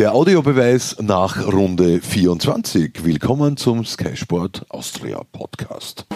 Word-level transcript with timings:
Der 0.00 0.14
Audiobeweis 0.14 0.96
nach 1.02 1.46
Runde 1.52 2.00
24. 2.00 3.04
Willkommen 3.04 3.58
zum 3.58 3.84
Sky 3.84 4.16
Sport 4.16 4.64
Austria 4.70 5.20
Podcast. 5.30 6.06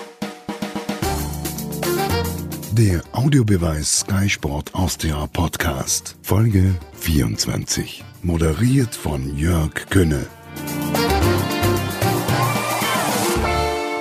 Der 2.73 3.03
Audiobeweis 3.13 4.01
Sky 4.01 4.31
Sport 4.31 4.75
Austria 4.75 5.27
Podcast. 5.31 6.17
Folge 6.23 6.75
24. 6.95 8.03
Moderiert 8.23 8.95
von 8.95 9.37
Jörg 9.37 9.75
Könne. 9.91 10.25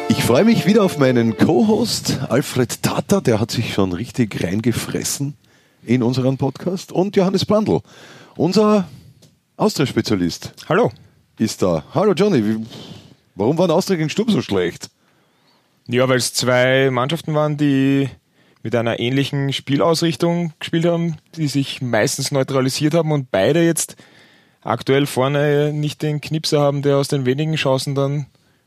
Ich 0.08 0.24
freue 0.24 0.46
mich 0.46 0.66
wieder 0.66 0.84
auf 0.84 0.98
meinen 0.98 1.36
Co-Host 1.36 2.20
Alfred 2.30 2.82
Tata, 2.82 3.20
der 3.20 3.42
hat 3.42 3.52
sich 3.52 3.74
schon 3.74 3.92
richtig 3.92 4.42
reingefressen 4.42 5.34
in 5.86 6.02
unseren 6.04 6.38
Podcast. 6.38 6.94
Und 6.94 7.18
Johannes 7.18 7.44
Brandl, 7.44 7.82
unser 8.38 8.88
Austria-Spezialist. 9.64 10.52
Hallo. 10.68 10.92
Ist 11.40 11.62
da. 11.62 11.86
Hallo 11.96 12.12
Johnny, 12.12 12.44
wie, 12.44 12.66
warum 13.36 13.58
war 13.58 13.68
der 13.68 13.78
Austria 13.78 13.96
gegen 13.96 14.10
Stub 14.10 14.30
so 14.30 14.42
schlecht? 14.42 14.90
Ja, 15.88 16.10
weil 16.10 16.18
es 16.18 16.34
zwei 16.34 16.90
Mannschaften 16.92 17.34
waren, 17.34 17.56
die 17.56 18.10
mit 18.62 18.76
einer 18.76 19.00
ähnlichen 19.00 19.54
Spielausrichtung 19.54 20.52
gespielt 20.60 20.86
haben, 20.86 21.16
die 21.38 21.48
sich 21.48 21.82
meistens 21.82 22.32
neutralisiert 22.32 22.94
haben 22.94 23.14
und 23.14 23.32
beide 23.32 23.64
jetzt 23.64 23.96
aktuell 24.64 25.06
vorne 25.06 25.72
nicht 25.72 26.02
den 26.02 26.20
Knipser 26.20 26.60
haben, 26.60 26.82
der 26.82 26.98
aus 26.98 27.08
den 27.08 27.26
wenigen 27.26 27.56
Chancen 27.56 27.96
dann 27.96 28.26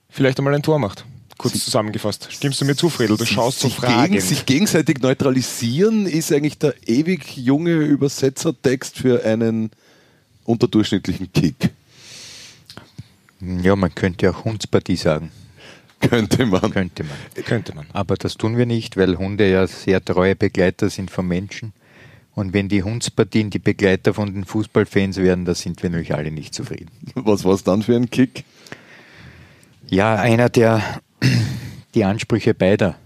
vielleicht 0.09 0.39
einmal 0.39 0.55
ein 0.55 0.63
Tor 0.63 0.79
macht. 0.79 1.05
Kurz 1.37 1.53
Sie, 1.53 1.61
zusammengefasst. 1.61 2.29
Stimmst 2.31 2.63
du 2.63 2.65
mir 2.65 2.75
zu, 2.75 2.89
Fredel? 2.89 3.19
Du 3.19 3.27
schaust 3.27 3.61
so 3.61 3.69
fragend. 3.69 4.13
Gegen, 4.13 4.21
sich 4.23 4.47
gegenseitig 4.47 5.01
neutralisieren 5.01 6.07
ist 6.07 6.33
eigentlich 6.33 6.59
der 6.59 6.75
ewig 6.87 7.37
junge 7.37 7.73
Übersetzertext 7.73 8.97
für 8.97 9.27
einen 9.27 9.73
unterdurchschnittlichen 10.47 11.33
Kick. 11.33 11.71
Ja, 13.41 13.77
man 13.77 13.95
könnte 13.95 14.31
auch 14.31 14.45
Hundspartie 14.45 14.97
sagen. 14.97 15.31
Könnte 16.01 16.47
man. 16.47 16.71
Könnte 16.71 17.05
man. 17.05 17.45
Könnte 17.45 17.75
man. 17.75 17.87
Aber 17.93 18.17
das 18.17 18.37
tun 18.37 18.57
wir 18.57 18.67
nicht, 18.67 18.97
weil 18.97 19.19
Hunde 19.19 19.51
ja 19.51 19.67
sehr 19.67 20.05
treue 20.05 20.37
Begleiter 20.37 20.91
sind 20.91 21.11
von 21.11 21.27
Menschen. 21.27 21.73
Und 22.35 22.53
wenn 22.53 22.69
die 22.69 22.83
Hundspartien 22.83 23.49
die 23.49 23.59
Begleiter 23.59 24.13
von 24.13 24.33
den 24.33 24.45
Fußballfans 24.45 25.17
werden, 25.17 25.47
da 25.47 25.55
sind 25.55 25.83
wir 25.83 25.89
natürlich 25.89 26.15
alle 26.15 26.31
nicht 26.31 26.55
zufrieden. 26.55 26.91
Was 27.15 27.45
war 27.45 27.55
es 27.55 27.65
dann 27.65 27.83
für 27.83 27.97
ein 27.97 28.11
Kick? 28.11 28.45
Ja, 29.89 30.17
einer, 30.17 30.51
der 30.51 31.01
die 31.95 32.05
Ansprüche 32.05 32.53
beider 32.53 32.97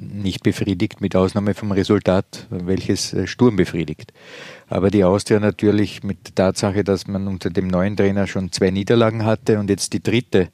nicht 0.00 0.42
befriedigt, 0.42 1.00
mit 1.00 1.14
Ausnahme 1.14 1.54
vom 1.54 1.72
Resultat, 1.72 2.46
welches 2.50 3.12
äh, 3.12 3.26
Sturm 3.26 3.56
befriedigt. 3.56 4.12
Aber 4.68 4.90
die 4.90 5.04
Austria 5.04 5.40
natürlich 5.40 6.02
mit 6.02 6.28
der 6.28 6.34
Tatsache, 6.34 6.84
dass 6.84 7.06
man 7.06 7.26
unter 7.26 7.50
dem 7.50 7.68
neuen 7.68 7.96
Trainer 7.96 8.26
schon 8.26 8.52
zwei 8.52 8.70
Niederlagen 8.70 9.24
hatte 9.24 9.58
und 9.58 9.68
jetzt 9.68 9.92
die 9.92 10.02
dritte 10.02 10.48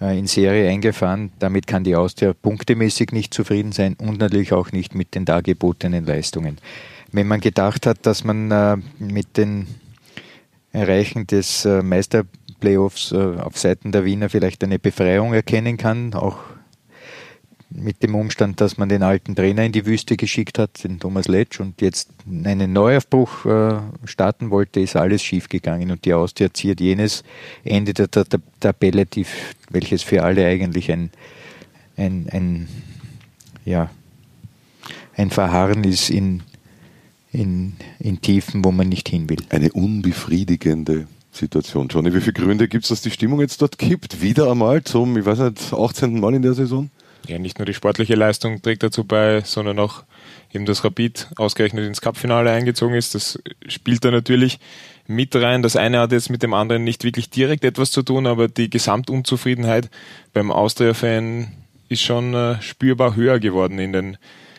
äh, 0.00 0.18
in 0.18 0.26
Serie 0.26 0.68
eingefahren, 0.68 1.32
damit 1.38 1.66
kann 1.66 1.84
die 1.84 1.96
Austria 1.96 2.32
punktemäßig 2.32 3.12
nicht 3.12 3.34
zufrieden 3.34 3.72
sein 3.72 3.96
und 4.00 4.18
natürlich 4.18 4.52
auch 4.52 4.72
nicht 4.72 4.94
mit 4.94 5.14
den 5.14 5.24
dargebotenen 5.24 6.04
Leistungen. 6.04 6.58
Wenn 7.12 7.26
man 7.26 7.40
gedacht 7.40 7.86
hat, 7.86 8.06
dass 8.06 8.24
man 8.24 8.50
äh, 8.50 8.76
mit 8.98 9.36
den 9.36 9.66
Erreichen 10.72 11.26
des 11.26 11.64
Meisterplayoffs 11.64 13.12
auf 13.12 13.58
Seiten 13.58 13.90
der 13.90 14.04
Wiener 14.04 14.28
vielleicht 14.28 14.62
eine 14.62 14.78
Befreiung 14.78 15.34
erkennen 15.34 15.76
kann, 15.76 16.14
auch 16.14 16.38
mit 17.70 18.02
dem 18.02 18.14
Umstand, 18.16 18.60
dass 18.60 18.78
man 18.78 18.88
den 18.88 19.02
alten 19.02 19.36
Trainer 19.36 19.64
in 19.64 19.72
die 19.72 19.86
Wüste 19.86 20.16
geschickt 20.16 20.58
hat, 20.58 20.82
den 20.82 20.98
Thomas 20.98 21.28
Letsch, 21.28 21.60
und 21.60 21.80
jetzt 21.80 22.10
einen 22.28 22.72
Neuaufbruch 22.72 23.46
äh, 23.46 23.80
starten 24.04 24.50
wollte, 24.50 24.80
ist 24.80 24.96
alles 24.96 25.22
schiefgegangen. 25.22 25.90
Und 25.90 26.04
die 26.04 26.12
Austria 26.12 26.52
ziert 26.52 26.80
jenes 26.80 27.22
Ende 27.64 27.94
der, 27.94 28.08
der, 28.08 28.24
der 28.24 28.40
Tabelle, 28.58 29.06
die, 29.06 29.24
welches 29.70 30.02
für 30.02 30.22
alle 30.24 30.46
eigentlich 30.46 30.90
ein, 30.90 31.10
ein, 31.96 32.28
ein, 32.30 32.68
ja, 33.64 33.90
ein 35.16 35.30
Verharren 35.30 35.84
ist 35.84 36.10
in, 36.10 36.42
in, 37.32 37.74
in 38.00 38.20
Tiefen, 38.20 38.64
wo 38.64 38.72
man 38.72 38.88
nicht 38.88 39.08
hin 39.08 39.28
will. 39.28 39.42
Eine 39.50 39.72
unbefriedigende 39.72 41.06
Situation. 41.30 41.86
Johnny, 41.88 42.12
wie 42.12 42.20
viele 42.20 42.32
Gründe 42.32 42.66
gibt 42.66 42.84
es, 42.84 42.88
dass 42.88 43.02
die 43.02 43.10
Stimmung 43.12 43.40
jetzt 43.40 43.62
dort 43.62 43.78
kippt? 43.78 44.20
Wieder 44.20 44.50
einmal 44.50 44.82
zum, 44.82 45.16
ich 45.16 45.24
weiß 45.24 45.38
nicht, 45.38 45.72
18. 45.72 46.18
Mal 46.18 46.34
in 46.34 46.42
der 46.42 46.54
Saison? 46.54 46.90
Ja, 47.26 47.38
nicht 47.38 47.58
nur 47.58 47.66
die 47.66 47.74
sportliche 47.74 48.14
Leistung 48.14 48.62
trägt 48.62 48.82
dazu 48.82 49.04
bei, 49.04 49.42
sondern 49.42 49.78
auch 49.78 50.04
eben 50.52 50.66
das 50.66 50.84
Rapid 50.84 51.28
ausgerechnet 51.36 51.86
ins 51.86 52.00
Cupfinale 52.00 52.50
eingezogen 52.50 52.94
ist. 52.94 53.14
Das 53.14 53.38
spielt 53.68 54.04
da 54.04 54.10
natürlich 54.10 54.58
mit 55.06 55.34
rein. 55.36 55.62
Das 55.62 55.76
eine 55.76 56.00
hat 56.00 56.12
jetzt 56.12 56.30
mit 56.30 56.42
dem 56.42 56.54
anderen 56.54 56.84
nicht 56.84 57.04
wirklich 57.04 57.30
direkt 57.30 57.64
etwas 57.64 57.90
zu 57.90 58.02
tun, 58.02 58.26
aber 58.26 58.48
die 58.48 58.70
Gesamtunzufriedenheit 58.70 59.90
beim 60.32 60.50
Austria-Fan 60.50 61.52
ist 61.88 62.02
schon 62.02 62.34
äh, 62.34 62.60
spürbar 62.62 63.16
höher 63.16 63.40
geworden 63.40 63.78
in 63.78 63.92
den 63.92 64.16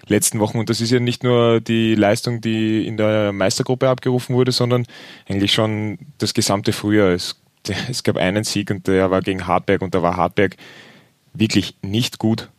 letzten 0.08 0.40
Wochen. 0.40 0.60
Und 0.60 0.70
das 0.70 0.82
ist 0.82 0.92
ja 0.92 1.00
nicht 1.00 1.24
nur 1.24 1.62
die 1.62 1.96
Leistung, 1.96 2.42
die 2.42 2.86
in 2.86 2.98
der 2.98 3.32
Meistergruppe 3.32 3.90
abgerufen 3.90 4.36
wurde, 4.36 4.52
sondern 4.52 4.86
eigentlich 5.28 5.54
schon 5.54 5.98
das 6.18 6.34
gesamte 6.34 6.74
Frühjahr. 6.74 7.10
Es, 7.10 7.42
es 7.90 8.04
gab 8.04 8.18
einen 8.18 8.44
Sieg 8.44 8.70
und 8.70 8.88
der 8.88 9.10
war 9.10 9.22
gegen 9.22 9.48
Hartberg 9.48 9.82
und 9.82 9.96
da 9.96 10.02
war 10.02 10.18
Hartberg 10.18 10.58
wirklich 11.34 11.76
nicht 11.82 12.20
gut. 12.20 12.50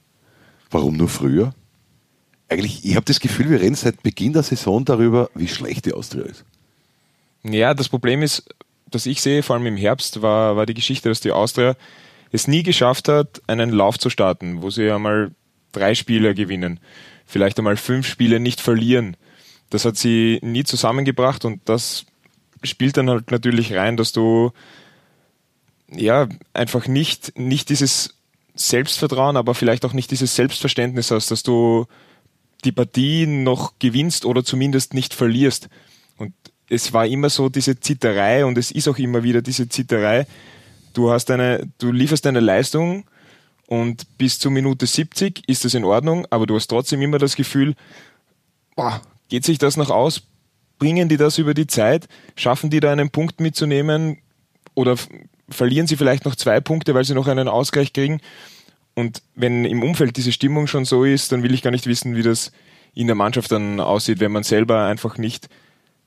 Warum 0.70 0.96
nur 0.96 1.08
früher? 1.08 1.54
Eigentlich, 2.48 2.84
ich 2.84 2.96
habe 2.96 3.04
das 3.04 3.20
Gefühl, 3.20 3.50
wir 3.50 3.60
reden 3.60 3.74
seit 3.74 4.02
Beginn 4.02 4.32
der 4.32 4.42
Saison 4.42 4.84
darüber, 4.84 5.30
wie 5.34 5.48
schlecht 5.48 5.86
die 5.86 5.94
Austria 5.94 6.24
ist. 6.24 6.44
Ja, 7.42 7.74
das 7.74 7.88
Problem 7.88 8.22
ist, 8.22 8.44
dass 8.90 9.06
ich 9.06 9.20
sehe, 9.20 9.42
vor 9.42 9.56
allem 9.56 9.66
im 9.66 9.76
Herbst, 9.76 10.22
war, 10.22 10.56
war 10.56 10.66
die 10.66 10.74
Geschichte, 10.74 11.08
dass 11.08 11.20
die 11.20 11.32
Austria 11.32 11.76
es 12.30 12.48
nie 12.48 12.62
geschafft 12.62 13.08
hat, 13.08 13.42
einen 13.46 13.70
Lauf 13.70 13.98
zu 13.98 14.10
starten, 14.10 14.62
wo 14.62 14.70
sie 14.70 14.90
einmal 14.90 15.32
drei 15.72 15.94
Spiele 15.94 16.34
gewinnen, 16.34 16.80
vielleicht 17.26 17.58
einmal 17.58 17.76
fünf 17.76 18.06
Spiele 18.06 18.40
nicht 18.40 18.60
verlieren. 18.60 19.16
Das 19.70 19.84
hat 19.84 19.96
sie 19.96 20.38
nie 20.42 20.64
zusammengebracht 20.64 21.44
und 21.44 21.60
das 21.64 22.04
spielt 22.62 22.96
dann 22.96 23.10
halt 23.10 23.30
natürlich 23.30 23.74
rein, 23.74 23.96
dass 23.96 24.12
du 24.12 24.52
ja 25.90 26.28
einfach 26.52 26.86
nicht, 26.86 27.38
nicht 27.38 27.70
dieses 27.70 28.14
Selbstvertrauen, 28.54 29.36
aber 29.36 29.54
vielleicht 29.54 29.84
auch 29.84 29.92
nicht 29.92 30.10
dieses 30.10 30.34
Selbstverständnis 30.34 31.10
hast, 31.10 31.30
dass 31.30 31.42
du 31.42 31.86
die 32.64 32.72
Partie 32.72 33.26
noch 33.26 33.78
gewinnst 33.78 34.24
oder 34.24 34.44
zumindest 34.44 34.94
nicht 34.94 35.14
verlierst. 35.14 35.68
Und 36.16 36.32
es 36.68 36.92
war 36.92 37.06
immer 37.06 37.30
so 37.30 37.48
diese 37.48 37.80
Zitterei 37.80 38.44
und 38.44 38.58
es 38.58 38.70
ist 38.70 38.88
auch 38.88 38.98
immer 38.98 39.22
wieder 39.22 39.42
diese 39.42 39.68
Zitterei. 39.68 40.26
Du 40.92 41.10
hast 41.10 41.30
eine, 41.30 41.68
du 41.78 41.90
lieferst 41.90 42.26
eine 42.26 42.40
Leistung 42.40 43.04
und 43.66 44.18
bis 44.18 44.38
zur 44.38 44.50
Minute 44.50 44.86
70 44.86 45.48
ist 45.48 45.64
das 45.64 45.74
in 45.74 45.84
Ordnung, 45.84 46.26
aber 46.30 46.46
du 46.46 46.54
hast 46.54 46.68
trotzdem 46.68 47.00
immer 47.02 47.18
das 47.18 47.36
Gefühl, 47.36 47.74
boah, 48.76 49.00
geht 49.28 49.44
sich 49.44 49.58
das 49.58 49.76
noch 49.76 49.90
aus? 49.90 50.22
Bringen 50.78 51.08
die 51.08 51.16
das 51.16 51.38
über 51.38 51.54
die 51.54 51.66
Zeit? 51.66 52.06
Schaffen 52.36 52.68
die 52.68 52.80
da 52.80 52.92
einen 52.92 53.10
Punkt 53.10 53.40
mitzunehmen? 53.40 54.18
Oder 54.74 54.96
verlieren 55.52 55.86
sie 55.86 55.96
vielleicht 55.96 56.24
noch 56.24 56.36
zwei 56.36 56.60
Punkte, 56.60 56.94
weil 56.94 57.04
sie 57.04 57.14
noch 57.14 57.28
einen 57.28 57.48
Ausgleich 57.48 57.92
kriegen. 57.92 58.20
Und 58.94 59.22
wenn 59.34 59.64
im 59.64 59.82
Umfeld 59.82 60.16
diese 60.16 60.32
Stimmung 60.32 60.66
schon 60.66 60.84
so 60.84 61.04
ist, 61.04 61.32
dann 61.32 61.42
will 61.42 61.54
ich 61.54 61.62
gar 61.62 61.70
nicht 61.70 61.86
wissen, 61.86 62.16
wie 62.16 62.22
das 62.22 62.52
in 62.94 63.06
der 63.06 63.16
Mannschaft 63.16 63.50
dann 63.50 63.80
aussieht, 63.80 64.20
wenn 64.20 64.32
man 64.32 64.42
selber 64.42 64.84
einfach 64.84 65.16
nicht 65.16 65.48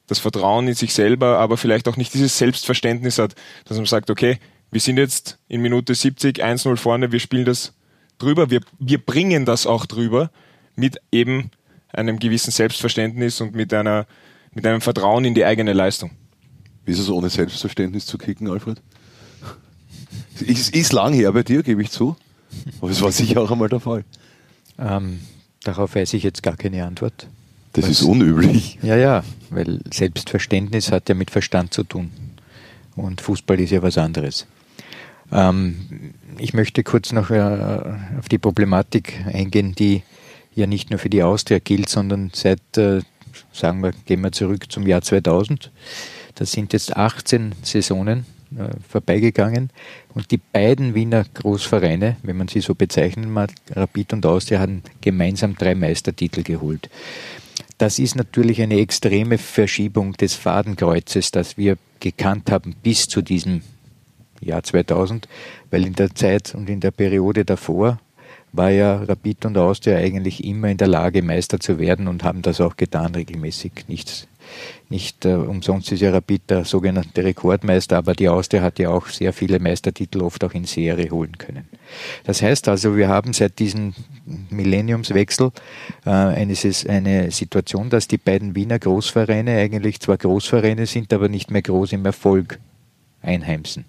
das 0.07 0.19
Vertrauen 0.19 0.67
in 0.67 0.75
sich 0.75 0.93
selber, 0.93 1.39
aber 1.39 1.57
vielleicht 1.57 1.87
auch 1.87 1.97
nicht 1.97 2.13
dieses 2.13 2.37
Selbstverständnis 2.37 3.17
hat, 3.17 3.33
dass 3.65 3.77
man 3.77 3.87
sagt, 3.87 4.11
okay, 4.11 4.37
wir 4.71 4.79
sind 4.79 4.97
jetzt 4.97 5.39
in 5.47 5.61
Minute 5.61 5.95
70 5.95 6.43
1-0 6.43 6.77
vorne, 6.77 7.11
wir 7.11 7.19
spielen 7.19 7.45
das 7.45 7.73
drüber, 8.19 8.51
wir, 8.51 8.61
wir 8.77 9.03
bringen 9.03 9.45
das 9.45 9.65
auch 9.65 9.87
drüber 9.87 10.29
mit 10.75 10.97
eben 11.11 11.49
einem 11.91 12.19
gewissen 12.19 12.51
Selbstverständnis 12.51 13.41
und 13.41 13.55
mit 13.55 13.73
einer 13.73 14.05
mit 14.55 14.65
einem 14.65 14.81
Vertrauen 14.81 15.25
in 15.25 15.35
die 15.35 15.45
eigene 15.45 15.73
Leistung. 15.73 16.11
Wie 16.85 16.91
ist 16.91 16.99
es 16.99 17.09
ohne 17.09 17.29
Selbstverständnis 17.29 18.05
zu 18.05 18.17
kicken, 18.17 18.49
Alfred? 18.49 18.81
Ist, 20.39 20.75
ist 20.75 20.93
lang 20.93 21.13
her 21.13 21.31
bei 21.31 21.43
dir, 21.43 21.63
gebe 21.63 21.81
ich 21.81 21.91
zu. 21.91 22.15
Aber 22.81 22.91
es 22.91 23.01
war 23.01 23.11
sicher 23.11 23.41
auch 23.41 23.51
einmal 23.51 23.69
der 23.69 23.79
Fall. 23.79 24.03
Ähm, 24.77 25.19
darauf 25.63 25.95
weiß 25.95 26.13
ich 26.13 26.23
jetzt 26.23 26.43
gar 26.43 26.57
keine 26.57 26.85
Antwort. 26.85 27.27
Das 27.73 27.89
ist 27.89 28.03
unüblich. 28.03 28.79
Ja, 28.81 28.95
ja, 28.95 29.23
weil 29.49 29.81
Selbstverständnis 29.91 30.91
hat 30.91 31.09
ja 31.09 31.15
mit 31.15 31.31
Verstand 31.31 31.73
zu 31.73 31.83
tun. 31.83 32.11
Und 32.95 33.19
Fußball 33.19 33.59
ist 33.59 33.71
ja 33.71 33.81
was 33.81 33.97
anderes. 33.97 34.47
Ähm, 35.31 36.13
ich 36.37 36.53
möchte 36.53 36.83
kurz 36.83 37.11
noch 37.11 37.31
äh, 37.31 37.81
auf 38.17 38.29
die 38.29 38.37
Problematik 38.37 39.25
eingehen, 39.25 39.75
die 39.75 40.03
ja 40.53 40.67
nicht 40.67 40.89
nur 40.89 40.99
für 40.99 41.09
die 41.09 41.23
Austria 41.23 41.59
gilt, 41.59 41.89
sondern 41.89 42.31
seit, 42.33 42.77
äh, 42.77 43.01
sagen 43.51 43.83
wir, 43.83 43.91
gehen 44.05 44.21
wir 44.21 44.31
zurück 44.31 44.71
zum 44.71 44.87
Jahr 44.87 45.01
2000. 45.01 45.71
Das 46.35 46.51
sind 46.51 46.71
jetzt 46.71 46.95
18 46.95 47.55
Saisonen 47.61 48.25
äh, 48.57 48.69
vorbeigegangen. 48.87 49.69
Und 50.13 50.31
die 50.31 50.37
beiden 50.37 50.95
Wiener 50.95 51.25
Großvereine, 51.33 52.17
wenn 52.23 52.37
man 52.37 52.47
sie 52.47 52.61
so 52.61 52.75
bezeichnen 52.75 53.31
mag, 53.31 53.51
Rapid 53.71 54.13
und 54.13 54.25
Austria, 54.25 54.59
haben 54.59 54.83
gemeinsam 55.01 55.55
drei 55.55 55.75
Meistertitel 55.75 56.43
geholt. 56.43 56.89
das 57.77 57.99
ist 57.99 58.15
natürlich 58.15 58.61
eine 58.61 58.79
extreme 58.79 59.37
Verschiebung 59.37 60.13
des 60.13 60.33
Fadenkreuzes, 60.35 61.31
das 61.31 61.57
wir 61.57 61.77
gekannt 61.99 62.49
haben 62.51 62.75
bis 62.81 63.07
zu 63.07 63.21
diesem 63.21 63.61
Jahr 64.41 64.63
2000, 64.63 65.27
weil 65.71 65.85
in 65.85 65.93
der 65.93 66.13
Zeit 66.15 66.55
und 66.55 66.69
in 66.69 66.79
der 66.79 66.91
Periode 66.91 67.45
davor 67.45 67.99
war 68.53 68.69
ja 68.69 69.03
Rapid 69.03 69.45
und 69.45 69.57
Austria 69.57 69.97
eigentlich 69.97 70.43
immer 70.43 70.69
in 70.69 70.77
der 70.77 70.87
Lage, 70.87 71.21
Meister 71.21 71.59
zu 71.59 71.77
werden 71.79 72.07
und 72.07 72.23
haben 72.23 72.41
das 72.41 72.61
auch 72.61 72.77
getan, 72.77 73.13
regelmäßig. 73.15 73.71
Nichts, 73.87 74.27
nicht 74.89 75.25
äh, 75.25 75.33
umsonst 75.33 75.91
ist 75.91 76.01
ja 76.01 76.11
Rapid 76.11 76.49
der 76.49 76.65
sogenannte 76.65 77.23
Rekordmeister, 77.23 77.97
aber 77.97 78.13
die 78.13 78.29
Austria 78.29 78.61
hat 78.61 78.79
ja 78.79 78.89
auch 78.89 79.07
sehr 79.07 79.33
viele 79.33 79.59
Meistertitel 79.59 80.21
oft 80.21 80.43
auch 80.43 80.53
in 80.53 80.65
Serie 80.65 81.09
holen 81.09 81.37
können. 81.37 81.67
Das 82.23 82.41
heißt 82.41 82.67
also, 82.67 82.95
wir 82.95 83.07
haben 83.07 83.33
seit 83.33 83.59
diesem 83.59 83.93
Millenniumswechsel 84.49 85.51
äh, 86.05 86.09
eine, 86.09 86.55
eine 86.87 87.31
Situation, 87.31 87.89
dass 87.89 88.07
die 88.07 88.17
beiden 88.17 88.55
Wiener 88.55 88.79
Großvereine 88.79 89.57
eigentlich 89.57 89.99
zwar 89.99 90.17
Großvereine 90.17 90.85
sind, 90.85 91.11
aber 91.13 91.29
nicht 91.29 91.51
mehr 91.51 91.61
groß 91.61 91.93
im 91.93 92.05
Erfolg 92.05 92.59
einheimsen. 93.21 93.85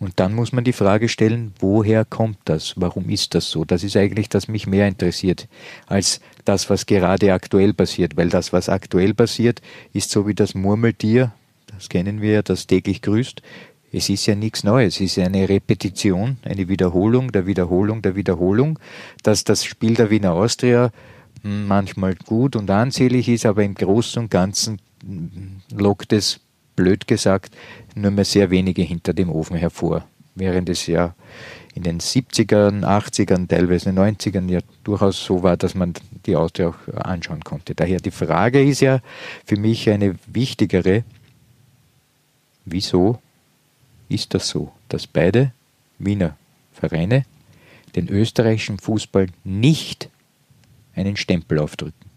Und 0.00 0.18
dann 0.18 0.34
muss 0.34 0.52
man 0.52 0.64
die 0.64 0.72
Frage 0.72 1.10
stellen, 1.10 1.52
woher 1.60 2.06
kommt 2.06 2.38
das? 2.46 2.72
Warum 2.76 3.10
ist 3.10 3.34
das 3.34 3.50
so? 3.50 3.66
Das 3.66 3.84
ist 3.84 3.96
eigentlich, 3.96 4.30
das 4.30 4.48
mich 4.48 4.66
mehr 4.66 4.88
interessiert, 4.88 5.46
als 5.86 6.20
das, 6.46 6.70
was 6.70 6.86
gerade 6.86 7.34
aktuell 7.34 7.74
passiert. 7.74 8.16
Weil 8.16 8.30
das, 8.30 8.52
was 8.54 8.70
aktuell 8.70 9.12
passiert, 9.12 9.60
ist 9.92 10.10
so 10.10 10.26
wie 10.26 10.34
das 10.34 10.54
Murmeltier, 10.54 11.32
das 11.66 11.90
kennen 11.90 12.22
wir 12.22 12.32
ja, 12.32 12.42
das 12.42 12.66
täglich 12.66 13.02
grüßt. 13.02 13.42
Es 13.92 14.08
ist 14.08 14.24
ja 14.24 14.34
nichts 14.34 14.64
Neues, 14.64 14.94
es 14.94 15.16
ist 15.16 15.18
eine 15.18 15.48
Repetition, 15.48 16.38
eine 16.44 16.68
Wiederholung 16.68 17.32
der 17.32 17.46
Wiederholung 17.46 18.02
der 18.02 18.16
Wiederholung, 18.16 18.78
dass 19.22 19.44
das 19.44 19.64
Spiel 19.64 19.94
der 19.94 20.10
Wiener 20.10 20.32
Austria 20.32 20.92
manchmal 21.42 22.14
gut 22.14 22.56
und 22.56 22.70
ansehlich 22.70 23.28
ist, 23.28 23.46
aber 23.46 23.64
im 23.64 23.74
Großen 23.74 24.22
und 24.22 24.30
Ganzen 24.30 24.80
lockt 25.76 26.12
es 26.12 26.40
blöd 26.80 27.06
gesagt, 27.06 27.54
nur 27.94 28.10
mehr 28.10 28.24
sehr 28.24 28.50
wenige 28.50 28.82
hinter 28.82 29.12
dem 29.12 29.30
Ofen 29.30 29.56
hervor. 29.56 30.06
Während 30.34 30.70
es 30.70 30.86
ja 30.86 31.14
in 31.74 31.82
den 31.82 32.00
70ern, 32.00 32.84
80ern, 32.84 33.46
teilweise 33.48 33.90
90ern 33.90 34.48
ja 34.50 34.60
durchaus 34.82 35.22
so 35.22 35.42
war, 35.42 35.56
dass 35.56 35.74
man 35.74 35.92
die 36.24 36.36
Austria 36.36 36.68
auch 36.68 36.94
anschauen 36.94 37.44
konnte. 37.44 37.74
Daher 37.74 38.00
die 38.00 38.10
Frage 38.10 38.62
ist 38.64 38.80
ja 38.80 39.00
für 39.44 39.56
mich 39.56 39.90
eine 39.90 40.16
wichtigere, 40.26 41.04
wieso 42.64 43.20
ist 44.08 44.32
das 44.32 44.48
so, 44.48 44.72
dass 44.88 45.06
beide 45.06 45.52
Wiener 45.98 46.36
Vereine 46.72 47.26
den 47.94 48.08
österreichischen 48.08 48.78
Fußball 48.78 49.26
nicht 49.44 50.08
einen 50.94 51.16
Stempel 51.16 51.58
aufdrücken? 51.58 52.08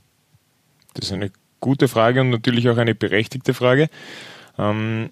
Das 0.94 1.08
ist 1.08 1.12
eine 1.12 1.32
gute 1.60 1.88
Frage 1.88 2.22
und 2.22 2.30
natürlich 2.30 2.70
auch 2.70 2.78
eine 2.78 2.96
berechtigte 2.96 3.54
Frage. 3.54 3.90
Ähm, 4.58 5.10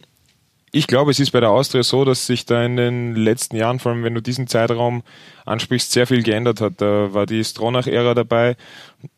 ich 0.73 0.87
glaube, 0.87 1.11
es 1.11 1.19
ist 1.19 1.31
bei 1.31 1.41
der 1.41 1.51
Austria 1.51 1.83
so, 1.83 2.05
dass 2.05 2.25
sich 2.25 2.45
da 2.45 2.63
in 2.63 2.77
den 2.77 3.15
letzten 3.15 3.57
Jahren, 3.57 3.79
vor 3.79 3.91
allem 3.91 4.03
wenn 4.03 4.15
du 4.15 4.21
diesen 4.21 4.47
Zeitraum 4.47 5.03
ansprichst, 5.45 5.91
sehr 5.91 6.07
viel 6.07 6.23
geändert 6.23 6.61
hat. 6.61 6.73
Da 6.77 7.13
war 7.13 7.25
die 7.25 7.43
Stronach-Ära 7.43 8.13
dabei. 8.13 8.55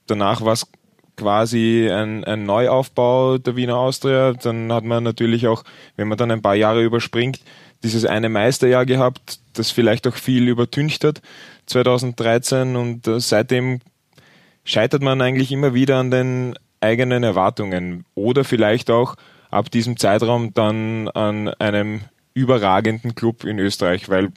Danach 0.07 0.41
war 0.41 0.53
es 0.53 0.67
quasi 1.15 1.89
ein, 1.91 2.23
ein 2.23 2.45
Neuaufbau 2.45 3.37
der 3.37 3.55
Wiener 3.55 3.77
Austria. 3.77 4.33
Dann 4.33 4.73
hat 4.73 4.83
man 4.83 5.03
natürlich 5.03 5.47
auch, 5.47 5.63
wenn 5.95 6.07
man 6.07 6.17
dann 6.17 6.31
ein 6.31 6.41
paar 6.41 6.55
Jahre 6.55 6.83
überspringt, 6.83 7.39
dieses 7.83 8.05
eine 8.05 8.29
Meisterjahr 8.29 8.87
gehabt, 8.87 9.39
das 9.53 9.69
vielleicht 9.69 10.07
auch 10.07 10.15
viel 10.15 10.47
übertüncht 10.47 11.03
hat, 11.03 11.21
2013. 11.67 12.75
Und 12.75 13.07
äh, 13.07 13.19
seitdem 13.19 13.79
scheitert 14.63 15.03
man 15.03 15.21
eigentlich 15.21 15.51
immer 15.51 15.75
wieder 15.75 15.97
an 15.97 16.09
den 16.09 16.55
eigenen 16.81 17.23
Erwartungen. 17.23 18.05
Oder 18.15 18.43
vielleicht 18.43 18.89
auch 18.89 19.15
ab 19.53 19.71
diesem 19.71 19.97
Zeitraum 19.97 20.53
dann 20.53 21.07
an 21.09 21.50
einem 21.50 22.01
überragenden 22.33 23.15
Club 23.15 23.44
in 23.44 23.59
Österreich, 23.59 24.09
weil 24.09 24.31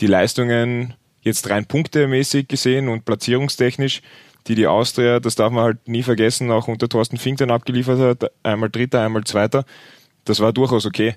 die 0.00 0.06
Leistungen 0.06 0.94
jetzt 1.20 1.48
rein 1.50 1.66
punktemäßig 1.66 2.48
gesehen 2.48 2.88
und 2.88 3.04
platzierungstechnisch, 3.04 4.02
die 4.48 4.54
die 4.54 4.66
Austria, 4.66 5.20
das 5.20 5.36
darf 5.36 5.52
man 5.52 5.64
halt 5.64 5.88
nie 5.88 6.02
vergessen, 6.02 6.50
auch 6.50 6.68
unter 6.68 6.88
Thorsten 6.88 7.16
Fink 7.16 7.38
dann 7.38 7.50
abgeliefert 7.50 7.98
hat, 7.98 8.30
einmal 8.42 8.70
Dritter, 8.70 9.02
einmal 9.02 9.24
Zweiter, 9.24 9.64
das 10.24 10.40
war 10.40 10.52
durchaus 10.52 10.84
okay. 10.84 11.14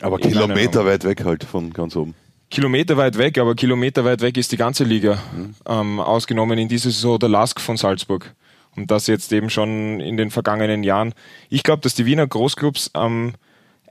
Aber 0.00 0.18
Kilometer 0.18 0.84
weit 0.84 1.04
weg 1.04 1.24
halt 1.24 1.44
von 1.44 1.72
ganz 1.72 1.96
oben. 1.96 2.14
Kilometer 2.50 2.96
weit 2.96 3.18
weg, 3.18 3.36
aber 3.38 3.54
Kilometer 3.54 4.04
weit 4.04 4.22
weg 4.22 4.36
ist 4.38 4.52
die 4.52 4.56
ganze 4.56 4.84
Liga. 4.84 5.18
Mhm. 5.36 5.54
Ähm, 5.66 6.00
ausgenommen 6.00 6.58
in 6.58 6.68
dieser 6.68 6.90
Saison 6.90 7.18
der 7.18 7.28
Lask 7.28 7.60
von 7.60 7.76
Salzburg. 7.76 8.34
Und 8.78 8.92
das 8.92 9.08
jetzt 9.08 9.32
eben 9.32 9.50
schon 9.50 9.98
in 9.98 10.16
den 10.16 10.30
vergangenen 10.30 10.84
Jahren. 10.84 11.12
Ich 11.48 11.64
glaube, 11.64 11.82
dass 11.82 11.96
die 11.96 12.06
Wiener 12.06 12.28
Großclubs 12.28 12.90
am 12.92 13.34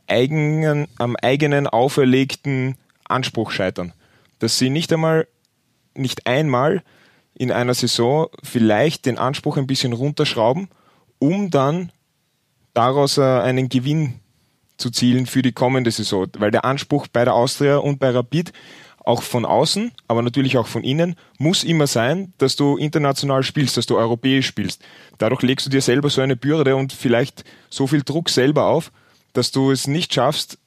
eigenen, 0.08 0.88
am 0.98 1.18
eigenen 1.18 1.68
auferlegten 1.68 2.78
Anspruch 3.04 3.52
scheitern. 3.52 3.92
Dass 4.40 4.58
sie 4.58 4.70
nicht 4.70 4.94
einmal, 4.94 5.28
nicht 5.94 6.26
einmal 6.26 6.84
in 7.34 7.52
einer 7.52 7.74
Saison 7.74 8.28
vielleicht 8.42 9.06
den 9.06 9.18
Anspruch 9.18 9.58
ein 9.58 9.68
bisschen 9.68 9.92
runterschrauben, 9.92 10.70
um 11.20 11.52
dann 11.52 11.92
daraus 12.74 13.18
äh, 13.18 13.24
einen 13.24 13.68
Gewinn 13.68 14.22
zu 14.78 14.90
zielen 14.90 15.26
für 15.26 15.42
die 15.42 15.52
kommende 15.52 15.92
Saison. 15.92 16.28
Weil 16.38 16.52
der 16.52 16.64
Anspruch 16.64 17.08
bei 17.08 17.26
der 17.26 17.34
Austria 17.34 17.78
und 17.78 18.00
bei 18.00 18.12
Rapid 18.12 18.54
auch 19.08 19.24
von 19.24 19.46
außen, 19.46 19.92
aber 20.08 20.22
natürlich 20.22 20.58
auch 20.58 20.68
von 20.68 20.84
innen, 20.84 21.16
muss 21.38 21.64
immer 21.64 21.88
sein, 21.88 22.34
dass 22.38 22.56
du 22.56 22.78
international 22.78 23.44
spielst, 23.44 23.78
dass 23.78 23.86
du 23.86 23.98
europäisch 23.98 24.46
spielst. 24.46 24.84
Dadurch 25.18 25.42
legst 25.42 25.66
du 25.66 25.70
dir 25.70 25.82
selber 25.82 26.10
so 26.10 26.22
eine 26.22 26.36
Bürde 26.36 26.76
und 26.76 26.92
vielleicht 26.92 27.46
so 27.70 27.88
viel 27.88 28.04
Druck 28.04 28.30
selber 28.30 28.66
auf, 28.66 28.92
dass 29.34 29.52
du 29.52 29.72
es 29.72 29.88
nicht 29.88 30.14
schaffst, 30.14 30.58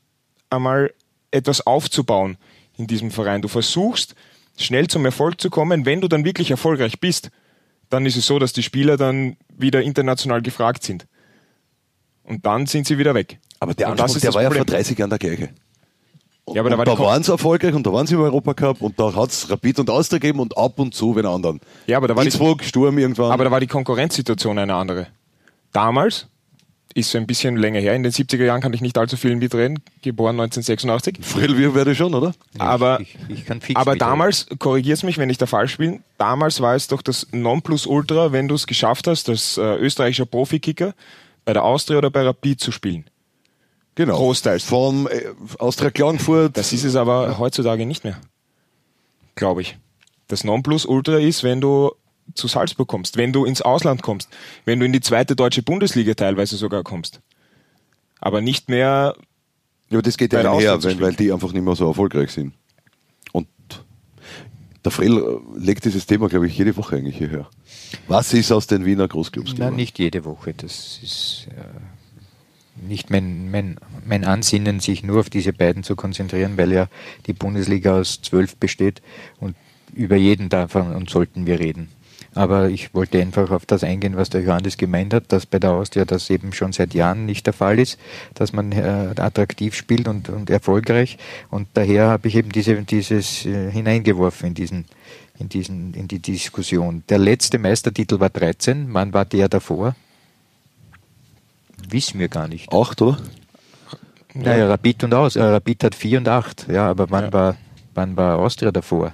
einmal 0.48 0.92
etwas 1.30 1.66
aufzubauen 1.66 2.38
in 2.78 2.86
diesem 2.86 3.10
Verein. 3.10 3.42
Du 3.42 3.48
versuchst, 3.48 4.14
schnell 4.56 4.88
zum 4.88 5.04
Erfolg 5.04 5.40
zu 5.40 5.50
kommen. 5.50 5.84
Wenn 5.84 6.00
du 6.00 6.08
dann 6.08 6.24
wirklich 6.24 6.50
erfolgreich 6.50 6.98
bist, 6.98 7.30
dann 7.90 8.06
ist 8.06 8.16
es 8.16 8.26
so, 8.26 8.38
dass 8.38 8.52
die 8.52 8.62
Spieler 8.62 8.96
dann 8.96 9.36
wieder 9.56 9.82
international 9.82 10.40
gefragt 10.40 10.82
sind. 10.82 11.06
Und 12.22 12.46
dann 12.46 12.66
sind 12.66 12.86
sie 12.86 12.96
wieder 12.96 13.14
weg. 13.14 13.38
Aber 13.58 13.74
der 13.74 13.88
Anspruch, 13.88 14.20
der 14.20 14.32
war 14.32 14.42
Problem. 14.42 14.52
ja 14.52 14.64
vor 14.64 14.76
30 14.76 14.98
Jahren 14.98 15.10
der 15.10 15.18
gleiche. 15.18 15.50
Ja, 16.54 16.62
aber 16.62 16.70
da, 16.70 16.78
war 16.78 16.84
da 16.84 16.98
waren 16.98 17.22
sie 17.22 17.32
erfolgreich 17.32 17.74
und 17.74 17.86
da 17.86 17.92
waren 17.92 18.06
sie 18.06 18.14
im 18.14 18.20
Europacup 18.20 18.80
und 18.82 18.98
da 18.98 19.14
hat 19.14 19.30
es 19.30 19.50
Rapid 19.50 19.80
und 19.80 19.90
Austria 19.90 20.18
gegeben 20.18 20.40
und 20.40 20.56
ab 20.56 20.78
und 20.78 20.94
zu 20.94 21.14
wenn 21.16 21.26
anderen. 21.26 21.60
Ja, 21.86 21.96
aber 21.96 22.08
da 22.08 22.16
war 22.16 22.24
Innsbruck, 22.24 22.62
die, 22.62 22.68
Sturm 22.68 22.98
irgendwann. 22.98 23.32
Aber 23.32 23.44
da 23.44 23.50
war 23.50 23.60
die 23.60 23.66
Konkurrenzsituation 23.66 24.58
eine 24.58 24.74
andere. 24.74 25.06
Damals, 25.72 26.26
ist 26.94 27.10
so 27.10 27.18
ein 27.18 27.26
bisschen 27.26 27.56
länger 27.56 27.80
her, 27.80 27.94
in 27.94 28.02
den 28.02 28.12
70er 28.12 28.44
Jahren 28.44 28.60
kann 28.60 28.72
ich 28.72 28.80
nicht 28.80 28.98
allzu 28.98 29.16
viel 29.16 29.36
mitreden, 29.36 29.78
geboren 30.02 30.40
1986. 30.40 31.18
Frill 31.20 31.56
wir 31.56 31.74
werde 31.74 31.94
schon, 31.94 32.14
oder? 32.14 32.32
Aber, 32.58 33.00
ich, 33.00 33.16
ich, 33.28 33.44
ich 33.68 33.76
aber 33.76 33.96
damals, 33.96 34.46
korrigier's 34.58 35.02
mich, 35.02 35.18
wenn 35.18 35.30
ich 35.30 35.38
da 35.38 35.46
falsch 35.46 35.78
bin, 35.78 36.02
damals 36.18 36.60
war 36.60 36.74
es 36.74 36.88
doch 36.88 37.02
das 37.02 37.28
Nonplusultra, 37.30 38.32
wenn 38.32 38.48
du 38.48 38.54
es 38.54 38.66
geschafft 38.66 39.06
hast, 39.06 39.28
als 39.28 39.56
äh, 39.56 39.76
österreichischer 39.76 40.26
Profikicker 40.26 40.94
bei 41.44 41.52
der 41.52 41.64
Austria 41.64 41.98
oder 41.98 42.10
bei 42.10 42.22
Rapid 42.22 42.60
zu 42.60 42.72
spielen. 42.72 43.04
Genau. 43.94 44.16
Großteils. 44.16 44.64
Vom 44.64 45.08
äh, 45.08 45.24
Austria 45.58 45.90
Klagenfurt. 45.90 46.56
Das 46.56 46.72
ist 46.72 46.84
es 46.84 46.96
aber 46.96 47.38
heutzutage 47.38 47.86
nicht 47.86 48.04
mehr. 48.04 48.18
Glaube 49.34 49.62
ich. 49.62 49.78
Das 50.28 50.44
Nonplusultra 50.44 51.18
ist, 51.18 51.42
wenn 51.42 51.60
du 51.60 51.92
zu 52.34 52.46
Salzburg 52.46 52.88
kommst, 52.88 53.16
wenn 53.16 53.32
du 53.32 53.44
ins 53.44 53.62
Ausland 53.62 54.02
kommst, 54.02 54.28
wenn 54.64 54.78
du 54.78 54.86
in 54.86 54.92
die 54.92 55.00
zweite 55.00 55.34
deutsche 55.34 55.62
Bundesliga 55.62 56.14
teilweise 56.14 56.56
sogar 56.56 56.84
kommst. 56.84 57.20
Aber 58.20 58.40
nicht 58.40 58.68
mehr. 58.68 59.16
Ja, 59.88 60.00
das 60.00 60.16
geht 60.16 60.32
ja 60.32 60.40
einher, 60.40 60.82
weil, 60.84 61.00
weil 61.00 61.14
die 61.14 61.32
einfach 61.32 61.52
nicht 61.52 61.64
mehr 61.64 61.74
so 61.74 61.88
erfolgreich 61.88 62.30
sind. 62.30 62.54
Und 63.32 63.48
der 64.84 64.92
Frell 64.92 65.40
legt 65.56 65.84
dieses 65.84 66.06
Thema, 66.06 66.28
glaube 66.28 66.46
ich, 66.46 66.56
jede 66.56 66.76
Woche 66.76 66.96
eigentlich 66.96 67.18
hierher. 67.18 67.48
Was 68.06 68.32
ist 68.32 68.52
aus 68.52 68.68
den 68.68 68.84
Wiener 68.84 69.08
Großclubs 69.08 69.52
geworden? 69.52 69.70
Nein, 69.70 69.76
nicht 69.76 69.98
jede 69.98 70.24
Woche. 70.24 70.54
Das 70.54 71.00
ist. 71.02 71.48
Äh 71.50 71.99
nicht 72.86 73.10
mein, 73.10 73.50
mein, 73.50 73.78
mein 74.06 74.24
Ansinnen, 74.24 74.80
sich 74.80 75.02
nur 75.02 75.20
auf 75.20 75.30
diese 75.30 75.52
beiden 75.52 75.82
zu 75.82 75.96
konzentrieren, 75.96 76.56
weil 76.56 76.72
ja 76.72 76.88
die 77.26 77.32
Bundesliga 77.32 77.98
aus 77.98 78.22
zwölf 78.22 78.56
besteht 78.56 79.02
und 79.38 79.56
über 79.94 80.16
jeden 80.16 80.48
davon 80.48 80.94
und 80.94 81.10
sollten 81.10 81.46
wir 81.46 81.58
reden. 81.58 81.88
Aber 82.34 82.68
ich 82.68 82.94
wollte 82.94 83.20
einfach 83.20 83.50
auf 83.50 83.66
das 83.66 83.82
eingehen, 83.82 84.16
was 84.16 84.30
der 84.30 84.42
Johannes 84.42 84.76
gemeint 84.76 85.12
hat, 85.12 85.32
dass 85.32 85.46
bei 85.46 85.58
der 85.58 85.72
Austria 85.72 86.04
das 86.04 86.30
eben 86.30 86.52
schon 86.52 86.72
seit 86.72 86.94
Jahren 86.94 87.26
nicht 87.26 87.46
der 87.46 87.52
Fall 87.52 87.78
ist, 87.80 87.98
dass 88.34 88.52
man 88.52 88.70
äh, 88.70 89.14
attraktiv 89.16 89.74
spielt 89.74 90.06
und, 90.06 90.28
und 90.28 90.48
erfolgreich. 90.48 91.18
Und 91.50 91.66
daher 91.74 92.06
habe 92.06 92.28
ich 92.28 92.36
eben 92.36 92.50
diese, 92.50 92.82
dieses 92.82 93.44
äh, 93.46 93.70
hineingeworfen 93.72 94.48
in 94.48 94.54
diesen, 94.54 94.84
in 95.40 95.48
diesen, 95.48 95.94
in 95.94 96.06
die 96.06 96.20
Diskussion. 96.20 97.02
Der 97.08 97.18
letzte 97.18 97.58
Meistertitel 97.58 98.20
war 98.20 98.30
13. 98.30 98.86
Wann 98.94 99.12
war 99.12 99.24
der 99.24 99.48
davor? 99.48 99.96
Wissen 101.90 102.18
wir 102.20 102.28
gar 102.28 102.48
nicht. 102.48 102.72
Acht, 102.72 103.00
oder? 103.02 103.18
Naja, 104.34 104.68
Rapid 104.68 105.04
und 105.04 105.14
aus. 105.14 105.36
Äh, 105.36 105.42
Rapid 105.42 105.84
hat 105.84 105.94
vier 105.94 106.18
und 106.18 106.28
acht. 106.28 106.66
Ja, 106.68 106.88
aber 106.90 107.10
wann, 107.10 107.24
ja. 107.24 107.32
War, 107.32 107.56
wann 107.94 108.16
war 108.16 108.38
Austria 108.38 108.70
davor? 108.70 109.12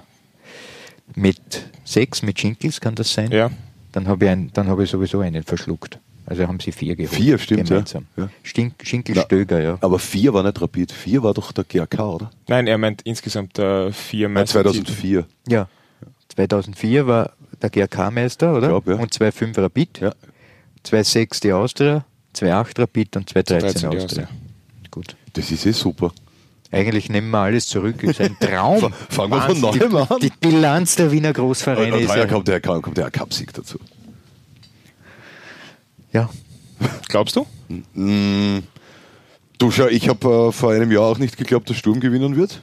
Mit 1.15 1.39
sechs, 1.83 2.21
mit 2.21 2.39
Schinkels 2.39 2.79
kann 2.81 2.95
das 2.95 3.11
sein? 3.13 3.31
Ja. 3.31 3.49
dann 3.93 4.07
habe 4.07 4.25
ich, 4.25 4.31
ein, 4.31 4.51
dann 4.53 4.67
hab 4.67 4.79
ich 4.79 4.89
sowieso 4.89 5.21
einen 5.21 5.43
verschluckt. 5.43 5.99
Also 6.25 6.45
haben 6.45 6.59
sie 6.59 6.73
vier 6.73 6.95
geholt. 6.95 7.15
Vier, 7.15 7.37
stimmt, 7.39 7.69
gemeinsam. 7.69 8.05
ja. 8.17 8.23
Ja. 8.25 8.29
Stink, 8.43 8.73
Schinkelstöger, 8.83 9.61
ja. 9.61 9.77
Aber 9.79 9.97
vier 9.97 10.33
war 10.33 10.43
nicht 10.43 10.61
Rapid, 10.61 10.91
vier 10.91 11.23
war 11.23 11.33
doch 11.33 11.53
der 11.53 11.63
GRK, 11.63 11.99
oder? 12.01 12.31
Nein, 12.49 12.67
er 12.67 12.77
meint 12.77 13.01
insgesamt 13.03 13.57
äh, 13.57 13.91
vier 13.93 14.27
Meister. 14.27 14.61
2004. 14.63 15.25
Ja. 15.47 15.69
2004 16.27 17.07
war 17.07 17.31
der 17.61 17.69
GRK-Meister, 17.69 18.53
oder? 18.55 18.67
glaub, 18.67 18.87
ja. 18.87 18.95
Und 18.95 19.11
2,5 19.13 19.59
Rapid, 19.61 19.99
Ja. 20.01 20.13
2,6 20.85 21.41
die 21.41 21.53
Austria, 21.53 22.05
2,8 22.37 22.79
Rapid 22.79 23.15
und 23.17 23.31
2,13 23.31 23.43
13 23.43 23.61
die 23.61 23.87
Austria. 23.87 24.03
Austria. 24.03 24.29
Gut. 24.91 25.15
Das 25.33 25.51
ist 25.51 25.65
eh 25.65 25.71
super. 25.71 26.11
Eigentlich 26.71 27.09
nehmen 27.09 27.29
wir 27.31 27.39
alles 27.39 27.67
zurück. 27.67 28.03
Ist 28.03 28.19
ein 28.19 28.37
Traum. 28.39 28.91
Fangen 29.09 29.31
wir 29.31 29.41
von 29.41 29.59
neuem 29.61 29.95
an. 29.95 30.07
Die 30.21 30.31
Bilanz 30.39 30.95
der 30.95 31.11
Wiener 31.11 31.33
Großvereine 31.33 31.95
Und 31.95 32.01
ist 32.01 32.09
heuer 32.09 32.17
ja, 32.17 32.27
kommt 32.27 32.47
der, 32.47 32.59
kommt 32.61 32.97
der 32.97 33.09
Cup-Sieg 33.11 33.53
dazu. 33.53 33.79
ja. 36.11 36.29
Glaubst 37.09 37.35
du? 37.35 37.45
Mm, 37.93 38.59
Du 39.57 39.71
schau, 39.71 39.87
ich 39.87 40.07
habe 40.07 40.49
äh, 40.49 40.51
vor 40.51 40.71
einem 40.71 40.91
Jahr 40.91 41.03
auch 41.05 41.17
nicht 41.17 41.35
geglaubt, 41.37 41.67
dass 41.69 41.77
Sturm 41.77 41.99
gewinnen 41.99 42.35
wird. 42.35 42.61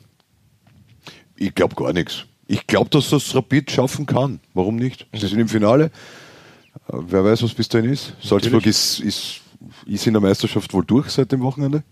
Ich 1.36 1.52
glaube 1.54 1.74
gar 1.74 1.92
nichts. 1.92 2.26
Ich 2.46 2.66
glaube, 2.68 2.90
dass 2.90 3.10
das 3.10 3.34
Rapid 3.34 3.70
schaffen 3.72 4.06
kann. 4.06 4.38
Warum 4.52 4.76
nicht? 4.76 5.06
Sie 5.12 5.26
sind 5.26 5.40
im 5.40 5.48
Finale. 5.48 5.86
Äh, 5.86 6.98
Wer 7.08 7.24
weiß, 7.24 7.42
was 7.42 7.52
bis 7.54 7.68
dahin 7.68 7.90
ist. 7.90 8.12
Salzburg 8.22 8.64
ist, 8.66 9.00
ist, 9.00 9.40
ist 9.86 10.06
in 10.06 10.14
der 10.14 10.22
Meisterschaft 10.22 10.72
wohl 10.72 10.84
durch 10.84 11.10
seit 11.10 11.32
dem 11.32 11.40
Wochenende. 11.42 11.82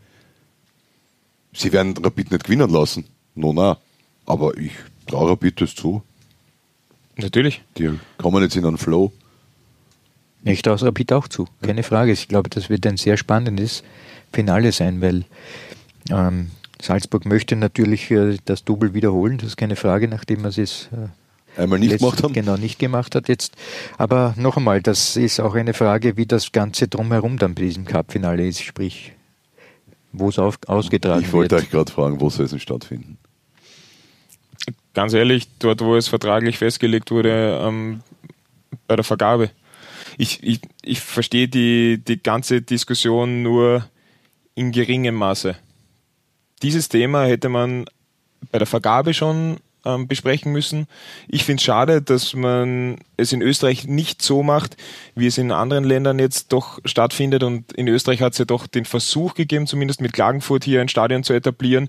Sie 1.53 1.73
werden 1.73 1.95
Rapid 1.97 2.31
nicht 2.31 2.45
gewinnen 2.45 2.71
lassen. 2.71 3.05
No, 3.35 3.53
na. 3.53 3.79
Aber 4.27 4.57
ich 4.57 4.73
traue 5.07 5.31
Rapid 5.31 5.61
das 5.61 5.75
zu. 5.75 6.03
Natürlich. 7.17 7.63
Die 7.77 7.91
kommen 8.19 8.43
jetzt 8.43 8.57
in 8.57 8.65
einen 8.65 8.79
Flow. 8.79 9.13
Ich 10.45 10.63
traue 10.63 10.81
Rapid 10.83 11.13
auch 11.13 11.29
zu, 11.29 11.47
keine 11.61 11.83
Frage. 11.83 12.13
Ich 12.13 12.27
glaube, 12.27 12.51
das 12.51 12.69
wird 12.69 12.87
ein 12.87 12.97
sehr 12.97 13.17
spannendes 13.17 13.85
Finale 14.33 14.73
sein, 14.73 15.01
weil 15.01 15.25
ähm, 16.11 16.51
Salzburg 16.81 17.27
möchte 17.27 17.55
natürlich 17.55 18.11
äh, 18.11 18.39
das 18.45 18.65
Double 18.65 18.93
wiederholen, 18.93 19.39
das 19.39 19.49
ist 19.49 19.57
keine 19.57 19.77
Frage, 19.77 20.09
nachdem 20.09 20.45
er 20.45 20.59
es 20.59 20.89
äh, 20.93 21.09
Einmal 21.57 21.79
nicht 21.79 21.99
gemacht 21.99 22.23
haben. 22.23 22.33
Genau, 22.33 22.57
nicht 22.57 22.79
gemacht 22.79 23.15
hat 23.15 23.29
jetzt. 23.29 23.55
Aber 23.99 24.35
noch 24.37 24.57
einmal, 24.57 24.81
das 24.81 25.17
ist 25.17 25.41
auch 25.41 25.55
eine 25.55 25.75
Frage, 25.75 26.17
wie 26.17 26.27
das 26.27 26.53
Ganze 26.53 26.89
drumherum 26.89 27.39
dann 27.39 27.55
bei 27.55 27.63
diesem 27.63 27.85
Cup-Finale 27.85 28.47
ist, 28.47 28.63
sprich, 28.63 29.13
wo 30.13 30.29
es 30.31 30.39
ausgetragen 30.39 31.23
Ich 31.23 31.33
wollte 31.33 31.57
wird. 31.57 31.65
euch 31.65 31.71
gerade 31.71 31.93
fragen, 31.93 32.21
wo 32.21 32.31
soll 32.31 32.47
es 32.47 32.51
denn 32.53 32.61
stattfinden? 32.61 33.19
Ganz 34.95 35.13
ehrlich, 35.15 35.49
dort, 35.59 35.81
wo 35.81 35.97
es 35.97 36.09
vertraglich 36.09 36.59
festgelegt 36.59 37.11
wurde, 37.11 37.61
ähm, 37.63 38.03
bei 38.87 38.97
der 38.97 39.05
Vergabe. 39.05 39.51
Ich, 40.19 40.43
ich, 40.43 40.61
ich 40.83 41.01
verstehe 41.01 41.49
die, 41.49 41.99
die 42.07 42.23
ganze 42.23 42.61
Diskussion 42.61 43.43
nur 43.43 43.89
in 44.55 44.73
geringem 44.73 45.15
Maße. 45.15 45.57
Dieses 46.63 46.89
Thema 46.89 47.25
hätte 47.25 47.49
man 47.49 47.87
bei 48.51 48.59
der 48.59 48.67
Vergabe 48.67 49.15
schon 49.15 49.57
ähm, 49.85 50.09
besprechen 50.09 50.53
müssen. 50.53 50.87
Ich 51.29 51.45
finde 51.45 51.61
es 51.61 51.65
schade, 51.65 52.03
dass 52.03 52.35
man 52.35 52.99
es 53.17 53.33
in 53.33 53.43
Österreich 53.43 53.87
nicht 53.87 54.23
so 54.23 54.43
macht, 54.43 54.77
wie 55.15 55.27
es 55.27 55.39
in 55.39 55.53
anderen 55.53 55.85
Ländern 55.85 56.19
jetzt 56.19 56.53
doch 56.53 56.79
stattfindet. 56.85 57.43
Und 57.43 57.73
in 57.73 57.89
Österreich 57.89 58.23
hat 58.23 58.33
es 58.33 58.39
ja 58.39 58.45
doch 58.45 58.67
den 58.67 58.85
Versuch 58.85 59.35
gegeben, 59.35 59.67
zumindest 59.67 60.01
mit 60.01 60.13
Klagenfurt 60.13 60.65
hier 60.65 60.81
ein 60.81 60.89
Stadion 60.89 61.25
zu 61.25 61.33
etablieren, 61.33 61.89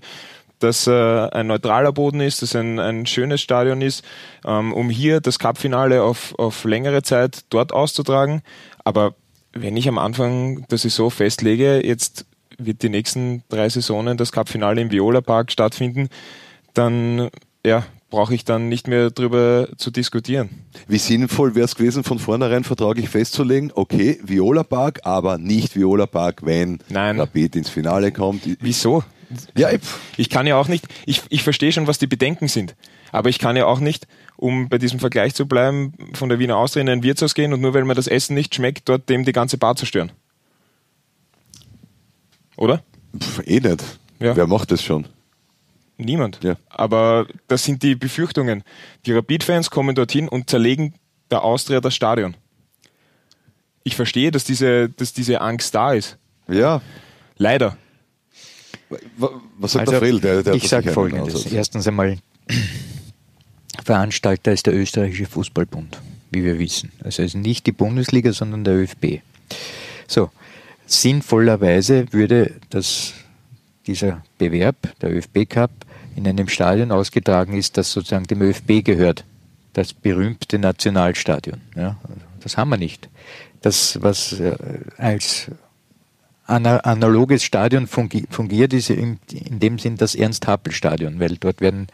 dass 0.58 0.86
äh, 0.86 0.92
ein 0.92 1.48
neutraler 1.48 1.92
Boden 1.92 2.20
ist, 2.20 2.42
dass 2.42 2.54
ein, 2.54 2.78
ein 2.78 3.06
schönes 3.06 3.40
Stadion 3.40 3.82
ist, 3.82 4.04
ähm, 4.46 4.72
um 4.72 4.90
hier 4.90 5.20
das 5.20 5.38
Cupfinale 5.38 6.02
auf, 6.02 6.38
auf 6.38 6.64
längere 6.64 7.02
Zeit 7.02 7.44
dort 7.50 7.72
auszutragen. 7.72 8.42
Aber 8.84 9.14
wenn 9.52 9.76
ich 9.76 9.88
am 9.88 9.98
Anfang 9.98 10.66
der 10.68 10.78
Saison 10.78 11.10
festlege, 11.10 11.84
jetzt 11.84 12.26
wird 12.58 12.82
die 12.82 12.88
nächsten 12.88 13.42
drei 13.48 13.68
Saisonen 13.68 14.16
das 14.16 14.32
Cupfinale 14.32 14.80
im 14.80 14.90
Viola 14.90 15.20
Park 15.20 15.52
stattfinden, 15.52 16.08
dann 16.72 17.30
ja, 17.64 17.84
brauche 18.10 18.34
ich 18.34 18.44
dann 18.44 18.68
nicht 18.68 18.86
mehr 18.88 19.10
drüber 19.10 19.68
zu 19.76 19.90
diskutieren. 19.90 20.50
Wie 20.86 20.98
sinnvoll 20.98 21.54
wäre 21.54 21.64
es 21.64 21.74
gewesen, 21.74 22.04
von 22.04 22.18
vornherein 22.18 22.62
vertraglich 22.64 23.08
festzulegen, 23.08 23.72
okay, 23.74 24.20
Viola 24.22 24.62
Park, 24.62 25.00
aber 25.04 25.38
nicht 25.38 25.74
Viola 25.74 26.06
Park, 26.06 26.42
wenn 26.44 26.78
Nein. 26.88 27.18
Rapid 27.18 27.56
ins 27.56 27.70
Finale 27.70 28.12
kommt. 28.12 28.42
Wieso? 28.60 29.02
Ja, 29.56 29.70
ich- 29.72 29.80
Ich 30.16 30.30
kann 30.30 30.46
ja 30.46 30.56
auch 30.56 30.68
nicht, 30.68 30.86
ich, 31.06 31.22
ich 31.28 31.42
verstehe 31.42 31.72
schon, 31.72 31.86
was 31.86 31.98
die 31.98 32.06
Bedenken 32.06 32.46
sind, 32.46 32.76
aber 33.10 33.30
ich 33.30 33.38
kann 33.40 33.56
ja 33.56 33.66
auch 33.66 33.80
nicht, 33.80 34.06
um 34.36 34.68
bei 34.68 34.78
diesem 34.78 35.00
Vergleich 35.00 35.34
zu 35.34 35.46
bleiben, 35.46 35.94
von 36.12 36.28
der 36.28 36.38
Wiener 36.38 36.56
Austria 36.56 36.82
in 36.82 36.88
ein 36.88 37.02
Wirtshaus 37.02 37.34
gehen 37.34 37.52
und 37.52 37.60
nur 37.60 37.74
weil 37.74 37.84
mir 37.84 37.94
das 37.94 38.06
Essen 38.06 38.34
nicht 38.34 38.54
schmeckt, 38.54 38.88
dort 38.88 39.08
dem 39.08 39.24
die 39.24 39.32
ganze 39.32 39.56
Bar 39.58 39.74
zerstören. 39.76 40.12
Oder? 42.56 42.82
pf, 43.18 43.40
eh 43.46 43.60
nicht. 43.60 43.82
Ja. 44.20 44.36
Wer 44.36 44.46
macht 44.46 44.70
das 44.70 44.82
schon? 44.82 45.06
Niemand. 45.96 46.40
Ja. 46.42 46.56
Aber 46.68 47.26
das 47.48 47.64
sind 47.64 47.82
die 47.82 47.94
Befürchtungen. 47.94 48.64
Die 49.06 49.12
Rapid-Fans 49.12 49.70
kommen 49.70 49.94
dorthin 49.94 50.28
und 50.28 50.50
zerlegen 50.50 50.94
der 51.30 51.42
Austria 51.44 51.80
das 51.80 51.94
Stadion. 51.94 52.36
Ich 53.84 53.94
verstehe, 53.96 54.30
dass 54.30 54.44
diese, 54.44 54.88
dass 54.88 55.12
diese 55.12 55.40
Angst 55.40 55.74
da 55.74 55.92
ist. 55.92 56.16
Ja. 56.48 56.80
Leider. 57.36 57.76
Wa- 59.18 59.30
Was 59.58 59.72
sagt 59.72 59.90
der 59.90 59.98
Frill? 59.98 60.20
Der, 60.20 60.42
der 60.42 60.54
ich 60.54 60.68
sage 60.68 60.90
Folgendes. 60.92 61.34
Ansatz. 61.36 61.52
Erstens 61.52 61.86
einmal, 61.86 62.18
Veranstalter 63.84 64.52
ist 64.52 64.66
der 64.66 64.74
österreichische 64.74 65.26
Fußballbund, 65.26 66.00
wie 66.30 66.44
wir 66.44 66.58
wissen. 66.58 66.92
Also 67.02 67.22
es 67.22 67.34
ist 67.34 67.40
nicht 67.40 67.66
die 67.66 67.72
Bundesliga, 67.72 68.32
sondern 68.32 68.64
der 68.64 68.74
ÖFB. 68.74 69.20
So, 70.06 70.30
sinnvollerweise 70.86 72.06
würde 72.12 72.52
das, 72.70 73.14
dieser 73.86 74.22
Bewerb, 74.38 74.76
der 75.00 75.12
ÖFB 75.14 75.48
Cup, 75.48 75.70
in 76.16 76.26
einem 76.26 76.48
Stadion 76.48 76.92
ausgetragen 76.92 77.54
ist, 77.56 77.76
das 77.76 77.92
sozusagen 77.92 78.26
dem 78.26 78.42
ÖFB 78.42 78.84
gehört. 78.84 79.24
Das 79.72 79.92
berühmte 79.92 80.58
Nationalstadion. 80.58 81.60
Ja, 81.74 81.96
das 82.40 82.56
haben 82.56 82.70
wir 82.70 82.76
nicht. 82.76 83.08
Das, 83.62 84.00
was 84.02 84.38
äh, 84.38 84.56
als 84.98 85.50
ana- 86.46 86.78
analoges 86.78 87.42
Stadion 87.42 87.86
fungi- 87.86 88.26
fungiert, 88.30 88.72
ist 88.72 88.90
in, 88.90 89.18
in 89.32 89.58
dem 89.58 89.78
Sinn 89.78 89.96
das 89.96 90.14
Ernst-Happel-Stadion, 90.14 91.18
weil 91.18 91.36
dort 91.38 91.60
werden 91.60 91.88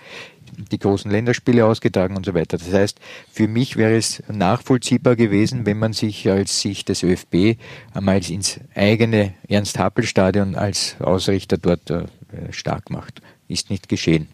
die 0.72 0.78
großen 0.78 1.10
Länderspiele 1.10 1.64
ausgetragen 1.64 2.16
und 2.16 2.26
so 2.26 2.34
weiter. 2.34 2.58
Das 2.58 2.72
heißt, 2.72 2.98
für 3.32 3.48
mich 3.48 3.76
wäre 3.76 3.96
es 3.96 4.22
nachvollziehbar 4.30 5.16
gewesen, 5.16 5.64
wenn 5.64 5.78
man 5.78 5.92
sich 5.92 6.28
als 6.28 6.60
Sicht 6.60 6.88
des 6.88 7.02
ÖFB 7.02 7.56
einmal 7.94 8.18
ins 8.28 8.60
eigene 8.74 9.32
Ernst-Happel-Stadion 9.48 10.56
als 10.56 10.96
Ausrichter 11.00 11.56
dort 11.56 11.88
äh, 11.90 12.04
stark 12.50 12.90
macht. 12.90 13.22
Ist 13.50 13.70
nicht 13.70 13.88
geschehen. 13.88 14.28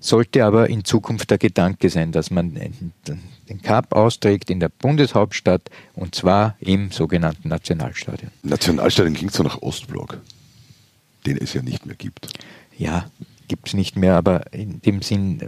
Sollte 0.00 0.44
aber 0.44 0.70
in 0.70 0.84
Zukunft 0.84 1.30
der 1.30 1.38
Gedanke 1.38 1.90
sein, 1.90 2.12
dass 2.12 2.30
man 2.30 2.54
den 2.54 3.62
Cup 3.62 3.92
austrägt 3.94 4.48
in 4.50 4.58
der 4.60 4.70
Bundeshauptstadt 4.70 5.62
und 5.94 6.14
zwar 6.14 6.56
im 6.60 6.90
sogenannten 6.90 7.48
Nationalstadion. 7.48 8.30
Nationalstadion 8.42 9.14
klingt 9.14 9.32
so 9.34 9.42
nach 9.42 9.60
Ostblock, 9.60 10.18
den 11.26 11.36
es 11.36 11.52
ja 11.52 11.60
nicht 11.62 11.84
mehr 11.84 11.96
gibt. 11.96 12.28
Ja, 12.78 13.10
gibt 13.48 13.68
es 13.68 13.74
nicht 13.74 13.96
mehr, 13.96 14.14
aber 14.16 14.50
in 14.54 14.80
dem 14.80 15.02
Sinn 15.02 15.40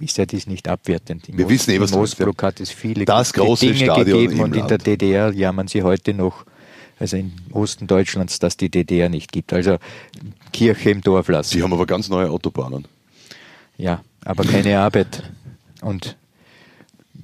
äh, 0.00 0.04
ist 0.04 0.16
ja 0.16 0.24
dies 0.24 0.46
nicht 0.46 0.68
abwertend. 0.68 1.28
Im 1.28 1.36
Wir 1.36 1.44
Ost- 1.44 1.52
wissen 1.52 1.70
eh, 1.72 1.80
was 1.80 1.92
Ostblock 1.92 2.42
hat 2.42 2.60
es 2.60 2.70
viele 2.70 3.04
Das 3.04 3.34
große 3.34 3.66
Dinge 3.66 3.84
Stadion 3.84 4.20
gegeben 4.22 4.40
und 4.40 4.56
in 4.56 4.66
der. 4.68 4.78
DDR 4.78 5.32
jammern 5.32 5.68
sie 5.68 5.82
heute 5.82 6.14
noch, 6.14 6.46
also 7.00 7.16
im 7.16 7.32
Osten 7.52 7.86
Deutschlands, 7.86 8.38
dass 8.38 8.56
die 8.56 8.70
DDR 8.70 9.08
nicht 9.08 9.32
gibt. 9.32 9.52
Also 9.52 9.78
Kirche 10.52 10.90
im 10.90 11.00
Dorf 11.00 11.28
lassen. 11.28 11.52
Sie 11.52 11.62
haben 11.62 11.72
aber 11.72 11.86
ganz 11.86 12.08
neue 12.08 12.30
Autobahnen. 12.30 12.86
Ja, 13.76 14.02
aber 14.24 14.44
keine 14.44 14.80
Arbeit. 14.80 15.22
Und 15.80 16.16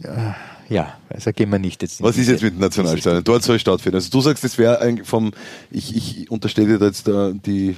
äh, 0.03 0.33
ja, 0.69 0.97
also 1.09 1.33
gehen 1.33 1.51
wir 1.51 1.59
nicht 1.59 1.83
jetzt. 1.83 2.01
Was 2.03 2.17
ist 2.17 2.29
jetzt 2.29 2.43
mit 2.43 2.55
dem 2.55 2.61
Nationalstadion? 2.61 3.25
Dort 3.25 3.43
soll 3.43 3.57
es 3.57 3.63
stattfinden. 3.63 3.97
Also 3.97 4.11
du 4.11 4.21
sagst, 4.21 4.45
das 4.45 4.59
wäre 4.59 4.81
eigentlich 4.81 5.09
vom, 5.09 5.33
ich, 5.71 5.97
ich 5.97 6.31
unterstelle 6.31 6.69
dir 6.69 6.79
da 6.79 6.87
jetzt 6.87 7.09
da 7.09 7.33
die 7.33 7.71
äh, 7.71 7.75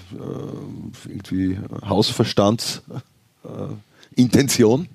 irgendwie 1.08 1.58
Hausverstandsintention 1.84 4.84
äh, 4.84 4.88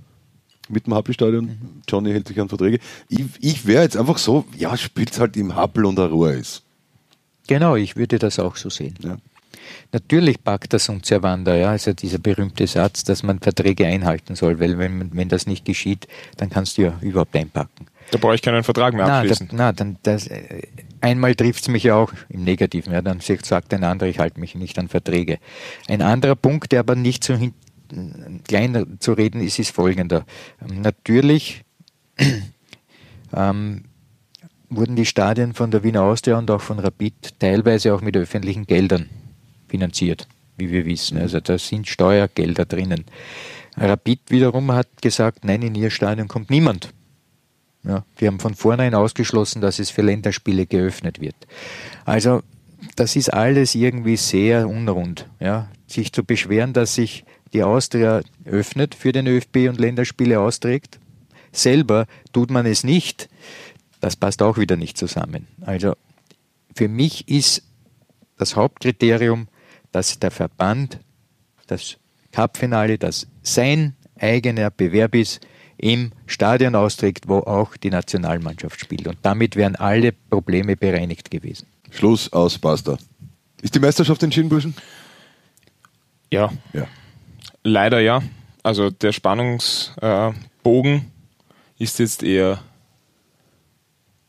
mit 0.69 0.85
dem 0.85 0.93
Happelstadion. 0.93 1.81
Johnny 1.87 2.11
hält 2.11 2.27
sich 2.27 2.39
an 2.39 2.49
Verträge. 2.49 2.77
Ich, 3.09 3.25
ich 3.39 3.65
wäre 3.65 3.81
jetzt 3.83 3.97
einfach 3.97 4.19
so, 4.19 4.45
ja, 4.57 4.77
spielt 4.77 5.19
halt 5.19 5.35
im 5.35 5.55
Happel 5.55 5.85
und 5.85 5.97
Ruhe 5.99 6.33
ist. 6.33 6.61
Genau, 7.47 7.75
ich 7.75 7.95
würde 7.95 8.19
das 8.19 8.39
auch 8.39 8.55
so 8.55 8.69
sehen. 8.69 8.95
Ja. 9.03 9.17
Natürlich 9.91 10.43
packt 10.43 10.73
das 10.73 10.87
uns 10.89 11.11
Wander, 11.11 11.55
ja, 11.57 11.69
also 11.69 11.93
dieser 11.93 12.17
berühmte 12.17 12.65
Satz, 12.67 13.03
dass 13.03 13.23
man 13.23 13.39
Verträge 13.39 13.85
einhalten 13.85 14.35
soll, 14.35 14.59
weil 14.59 14.77
wenn, 14.77 15.15
wenn 15.15 15.29
das 15.29 15.47
nicht 15.47 15.65
geschieht, 15.65 16.07
dann 16.37 16.49
kannst 16.49 16.77
du 16.77 16.83
ja 16.83 16.93
überhaupt 17.01 17.35
einpacken. 17.35 17.87
Da 18.11 18.17
brauche 18.17 18.35
ich 18.35 18.41
keinen 18.41 18.63
Vertrag 18.63 18.93
mehr 18.93 19.05
Na, 19.05 19.09
da, 19.09 19.19
abschließen. 19.19 19.49
na 19.51 19.71
dann 19.71 19.97
das, 20.03 20.27
äh, 20.27 20.61
einmal 21.01 21.35
trifft 21.35 21.63
es 21.63 21.67
mich 21.67 21.83
ja 21.83 21.95
auch 21.95 22.11
im 22.29 22.43
Negativen, 22.43 22.93
ja, 22.93 23.01
dann 23.01 23.19
sagt 23.19 23.45
sagt 23.45 23.73
ein 23.73 23.83
anderer, 23.83 24.09
ich 24.09 24.19
halte 24.19 24.39
mich 24.39 24.55
nicht 24.55 24.77
an 24.79 24.87
Verträge. 24.87 25.39
Ein 25.87 26.01
anderer 26.01 26.35
Punkt, 26.35 26.71
der 26.71 26.81
aber 26.81 26.95
nicht 26.95 27.23
so 27.23 27.35
hin, 27.35 27.53
kleiner 28.47 28.85
zu 28.99 29.13
reden 29.13 29.41
ist, 29.41 29.59
ist 29.59 29.71
folgender. 29.75 30.25
Ähm, 30.61 30.81
Natürlich 30.81 31.63
ähm, 33.33 33.83
wurden 34.71 34.95
die 34.95 35.05
Stadien 35.05 35.53
von 35.53 35.69
der 35.69 35.83
Wiener 35.83 36.01
Austria 36.01 36.37
und 36.37 36.49
auch 36.49 36.61
von 36.61 36.79
Rapid 36.79 37.39
teilweise 37.39 37.93
auch 37.93 38.01
mit 38.01 38.15
öffentlichen 38.17 38.65
Geldern 38.65 39.09
finanziert, 39.67 40.27
wie 40.57 40.71
wir 40.71 40.85
wissen. 40.85 41.17
Also 41.17 41.39
da 41.39 41.57
sind 41.57 41.87
Steuergelder 41.87 42.65
drinnen. 42.65 43.05
Rapid 43.77 44.19
wiederum 44.29 44.71
hat 44.71 44.87
gesagt, 45.01 45.45
nein, 45.45 45.61
in 45.61 45.75
ihr 45.75 45.89
Stadion 45.89 46.27
kommt 46.27 46.49
niemand. 46.49 46.93
Ja, 47.83 48.05
wir 48.17 48.27
haben 48.27 48.39
von 48.39 48.53
vornherein 48.53 48.95
ausgeschlossen, 48.95 49.61
dass 49.61 49.79
es 49.79 49.89
für 49.89 50.03
Länderspiele 50.03 50.65
geöffnet 50.65 51.19
wird. 51.19 51.35
Also 52.05 52.41
das 52.95 53.15
ist 53.15 53.33
alles 53.33 53.75
irgendwie 53.75 54.17
sehr 54.17 54.69
unrund. 54.69 55.27
Ja. 55.39 55.67
Sich 55.87 56.13
zu 56.13 56.23
beschweren, 56.23 56.73
dass 56.73 56.95
sich 56.95 57.25
die 57.53 57.63
Austria 57.63 58.21
öffnet 58.45 58.95
für 58.95 59.11
den 59.11 59.27
ÖFB 59.27 59.67
und 59.67 59.79
Länderspiele 59.79 60.39
austrägt, 60.39 60.99
selber 61.51 62.05
tut 62.31 62.49
man 62.49 62.65
es 62.65 62.83
nicht, 62.83 63.29
das 64.01 64.15
passt 64.15 64.41
auch 64.41 64.57
wieder 64.57 64.75
nicht 64.75 64.97
zusammen. 64.97 65.47
Also 65.61 65.95
für 66.75 66.89
mich 66.89 67.27
ist 67.27 67.63
das 68.37 68.55
Hauptkriterium, 68.55 69.47
dass 69.91 70.19
der 70.19 70.31
Verband 70.31 70.99
das 71.67 71.97
Cupfinale, 72.31 72.97
das 72.97 73.27
sein 73.43 73.95
eigener 74.19 74.69
Bewerb 74.71 75.15
ist, 75.15 75.41
im 75.77 76.11
Stadion 76.27 76.75
austrägt, 76.75 77.27
wo 77.27 77.39
auch 77.39 77.75
die 77.77 77.89
Nationalmannschaft 77.89 78.79
spielt. 78.79 79.07
Und 79.07 79.17
damit 79.21 79.55
wären 79.55 79.75
alle 79.75 80.11
Probleme 80.11 80.75
bereinigt 80.75 81.31
gewesen. 81.31 81.67
Schluss 81.89 82.31
aus, 82.31 82.57
basta. 82.57 82.97
Ist 83.61 83.75
die 83.75 83.79
Meisterschaft 83.79 84.21
entschieden, 84.23 84.49
Burschen? 84.49 84.75
Ja. 86.31 86.51
Ja. 86.73 86.87
Leider 87.63 87.99
ja. 87.99 88.21
Also 88.63 88.89
der 88.89 89.11
Spannungsbogen 89.11 90.93
äh, 90.93 91.01
ist 91.79 91.99
jetzt 91.99 92.23
eher 92.23 92.59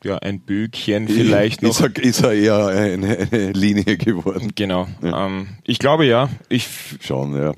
ja, 0.04 0.18
ein 0.18 0.40
Böckchen 0.40 1.09
vielleicht 1.09 1.62
noch. 1.62 1.71
Ist 1.71 1.80
er, 1.80 1.97
ist 1.97 2.23
er 2.23 2.32
eher 2.32 2.66
eine, 2.66 3.18
eine, 3.18 3.52
Linie 3.52 3.97
geworden. 3.97 4.52
Genau. 4.54 4.88
Ja. 5.02 5.26
Ähm, 5.26 5.49
ich 5.64 5.78
glaube 5.78 6.06
ja. 6.06 6.28
Ich, 6.49 6.68
Schon, 7.00 7.37
ja. 7.37 7.52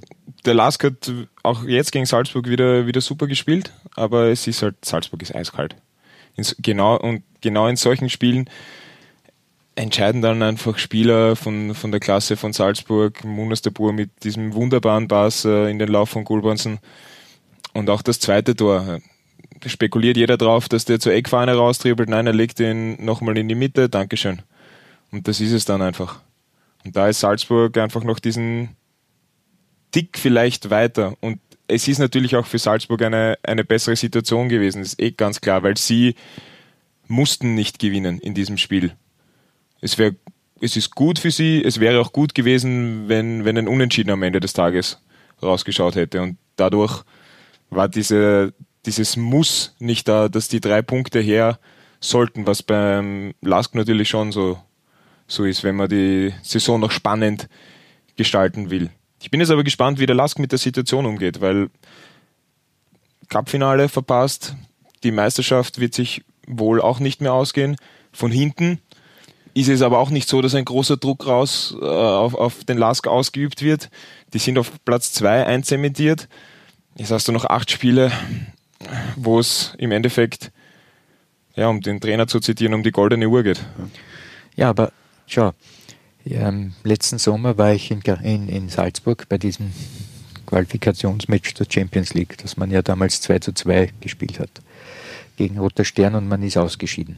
Der 0.44 0.54
Lask 0.54 0.84
hat 0.84 1.10
auch 1.42 1.64
jetzt 1.64 1.92
gegen 1.92 2.06
Salzburg 2.06 2.48
wieder, 2.48 2.86
wieder 2.86 3.00
super 3.00 3.26
gespielt, 3.26 3.72
aber 3.96 4.28
es 4.28 4.46
ist 4.46 4.62
halt, 4.62 4.84
Salzburg 4.84 5.22
ist 5.22 5.34
eiskalt. 5.34 5.76
In, 6.36 6.44
genau, 6.58 6.98
und 6.98 7.22
genau 7.40 7.66
in 7.66 7.76
solchen 7.76 8.10
Spielen 8.10 8.50
entscheiden 9.76 10.22
dann 10.22 10.42
einfach 10.42 10.78
Spieler 10.78 11.36
von, 11.36 11.74
von 11.74 11.90
der 11.90 12.00
Klasse 12.00 12.36
von 12.36 12.52
Salzburg, 12.52 13.24
Munas 13.24 13.62
de 13.62 13.72
Boer 13.72 13.92
mit 13.92 14.24
diesem 14.24 14.54
wunderbaren 14.54 15.08
Pass 15.08 15.44
äh, 15.44 15.70
in 15.70 15.78
den 15.78 15.88
Lauf 15.88 16.10
von 16.10 16.24
Gulbransen. 16.24 16.78
Und 17.72 17.90
auch 17.90 18.02
das 18.02 18.20
zweite 18.20 18.54
Tor. 18.54 19.00
Spekuliert 19.66 20.16
jeder 20.16 20.36
drauf, 20.36 20.68
dass 20.68 20.84
der 20.84 21.00
zur 21.00 21.12
Eckfahne 21.12 21.54
raustribbelt. 21.54 22.08
Nein, 22.08 22.26
er 22.26 22.32
legt 22.32 22.60
ihn 22.60 23.02
nochmal 23.04 23.38
in 23.38 23.48
die 23.48 23.54
Mitte. 23.54 23.88
Dankeschön. 23.88 24.42
Und 25.10 25.28
das 25.28 25.40
ist 25.40 25.52
es 25.52 25.64
dann 25.64 25.80
einfach. 25.80 26.20
Und 26.84 26.96
da 26.96 27.08
ist 27.08 27.20
Salzburg 27.20 27.76
einfach 27.78 28.04
noch 28.04 28.18
diesen 28.18 28.76
Tick 29.90 30.18
vielleicht 30.18 30.70
weiter. 30.70 31.14
Und 31.20 31.40
es 31.66 31.88
ist 31.88 31.98
natürlich 31.98 32.36
auch 32.36 32.46
für 32.46 32.58
Salzburg 32.58 33.00
eine, 33.02 33.38
eine 33.42 33.64
bessere 33.64 33.96
Situation 33.96 34.48
gewesen. 34.48 34.80
Das 34.80 34.88
ist 34.88 35.00
eh 35.00 35.12
ganz 35.12 35.40
klar, 35.40 35.62
weil 35.62 35.76
sie 35.78 36.14
mussten 37.06 37.54
nicht 37.54 37.78
gewinnen 37.78 38.18
in 38.18 38.34
diesem 38.34 38.58
Spiel 38.58 38.94
es 39.84 39.98
wäre, 39.98 40.16
es 40.62 40.76
ist 40.76 40.94
gut 40.94 41.18
für 41.18 41.30
sie, 41.30 41.62
es 41.62 41.78
wäre 41.78 42.00
auch 42.00 42.12
gut 42.12 42.34
gewesen, 42.34 43.04
wenn, 43.06 43.44
wenn 43.44 43.58
ein 43.58 43.68
Unentschieden 43.68 44.10
am 44.10 44.22
Ende 44.22 44.40
des 44.40 44.54
Tages 44.54 44.98
rausgeschaut 45.42 45.94
hätte. 45.94 46.22
Und 46.22 46.38
dadurch 46.56 47.04
war 47.68 47.88
diese, 47.88 48.54
dieses 48.86 49.16
Muss 49.16 49.74
nicht 49.78 50.08
da, 50.08 50.28
dass 50.28 50.48
die 50.48 50.60
drei 50.60 50.82
Punkte 50.82 51.20
her 51.20 51.58
sollten, 52.00 52.46
was 52.46 52.62
beim 52.62 53.34
Lask 53.40 53.74
natürlich 53.74 54.08
schon 54.08 54.32
so, 54.32 54.58
so 55.26 55.44
ist, 55.44 55.64
wenn 55.64 55.76
man 55.76 55.88
die 55.88 56.32
Saison 56.42 56.80
noch 56.80 56.90
spannend 56.90 57.48
gestalten 58.16 58.70
will. 58.70 58.90
Ich 59.22 59.30
bin 59.30 59.40
jetzt 59.40 59.50
aber 59.50 59.64
gespannt, 59.64 59.98
wie 59.98 60.06
der 60.06 60.14
Lask 60.14 60.38
mit 60.38 60.52
der 60.52 60.58
Situation 60.58 61.06
umgeht, 61.06 61.40
weil 61.40 61.70
Cupfinale 63.28 63.88
verpasst, 63.88 64.54
die 65.02 65.12
Meisterschaft 65.12 65.80
wird 65.80 65.94
sich 65.94 66.24
wohl 66.46 66.80
auch 66.80 66.98
nicht 67.00 67.20
mehr 67.20 67.32
ausgehen. 67.32 67.76
Von 68.12 68.30
hinten 68.30 68.80
ist 69.54 69.68
es 69.68 69.82
aber 69.82 69.98
auch 69.98 70.10
nicht 70.10 70.28
so, 70.28 70.42
dass 70.42 70.54
ein 70.54 70.64
großer 70.64 70.96
Druck 70.96 71.26
raus 71.26 71.74
äh, 71.80 71.84
auf, 71.84 72.34
auf 72.34 72.64
den 72.64 72.76
Lask 72.76 73.06
ausgeübt 73.06 73.62
wird. 73.62 73.88
Die 74.32 74.38
sind 74.38 74.58
auf 74.58 74.72
Platz 74.84 75.12
zwei 75.12 75.46
einzementiert. 75.46 76.28
Jetzt 76.96 77.12
hast 77.12 77.28
du 77.28 77.32
noch 77.32 77.44
acht 77.44 77.70
Spiele, 77.70 78.12
wo 79.16 79.38
es 79.38 79.74
im 79.78 79.92
Endeffekt, 79.92 80.50
ja, 81.56 81.68
um 81.68 81.80
den 81.80 82.00
Trainer 82.00 82.26
zu 82.26 82.40
zitieren, 82.40 82.74
um 82.74 82.82
die 82.82 82.90
goldene 82.90 83.28
Uhr 83.28 83.42
geht. 83.42 83.64
Ja, 84.56 84.70
aber 84.70 84.92
schau, 85.26 85.52
ja, 86.24 86.52
letzten 86.84 87.18
Sommer 87.18 87.58
war 87.58 87.72
ich 87.72 87.90
in, 87.90 88.00
in, 88.22 88.48
in 88.48 88.68
Salzburg 88.68 89.28
bei 89.28 89.38
diesem 89.38 89.72
Qualifikationsmatch 90.46 91.54
der 91.54 91.66
Champions 91.68 92.14
League, 92.14 92.38
das 92.38 92.56
man 92.56 92.70
ja 92.70 92.82
damals 92.82 93.20
2 93.20 93.38
zu 93.40 93.52
2 93.52 93.92
gespielt 94.00 94.38
hat, 94.38 94.50
gegen 95.36 95.58
Roter 95.58 95.84
Stern 95.84 96.14
und 96.14 96.28
man 96.28 96.42
ist 96.42 96.56
ausgeschieden. 96.56 97.16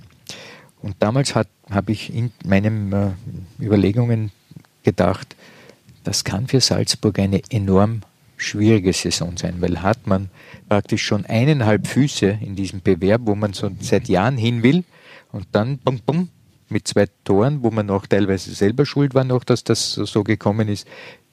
Und 0.83 0.96
damals 1.00 1.35
habe 1.35 1.92
ich 1.92 2.14
in 2.14 2.33
meinen 2.44 2.92
äh, 2.92 3.11
Überlegungen 3.61 4.31
gedacht, 4.83 5.37
das 6.05 6.24
kann 6.24 6.46
für 6.46 6.61
Salzburg 6.61 7.18
eine 7.18 7.42
enorm 7.50 8.02
schwierige 8.37 8.92
Saison 8.92 9.37
sein, 9.37 9.61
weil 9.61 9.83
hat 9.83 10.07
man 10.07 10.31
praktisch 10.68 11.02
schon 11.02 11.26
eineinhalb 11.26 11.87
Füße 11.87 12.38
in 12.40 12.57
diesem 12.57 12.81
Bewerb, 12.81 13.22
wo 13.24 13.35
man 13.35 13.52
so 13.52 13.70
seit 13.81 14.09
Jahren 14.09 14.37
hin 14.37 14.62
will 14.62 14.85
und 15.33 15.46
dann 15.52 15.79
bum, 15.79 16.00
bum, 16.05 16.29
mit 16.68 16.88
zwei 16.88 17.07
Toren, 17.24 17.62
wo 17.62 17.70
man 17.70 17.90
auch 17.90 18.07
teilweise 18.07 18.52
selber 18.55 18.87
schuld 18.87 19.14
war 19.14 19.24
noch, 19.24 19.44
dass 19.44 19.62
das 19.62 19.92
so 19.92 20.24
gekommen 20.24 20.68
ist, 20.68 20.87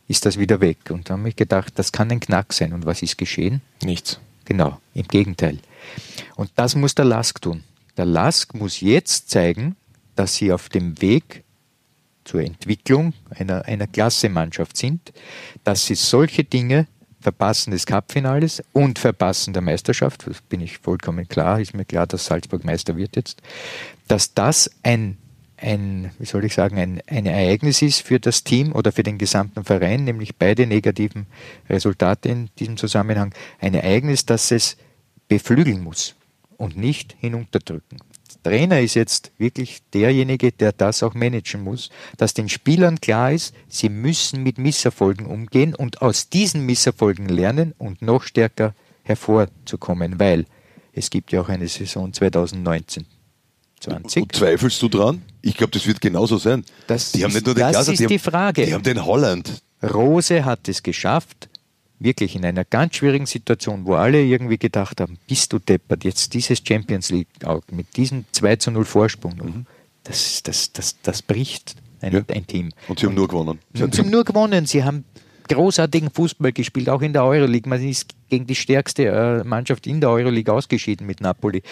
ist 0.07 0.25
das 0.25 0.37
wieder 0.37 0.61
weg. 0.61 0.77
Und 0.89 1.09
da 1.09 1.17
habe 1.17 1.29
ich 1.29 1.35
gedacht, 1.35 1.73
das 1.75 1.91
kann 1.91 2.11
ein 2.11 2.19
Knack 2.19 2.53
sein. 2.53 2.73
Und 2.73 2.85
was 2.85 3.01
ist 3.01 3.17
geschehen? 3.17 3.61
Nichts. 3.81 4.19
Genau, 4.45 4.79
im 4.93 5.07
Gegenteil. 5.07 5.59
Und 6.35 6.51
das 6.55 6.75
muss 6.75 6.93
der 6.93 7.05
Lask 7.05 7.41
tun. 7.41 7.63
Der 7.97 8.05
LASK 8.05 8.53
muss 8.55 8.81
jetzt 8.81 9.29
zeigen, 9.29 9.75
dass 10.15 10.35
sie 10.35 10.51
auf 10.51 10.69
dem 10.69 11.01
Weg 11.01 11.43
zur 12.25 12.41
Entwicklung 12.41 13.13
einer, 13.29 13.65
einer 13.65 13.87
Klassemannschaft 13.87 14.77
sind, 14.77 15.13
dass 15.63 15.85
sie 15.85 15.95
solche 15.95 16.43
Dinge 16.43 16.87
Verpassen 17.23 17.71
des 17.71 17.85
Cupfinales 17.85 18.61
und 18.73 18.99
Verpassen 18.99 19.53
der 19.53 19.61
Meisterschaft, 19.61 20.27
das 20.27 20.41
bin 20.41 20.59
ich 20.59 20.77
vollkommen 20.79 21.27
klar, 21.27 21.59
ist 21.59 21.73
mir 21.73 21.85
klar, 21.85 22.05
dass 22.05 22.25
Salzburg 22.25 22.65
Meister 22.65 22.97
wird 22.97 23.15
jetzt, 23.15 23.41
dass 24.09 24.33
das 24.33 24.69
ein, 24.83 25.17
ein 25.55 26.11
wie 26.19 26.25
soll 26.25 26.43
ich 26.43 26.53
sagen, 26.53 26.77
ein, 26.77 27.01
ein 27.07 27.25
Ereignis 27.25 27.81
ist 27.81 28.01
für 28.01 28.19
das 28.19 28.43
Team 28.43 28.73
oder 28.73 28.91
für 28.91 29.03
den 29.03 29.17
gesamten 29.17 29.63
Verein, 29.63 30.03
nämlich 30.03 30.35
beide 30.35 30.67
negativen 30.67 31.25
Resultate 31.69 32.27
in 32.27 32.49
diesem 32.59 32.75
Zusammenhang, 32.75 33.33
ein 33.59 33.73
Ereignis, 33.73 34.25
das 34.25 34.51
es 34.51 34.75
beflügeln 35.29 35.81
muss 35.81 36.15
und 36.57 36.75
nicht 36.75 37.15
hinunterdrücken. 37.19 37.99
Der 38.43 38.51
Trainer 38.51 38.81
ist 38.81 38.95
jetzt 38.95 39.31
wirklich 39.37 39.79
derjenige, 39.93 40.51
der 40.51 40.71
das 40.71 41.03
auch 41.03 41.13
managen 41.13 41.61
muss, 41.63 41.89
dass 42.17 42.33
den 42.33 42.49
Spielern 42.49 42.99
klar 42.99 43.31
ist, 43.31 43.53
sie 43.67 43.89
müssen 43.89 44.43
mit 44.43 44.57
Misserfolgen 44.57 45.25
umgehen 45.25 45.75
und 45.75 46.01
aus 46.01 46.29
diesen 46.29 46.65
Misserfolgen 46.65 47.29
lernen 47.29 47.73
und 47.77 48.01
noch 48.01 48.23
stärker 48.23 48.73
hervorzukommen, 49.03 50.19
weil 50.19 50.45
es 50.93 51.09
gibt 51.09 51.31
ja 51.31 51.41
auch 51.41 51.49
eine 51.49 51.67
Saison 51.67 52.11
2019. 52.11 53.05
20. 53.79 54.23
Und 54.23 54.35
zweifelst 54.35 54.81
du 54.81 54.87
dran? 54.87 55.21
Ich 55.41 55.55
glaube, 55.55 55.71
das 55.71 55.85
wird 55.85 55.99
genauso 55.99 56.37
sein. 56.37 56.63
Das 56.87 57.11
die 57.11 57.19
ist, 57.19 57.23
haben 57.25 57.33
nicht 57.33 57.45
nur 57.45 57.55
den 57.55 57.61
das 57.61 57.71
Glaser, 57.71 57.91
ist 57.91 57.99
die, 57.99 58.07
die 58.07 58.19
Frage. 58.19 58.65
Die 58.65 58.73
haben 58.73 58.83
den 58.83 59.05
Holland. 59.05 59.61
Rose 59.81 60.45
hat 60.45 60.69
es 60.69 60.81
geschafft, 60.83 61.49
wirklich 62.03 62.35
in 62.35 62.45
einer 62.45 62.65
ganz 62.65 62.95
schwierigen 62.95 63.25
Situation, 63.25 63.85
wo 63.85 63.95
alle 63.95 64.21
irgendwie 64.21 64.57
gedacht 64.57 65.01
haben, 65.01 65.17
bist 65.27 65.53
du 65.53 65.59
deppert, 65.59 66.03
jetzt 66.03 66.33
dieses 66.33 66.61
Champions 66.65 67.09
League 67.09 67.27
mit 67.71 67.95
diesem 67.95 68.25
2 68.31 68.55
zu 68.57 68.71
0 68.71 68.85
Vorsprung, 68.85 69.35
mhm. 69.35 69.65
das, 70.03 70.43
das, 70.43 70.71
das, 70.73 71.01
das 71.01 71.21
bricht 71.21 71.75
ein, 72.01 72.13
ja. 72.13 72.21
ein 72.27 72.45
Team. 72.45 72.71
Und 72.87 72.99
sie 72.99 73.05
haben 73.05 73.15
nur 73.15 73.27
gewonnen. 73.27 73.59
Sie, 73.73 73.85
sie 73.91 74.01
haben 74.01 74.09
nur 74.09 74.23
gewonnen, 74.23 74.65
sie 74.65 74.83
haben 74.83 75.05
großartigen 75.47 76.09
Fußball 76.09 76.51
gespielt, 76.51 76.89
auch 76.89 77.01
in 77.01 77.13
der 77.13 77.23
Euroleague. 77.23 77.69
Man 77.69 77.81
ist 77.81 78.07
gegen 78.29 78.45
die 78.47 78.55
stärkste 78.55 79.07
äh, 79.07 79.43
Mannschaft 79.43 79.87
in 79.87 80.01
der 80.01 80.09
Euroleague 80.09 80.53
ausgeschieden 80.53 81.05
mit 81.07 81.21
Napoli 81.21 81.63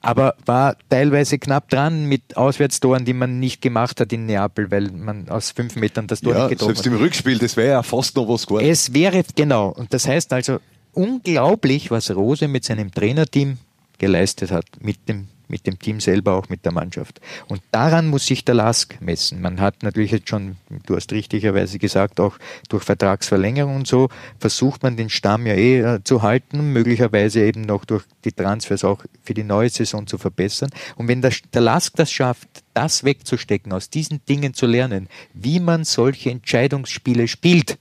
aber 0.00 0.34
war 0.44 0.76
teilweise 0.88 1.38
knapp 1.38 1.68
dran 1.68 2.06
mit 2.06 2.36
Auswärtstoren, 2.36 3.04
die 3.04 3.12
man 3.12 3.38
nicht 3.38 3.62
gemacht 3.62 4.00
hat 4.00 4.12
in 4.12 4.26
Neapel, 4.26 4.70
weil 4.70 4.90
man 4.90 5.28
aus 5.28 5.50
fünf 5.50 5.76
Metern 5.76 6.06
das 6.06 6.20
Tor 6.20 6.34
ja, 6.34 6.40
nicht 6.40 6.50
getroffen 6.50 6.70
hat. 6.70 6.76
Selbst 6.76 6.86
im 6.86 6.96
Rückspiel, 7.00 7.38
das 7.38 7.56
wäre 7.56 7.70
ja 7.70 7.82
fast 7.82 8.16
noch 8.16 8.28
was 8.28 8.46
geworden. 8.46 8.66
Es 8.66 8.92
wäre, 8.94 9.22
genau. 9.34 9.68
Und 9.68 9.92
das 9.94 10.06
heißt 10.06 10.32
also, 10.32 10.58
unglaublich, 10.92 11.90
was 11.90 12.10
Rose 12.10 12.48
mit 12.48 12.64
seinem 12.64 12.90
Trainerteam 12.90 13.58
geleistet 13.98 14.50
hat, 14.50 14.66
mit 14.80 15.08
dem 15.08 15.28
mit 15.48 15.66
dem 15.66 15.78
Team 15.78 16.00
selber, 16.00 16.34
auch 16.34 16.48
mit 16.48 16.64
der 16.64 16.72
Mannschaft. 16.72 17.20
Und 17.48 17.62
daran 17.70 18.08
muss 18.08 18.26
sich 18.26 18.44
der 18.44 18.54
Lask 18.54 19.00
messen. 19.00 19.40
Man 19.40 19.60
hat 19.60 19.82
natürlich 19.82 20.10
jetzt 20.10 20.28
schon, 20.28 20.56
du 20.86 20.96
hast 20.96 21.12
richtigerweise 21.12 21.78
gesagt, 21.78 22.20
auch 22.20 22.38
durch 22.68 22.84
Vertragsverlängerung 22.84 23.76
und 23.76 23.86
so 23.86 24.08
versucht 24.38 24.82
man 24.82 24.96
den 24.96 25.10
Stamm 25.10 25.46
ja 25.46 25.54
eh 25.54 25.80
äh, 25.80 26.04
zu 26.04 26.22
halten, 26.22 26.72
möglicherweise 26.72 27.40
eben 27.40 27.62
noch 27.62 27.84
durch 27.84 28.04
die 28.24 28.32
Transfers 28.32 28.84
auch 28.84 29.04
für 29.22 29.34
die 29.34 29.44
neue 29.44 29.68
Saison 29.68 30.06
zu 30.06 30.18
verbessern. 30.18 30.70
Und 30.96 31.08
wenn 31.08 31.22
der, 31.22 31.32
der 31.52 31.60
Lask 31.60 31.94
das 31.96 32.10
schafft, 32.10 32.48
das 32.74 33.04
wegzustecken, 33.04 33.72
aus 33.72 33.90
diesen 33.90 34.24
Dingen 34.28 34.54
zu 34.54 34.66
lernen, 34.66 35.08
wie 35.32 35.60
man 35.60 35.84
solche 35.84 36.30
Entscheidungsspiele 36.30 37.28
spielt, 37.28 37.78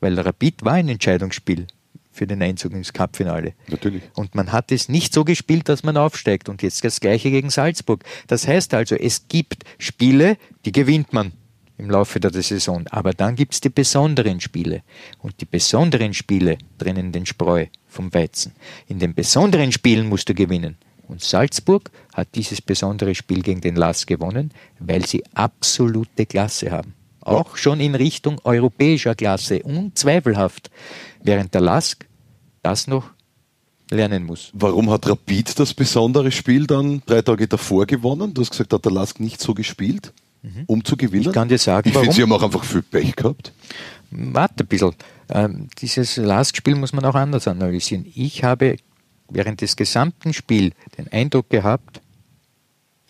weil 0.00 0.18
Rapid 0.18 0.64
war 0.64 0.74
ein 0.74 0.88
Entscheidungsspiel 0.88 1.66
für 2.18 2.26
den 2.26 2.42
Einzug 2.42 2.72
ins 2.72 2.92
Cupfinale. 2.92 3.54
Natürlich. 3.68 4.02
Und 4.14 4.34
man 4.34 4.52
hat 4.52 4.72
es 4.72 4.88
nicht 4.88 5.14
so 5.14 5.24
gespielt, 5.24 5.68
dass 5.68 5.84
man 5.84 5.96
aufsteigt. 5.96 6.48
Und 6.48 6.62
jetzt 6.62 6.84
das 6.84 7.00
Gleiche 7.00 7.30
gegen 7.30 7.50
Salzburg. 7.50 8.04
Das 8.26 8.46
heißt 8.46 8.74
also, 8.74 8.96
es 8.96 9.28
gibt 9.28 9.64
Spiele, 9.78 10.36
die 10.64 10.72
gewinnt 10.72 11.12
man 11.12 11.32
im 11.78 11.88
Laufe 11.88 12.18
der 12.18 12.32
Saison. 12.42 12.84
Aber 12.90 13.12
dann 13.12 13.36
gibt 13.36 13.54
es 13.54 13.60
die 13.60 13.70
besonderen 13.70 14.40
Spiele. 14.40 14.82
Und 15.20 15.40
die 15.40 15.46
besonderen 15.46 16.12
Spiele 16.12 16.58
trennen 16.76 17.12
den 17.12 17.24
Spreu 17.24 17.66
vom 17.86 18.12
Weizen. 18.12 18.52
In 18.88 18.98
den 18.98 19.14
besonderen 19.14 19.70
Spielen 19.70 20.08
musst 20.08 20.28
du 20.28 20.34
gewinnen. 20.34 20.76
Und 21.06 21.22
Salzburg 21.22 21.90
hat 22.12 22.34
dieses 22.34 22.60
besondere 22.60 23.14
Spiel 23.14 23.42
gegen 23.42 23.62
den 23.62 23.76
Lass 23.76 24.04
gewonnen, 24.04 24.52
weil 24.78 25.06
sie 25.06 25.24
absolute 25.34 26.26
Klasse 26.26 26.70
haben. 26.70 26.97
Auch 27.28 27.56
schon 27.56 27.80
in 27.80 27.94
Richtung 27.94 28.40
europäischer 28.44 29.14
Klasse, 29.14 29.62
unzweifelhaft. 29.62 30.70
Während 31.22 31.54
der 31.54 31.60
Lask 31.60 32.06
das 32.62 32.86
noch 32.86 33.10
lernen 33.90 34.24
muss. 34.24 34.50
Warum 34.52 34.90
hat 34.90 35.08
Rapid 35.08 35.58
das 35.58 35.74
besondere 35.74 36.30
Spiel 36.30 36.66
dann 36.66 37.02
drei 37.06 37.22
Tage 37.22 37.48
davor 37.48 37.86
gewonnen? 37.86 38.34
Du 38.34 38.42
hast 38.42 38.50
gesagt, 38.50 38.72
hat 38.72 38.84
der 38.84 38.92
Lask 38.92 39.18
nicht 39.20 39.40
so 39.40 39.54
gespielt, 39.54 40.12
um 40.66 40.84
zu 40.84 40.96
gewinnen. 40.96 41.28
Ich 41.28 41.32
kann 41.32 41.48
dir 41.48 41.58
sagen, 41.58 41.88
ich 41.88 41.94
warum. 41.94 42.04
finde, 42.04 42.16
sie 42.16 42.22
haben 42.22 42.32
auch 42.32 42.42
einfach 42.42 42.64
viel 42.64 42.82
Pech 42.82 43.16
gehabt. 43.16 43.52
Warte 44.10 44.64
ein 44.64 44.66
bisschen. 44.66 44.94
Ähm, 45.30 45.68
dieses 45.78 46.16
Lask-Spiel 46.16 46.74
muss 46.74 46.92
man 46.92 47.04
auch 47.04 47.14
anders 47.14 47.46
analysieren. 47.48 48.06
Ich 48.14 48.44
habe 48.44 48.76
während 49.28 49.60
des 49.60 49.76
gesamten 49.76 50.32
Spiels 50.32 50.74
den 50.96 51.08
Eindruck 51.08 51.50
gehabt, 51.50 52.00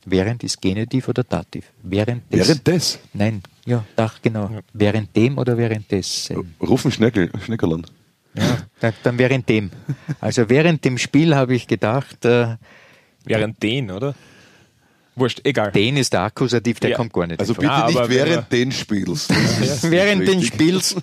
während 0.05 0.43
ist 0.43 0.61
Genitiv 0.61 1.09
oder 1.09 1.23
Dativ? 1.23 1.67
Während 1.83 2.33
des. 2.33 2.49
Während 2.49 2.67
des? 2.67 2.99
Nein, 3.13 3.43
ja, 3.69 3.85
ach, 3.97 4.19
genau. 4.23 4.51
Während 4.73 5.15
dem 5.15 5.39
oder 5.39 5.57
während 5.57 5.91
des? 5.93 6.33
Rufen 6.61 6.91
Schneckel, 6.91 7.31
Schneckerland. 7.45 7.93
Ja, 8.35 8.59
dann, 8.81 8.93
dann 9.03 9.19
während 9.19 9.49
dem. 9.49 9.71
Also 10.21 10.49
während 10.49 10.85
dem 10.85 10.99
Spiel 10.99 11.35
habe 11.35 11.55
ich 11.55 11.67
gedacht, 11.67 12.25
äh, 12.25 12.57
Während 13.25 13.63
den, 13.63 13.91
oder? 13.91 14.15
Wurscht, 15.17 15.41
egal. 15.45 15.73
den 15.73 15.97
ist 15.97 16.13
der 16.13 16.23
Akkusativ, 16.23 16.79
der 16.81 16.91
Ja. 16.91 16.97
kommt 16.97 17.13
gar 17.13 17.27
nicht. 17.27 17.41
Also 17.41 17.53
bitte 17.55 17.71
Ah, 17.71 17.87
nicht 17.89 17.99
während 18.09 18.51
den 18.53 18.71
Spiels. 18.73 19.29
Während 19.83 20.27
den. 20.29 20.43
Spiels. 20.43 20.95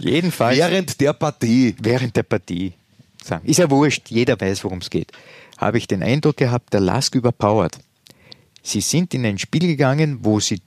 Jedenfalls. 0.00 0.58
Während 0.58 1.00
der 1.00 1.12
Partie. 1.14 1.74
während 1.80 2.14
der 2.14 2.22
Partie, 2.24 2.74
sagen, 3.24 3.46
ist 3.46 3.58
ja 3.58 3.70
wurscht, 3.70 4.10
jeder 4.10 4.38
weiß, 4.40 4.62
worum 4.64 4.78
es 4.78 4.90
geht, 4.90 5.10
habe 5.58 5.78
ich 5.78 5.86
den 5.88 6.02
Eindruck 6.02 6.36
gehabt, 6.36 6.72
der 6.74 6.80
Lask 6.80 7.14
überpowert. 7.14 7.78
Sie 8.62 8.80
sind 8.82 9.14
in 9.14 9.24
ein 9.24 9.38
Spiel 9.38 9.66
gegangen, 9.66 10.18
wo 10.22 10.38
sie 10.38 10.60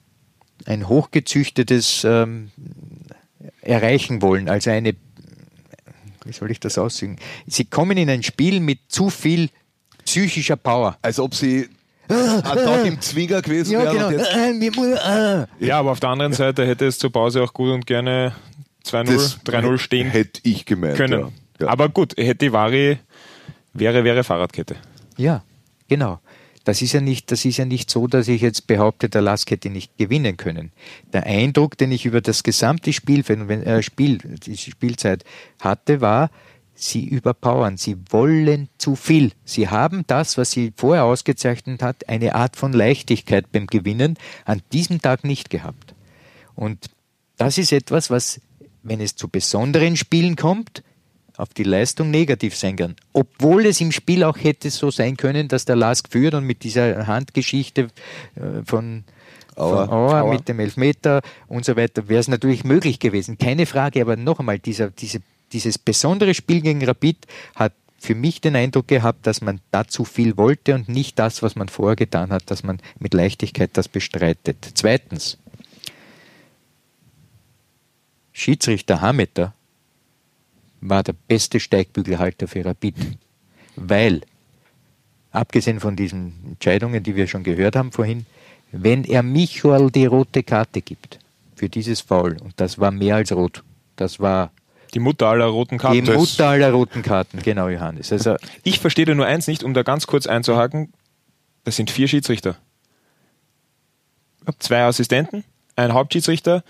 ein 0.65 0.87
hochgezüchtetes 0.87 2.03
ähm, 2.03 2.51
erreichen 3.61 4.21
wollen, 4.21 4.49
also 4.49 4.69
eine, 4.69 4.93
wie 6.25 6.31
soll 6.33 6.51
ich 6.51 6.59
das 6.59 6.77
aussehen? 6.77 7.17
Sie 7.47 7.65
kommen 7.65 7.97
in 7.97 8.09
ein 8.09 8.23
Spiel 8.23 8.59
mit 8.59 8.79
zu 8.89 9.09
viel 9.09 9.49
psychischer 10.05 10.55
Power. 10.57 10.97
Als 11.01 11.19
ob 11.19 11.35
sie 11.35 11.69
ein 12.07 12.41
Tag 12.43 12.85
im 12.85 12.99
Zwinger 13.01 13.41
gewesen 13.41 13.73
Ja, 13.73 13.83
wären. 13.93 14.59
genau. 14.59 14.83
Äh, 14.83 15.43
äh. 15.43 15.45
Ja, 15.59 15.79
aber 15.79 15.91
auf 15.91 15.99
der 15.99 16.09
anderen 16.09 16.33
Seite 16.33 16.65
hätte 16.65 16.85
es 16.87 16.97
zur 16.97 17.11
Pause 17.11 17.43
auch 17.43 17.53
gut 17.53 17.69
und 17.69 17.85
gerne 17.85 18.33
2-0, 18.85 19.03
das 19.05 19.39
3-0 19.45 19.77
stehen 19.77 20.09
Hätte 20.09 20.41
ich 20.43 20.65
gemeint. 20.65 20.97
können. 20.97 21.19
Ja. 21.21 21.29
Ja. 21.59 21.67
Aber 21.67 21.89
gut, 21.89 22.15
hätte 22.17 22.51
Vari, 22.51 22.97
wäre, 23.73 24.03
wäre 24.03 24.23
Fahrradkette. 24.23 24.77
Ja, 25.17 25.43
genau. 25.87 26.19
Das 26.63 26.81
ist 26.81 26.93
ja 26.93 27.01
nicht, 27.01 27.31
das 27.31 27.45
ist 27.45 27.57
ja 27.57 27.65
nicht 27.65 27.89
so, 27.89 28.07
dass 28.07 28.27
ich 28.27 28.41
jetzt 28.41 28.67
behaupte, 28.67 29.09
der 29.09 29.21
Lask 29.21 29.49
hätte 29.49 29.69
nicht 29.69 29.97
gewinnen 29.97 30.37
können. 30.37 30.71
Der 31.13 31.25
Eindruck, 31.25 31.77
den 31.77 31.91
ich 31.91 32.05
über 32.05 32.21
das 32.21 32.43
gesamte 32.43 32.93
Spielfeld, 32.93 33.49
äh, 33.49 33.81
Spiel, 33.81 34.17
die 34.17 34.57
Spielzeit 34.57 35.23
hatte, 35.59 36.01
war, 36.01 36.29
sie 36.75 37.05
überpowern, 37.05 37.77
sie 37.77 37.97
wollen 38.09 38.69
zu 38.77 38.95
viel. 38.95 39.31
Sie 39.43 39.67
haben 39.67 40.03
das, 40.07 40.37
was 40.37 40.51
sie 40.51 40.73
vorher 40.75 41.05
ausgezeichnet 41.05 41.81
hat, 41.81 42.07
eine 42.07 42.35
Art 42.35 42.55
von 42.55 42.73
Leichtigkeit 42.73 43.51
beim 43.51 43.67
Gewinnen, 43.67 44.17
an 44.45 44.61
diesem 44.71 45.01
Tag 45.01 45.23
nicht 45.23 45.49
gehabt. 45.49 45.93
Und 46.55 46.89
das 47.37 47.57
ist 47.57 47.71
etwas, 47.71 48.09
was, 48.09 48.41
wenn 48.83 49.01
es 49.01 49.15
zu 49.15 49.27
besonderen 49.27 49.97
Spielen 49.97 50.35
kommt, 50.35 50.83
auf 51.39 51.49
die 51.53 51.63
Leistung 51.63 52.11
negativ 52.11 52.55
sein 52.55 52.75
kann. 52.75 52.95
Obwohl 53.13 53.65
es 53.65 53.79
im 53.79 53.91
Spiel 53.91 54.23
auch 54.23 54.37
hätte 54.37 54.69
so 54.69 54.91
sein 54.91 55.15
können, 55.15 55.47
dass 55.47 55.65
der 55.65 55.77
Lask 55.77 56.09
führt 56.11 56.33
und 56.33 56.45
mit 56.45 56.63
dieser 56.63 57.07
Handgeschichte 57.07 57.87
äh, 58.35 58.63
von 58.65 59.05
Auer. 59.55 59.91
Auer, 59.91 60.31
mit 60.31 60.47
dem 60.47 60.59
Elfmeter 60.59 61.21
und 61.47 61.65
so 61.65 61.75
weiter, 61.75 62.07
wäre 62.07 62.21
es 62.21 62.29
natürlich 62.29 62.63
möglich 62.63 62.99
gewesen. 62.99 63.37
Keine 63.37 63.65
Frage, 63.65 64.01
aber 64.01 64.15
noch 64.15 64.39
einmal, 64.39 64.57
dieser, 64.57 64.89
diese, 64.89 65.19
dieses 65.51 65.77
besondere 65.77 66.33
Spiel 66.33 66.61
gegen 66.61 66.83
Rapid 66.83 67.17
hat 67.55 67.73
für 67.97 68.15
mich 68.15 68.39
den 68.39 68.55
Eindruck 68.55 68.87
gehabt, 68.87 69.27
dass 69.27 69.41
man 69.41 69.59
da 69.71 69.85
zu 69.85 70.05
viel 70.05 70.37
wollte 70.37 70.75
und 70.75 70.87
nicht 70.87 71.19
das, 71.19 71.43
was 71.43 71.57
man 71.57 71.67
vorher 71.67 71.97
getan 71.97 72.31
hat, 72.31 72.49
dass 72.49 72.63
man 72.63 72.79
mit 72.99 73.13
Leichtigkeit 73.13 73.71
das 73.73 73.89
bestreitet. 73.89 74.65
Zweitens, 74.75 75.37
Schiedsrichter 78.31 79.01
Hameter 79.01 79.53
war 80.81 81.03
der 81.03 81.13
beste 81.27 81.59
Steigbügelhalter 81.59 82.47
für 82.47 82.65
Rapid, 82.65 82.95
weil, 83.75 84.21
abgesehen 85.31 85.79
von 85.79 85.95
diesen 85.95 86.33
Entscheidungen, 86.45 87.03
die 87.03 87.15
wir 87.15 87.27
schon 87.27 87.43
gehört 87.43 87.75
haben 87.75 87.91
vorhin, 87.91 88.25
wenn 88.71 89.03
er 89.03 89.23
Michael 89.23 89.89
die 89.91 90.05
rote 90.05 90.43
Karte 90.43 90.81
gibt 90.81 91.19
für 91.55 91.69
dieses 91.69 92.01
Foul, 92.01 92.37
und 92.41 92.53
das 92.57 92.79
war 92.79 92.91
mehr 92.91 93.15
als 93.15 93.31
rot, 93.31 93.63
das 93.95 94.19
war 94.19 94.51
Die 94.93 94.99
Mutter 94.99 95.27
aller 95.27 95.45
roten 95.45 95.77
die 95.77 95.81
Karten. 95.81 96.13
Mutter 96.13 96.47
aller 96.47 96.71
roten 96.71 97.01
Karten, 97.01 97.39
genau 97.43 97.67
Johannes. 97.69 98.11
Also 98.11 98.37
Ich 98.63 98.79
verstehe 98.79 99.05
da 99.05 99.13
nur 99.15 99.25
eins 99.25 99.47
nicht, 99.47 99.63
um 99.63 99.73
da 99.73 99.83
ganz 99.83 100.07
kurz 100.07 100.25
einzuhaken. 100.27 100.93
Das 101.63 101.75
sind 101.75 101.91
vier 101.91 102.07
Schiedsrichter. 102.07 102.57
Zwei 104.57 104.83
Assistenten, 104.83 105.43
ein 105.75 105.93
Hauptschiedsrichter 105.93 106.63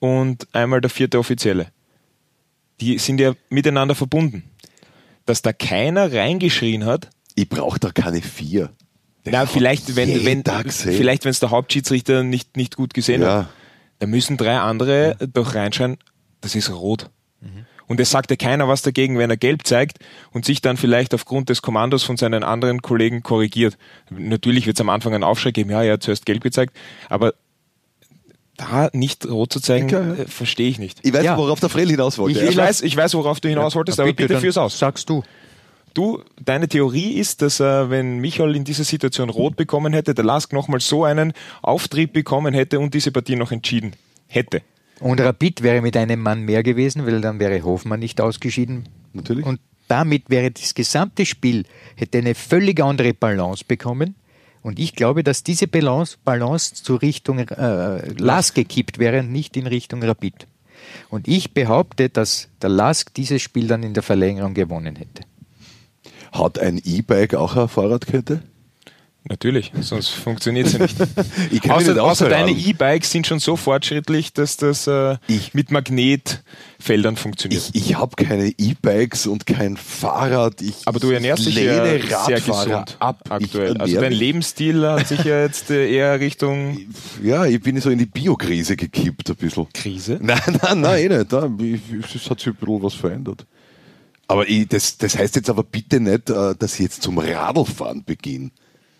und 0.00 0.48
einmal 0.52 0.80
der 0.80 0.90
vierte 0.90 1.18
Offizielle. 1.18 1.68
Die 2.80 2.98
sind 2.98 3.20
ja 3.20 3.34
miteinander 3.48 3.94
verbunden. 3.94 4.44
Dass 5.26 5.42
da 5.42 5.52
keiner 5.52 6.12
reingeschrien 6.12 6.84
hat, 6.86 7.08
Ich 7.34 7.48
brauche 7.48 7.78
da 7.78 7.90
keine 7.90 8.20
vier. 8.22 8.70
na, 9.24 9.46
vielleicht, 9.46 9.94
wenn, 9.96 10.24
wenn, 10.24 10.42
vielleicht, 10.44 11.24
wenn 11.24 11.30
es 11.30 11.40
der 11.40 11.50
Hauptschiedsrichter 11.50 12.22
nicht, 12.22 12.56
nicht 12.56 12.76
gut 12.76 12.94
gesehen 12.94 13.22
Ja. 13.22 13.42
hat, 13.42 13.48
dann 14.00 14.10
müssen 14.10 14.36
drei 14.38 14.58
andere 14.58 15.16
doch 15.32 15.54
reinschreien, 15.54 15.98
das 16.40 16.54
ist 16.54 16.70
rot. 16.70 17.10
Und 17.86 17.98
es 17.98 18.10
sagt 18.10 18.30
ja 18.30 18.36
keiner 18.36 18.68
was 18.68 18.82
dagegen, 18.82 19.18
wenn 19.18 19.30
er 19.30 19.36
gelb 19.36 19.66
zeigt 19.66 19.98
und 20.32 20.44
sich 20.44 20.60
dann 20.62 20.76
vielleicht 20.76 21.12
aufgrund 21.12 21.48
des 21.48 21.60
Kommandos 21.60 22.04
von 22.04 22.16
seinen 22.16 22.44
anderen 22.44 22.82
Kollegen 22.82 23.22
korrigiert. 23.24 23.76
Natürlich 24.10 24.66
wird 24.66 24.76
es 24.76 24.80
am 24.80 24.88
Anfang 24.88 25.12
einen 25.12 25.24
Aufschrei 25.24 25.50
geben, 25.50 25.70
ja, 25.70 25.82
er 25.82 25.94
hat 25.94 26.02
zuerst 26.04 26.24
gelb 26.24 26.42
gezeigt, 26.42 26.76
aber 27.08 27.34
da 28.60 28.90
nicht 28.92 29.26
rot 29.28 29.52
zu 29.52 29.60
zeigen, 29.60 29.88
Ja, 29.88 30.00
ja. 30.02 30.12
äh, 30.14 30.26
verstehe 30.26 30.68
ich 30.68 30.78
nicht. 30.78 30.98
Ich 31.02 31.12
weiß, 31.12 31.24
Ja. 31.24 31.36
worauf 31.36 31.60
der 31.60 31.68
Frell 31.68 31.88
hinaus 31.88 32.18
wollte. 32.18 32.38
Ich, 32.40 32.50
ich, 32.50 32.56
weiß, 32.56 32.82
ich 32.82 32.96
weiß, 32.96 33.14
worauf 33.14 33.40
du 33.40 33.48
hinaus 33.48 33.74
wolltest, 33.74 33.98
aber 34.00 34.12
bitte 34.12 34.34
dann 34.34 34.40
führ's 34.42 34.56
aus. 34.58 34.78
Sagst 34.78 35.08
du. 35.08 35.22
Du, 35.92 36.22
deine 36.44 36.68
Theorie 36.68 37.14
ist, 37.14 37.42
dass 37.42 37.58
äh, 37.58 37.90
wenn 37.90 38.18
Michael 38.18 38.54
in 38.54 38.62
dieser 38.64 38.84
Situation 38.84 39.28
rot 39.28 39.56
bekommen 39.56 39.92
hätte, 39.92 40.14
der 40.14 40.24
Lask 40.24 40.52
nochmal 40.52 40.78
so 40.80 41.04
einen 41.04 41.32
Auftrieb 41.62 42.12
bekommen 42.12 42.54
hätte 42.54 42.78
und 42.78 42.94
diese 42.94 43.10
Partie 43.10 43.34
noch 43.34 43.50
entschieden 43.50 43.94
hätte. 44.28 44.62
Und 45.00 45.20
Rapid 45.20 45.62
wäre 45.62 45.80
mit 45.80 45.96
einem 45.96 46.20
Mann 46.20 46.42
mehr 46.42 46.62
gewesen, 46.62 47.06
weil 47.06 47.20
dann 47.20 47.40
wäre 47.40 47.64
Hofmann 47.64 47.98
nicht 48.00 48.20
ausgeschieden. 48.20 48.88
Natürlich. 49.14 49.44
Und 49.46 49.58
damit 49.88 50.30
wäre 50.30 50.52
das 50.52 50.74
gesamte 50.74 51.26
Spiel, 51.26 51.64
hätte 51.96 52.18
eine 52.18 52.36
völlig 52.36 52.80
andere 52.80 53.12
Balance 53.12 53.64
bekommen. 53.66 54.14
Und 54.62 54.78
ich 54.78 54.94
glaube, 54.94 55.24
dass 55.24 55.42
diese 55.42 55.66
Balance, 55.66 56.18
Balance 56.24 56.74
zu 56.74 56.96
Richtung 56.96 57.38
äh, 57.38 58.12
Lask 58.18 58.54
gekippt 58.54 58.98
wäre 58.98 59.20
und 59.20 59.32
nicht 59.32 59.56
in 59.56 59.66
Richtung 59.66 60.02
Rapid. 60.02 60.46
Und 61.08 61.28
ich 61.28 61.54
behaupte, 61.54 62.08
dass 62.08 62.48
der 62.60 62.70
Lask 62.70 63.12
dieses 63.14 63.40
Spiel 63.42 63.68
dann 63.68 63.82
in 63.82 63.94
der 63.94 64.02
Verlängerung 64.02 64.54
gewonnen 64.54 64.96
hätte. 64.96 65.22
Hat 66.32 66.58
ein 66.58 66.80
E-Bike 66.84 67.34
auch 67.34 67.56
eine 67.56 67.68
Fahrradkette? 67.68 68.42
Natürlich, 69.28 69.70
sonst 69.82 70.08
funktioniert 70.08 70.66
es 70.68 70.72
ja 70.72 70.78
nicht. 70.80 70.96
Ich 71.50 71.62
mich 71.62 71.70
außer 71.70 72.02
außer 72.02 72.28
deine. 72.28 72.50
E-Bikes 72.52 73.10
sind 73.10 73.26
schon 73.26 73.38
so 73.38 73.54
fortschrittlich, 73.56 74.32
dass 74.32 74.56
das 74.56 74.86
äh, 74.86 75.16
Ich- 75.28 75.52
mit 75.52 75.70
Magnetfeldern 75.70 77.16
funktioniert. 77.16 77.70
Ich, 77.74 77.90
ich 77.90 77.94
habe 77.96 78.16
keine 78.16 78.48
E-Bikes 78.56 79.26
und 79.26 79.46
kein 79.46 79.76
Fahrrad. 79.76 80.62
Ich, 80.62 80.74
Aber 80.86 81.00
du 81.00 81.10
ernährst 81.10 81.46
ich 81.46 81.54
dich 81.54 81.64
ja 81.64 81.84
lehne 81.84 82.00
sehr 82.02 82.18
Radfahrer 82.18 82.66
gesund 82.84 82.96
ab. 82.98 83.22
aktuell. 83.28 83.76
Also 83.76 84.00
dein 84.00 84.12
Lebensstil 84.12 84.86
hat 84.86 85.08
sich 85.08 85.22
ja 85.24 85.42
jetzt 85.42 85.70
äh, 85.70 85.92
eher 85.92 86.18
Richtung 86.18 86.78
Ja, 87.22 87.44
ich 87.44 87.60
bin 87.60 87.78
so 87.80 87.90
in 87.90 87.98
die 87.98 88.06
Biokrise 88.06 88.76
gekippt 88.76 89.28
ein 89.30 89.36
bisschen. 89.36 89.66
Krise. 89.72 90.18
Nein, 90.22 90.40
nein, 90.62 90.80
nein, 90.80 91.10
eh 91.10 91.18
nicht. 91.18 91.32
Es 91.32 92.30
hat 92.30 92.38
sich 92.40 92.48
ein 92.48 92.54
bisschen 92.54 92.82
was 92.82 92.94
verändert. 92.94 93.46
Aber 94.28 94.48
ich, 94.48 94.66
das, 94.68 94.96
das 94.96 95.18
heißt 95.18 95.36
jetzt 95.36 95.50
aber 95.50 95.64
bitte 95.64 95.98
nicht, 96.00 96.30
äh, 96.30 96.54
dass 96.58 96.74
ich 96.74 96.80
jetzt 96.80 97.02
zum 97.02 97.18
Radlfahren 97.18 98.04
beginne. 98.04 98.50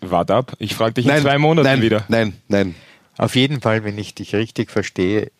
Wart 0.01 0.31
ab. 0.31 0.53
Ich 0.59 0.75
frage 0.75 0.93
dich 0.95 1.07
in 1.07 1.17
zwei 1.17 1.37
Monaten 1.37 1.67
nein, 1.67 1.81
wieder. 1.81 2.05
Nein, 2.07 2.33
nein. 2.47 2.75
Auf 3.17 3.35
jeden 3.35 3.61
Fall, 3.61 3.83
wenn 3.83 3.97
ich 3.97 4.15
dich 4.15 4.33
richtig 4.35 4.71
verstehe, 4.71 5.31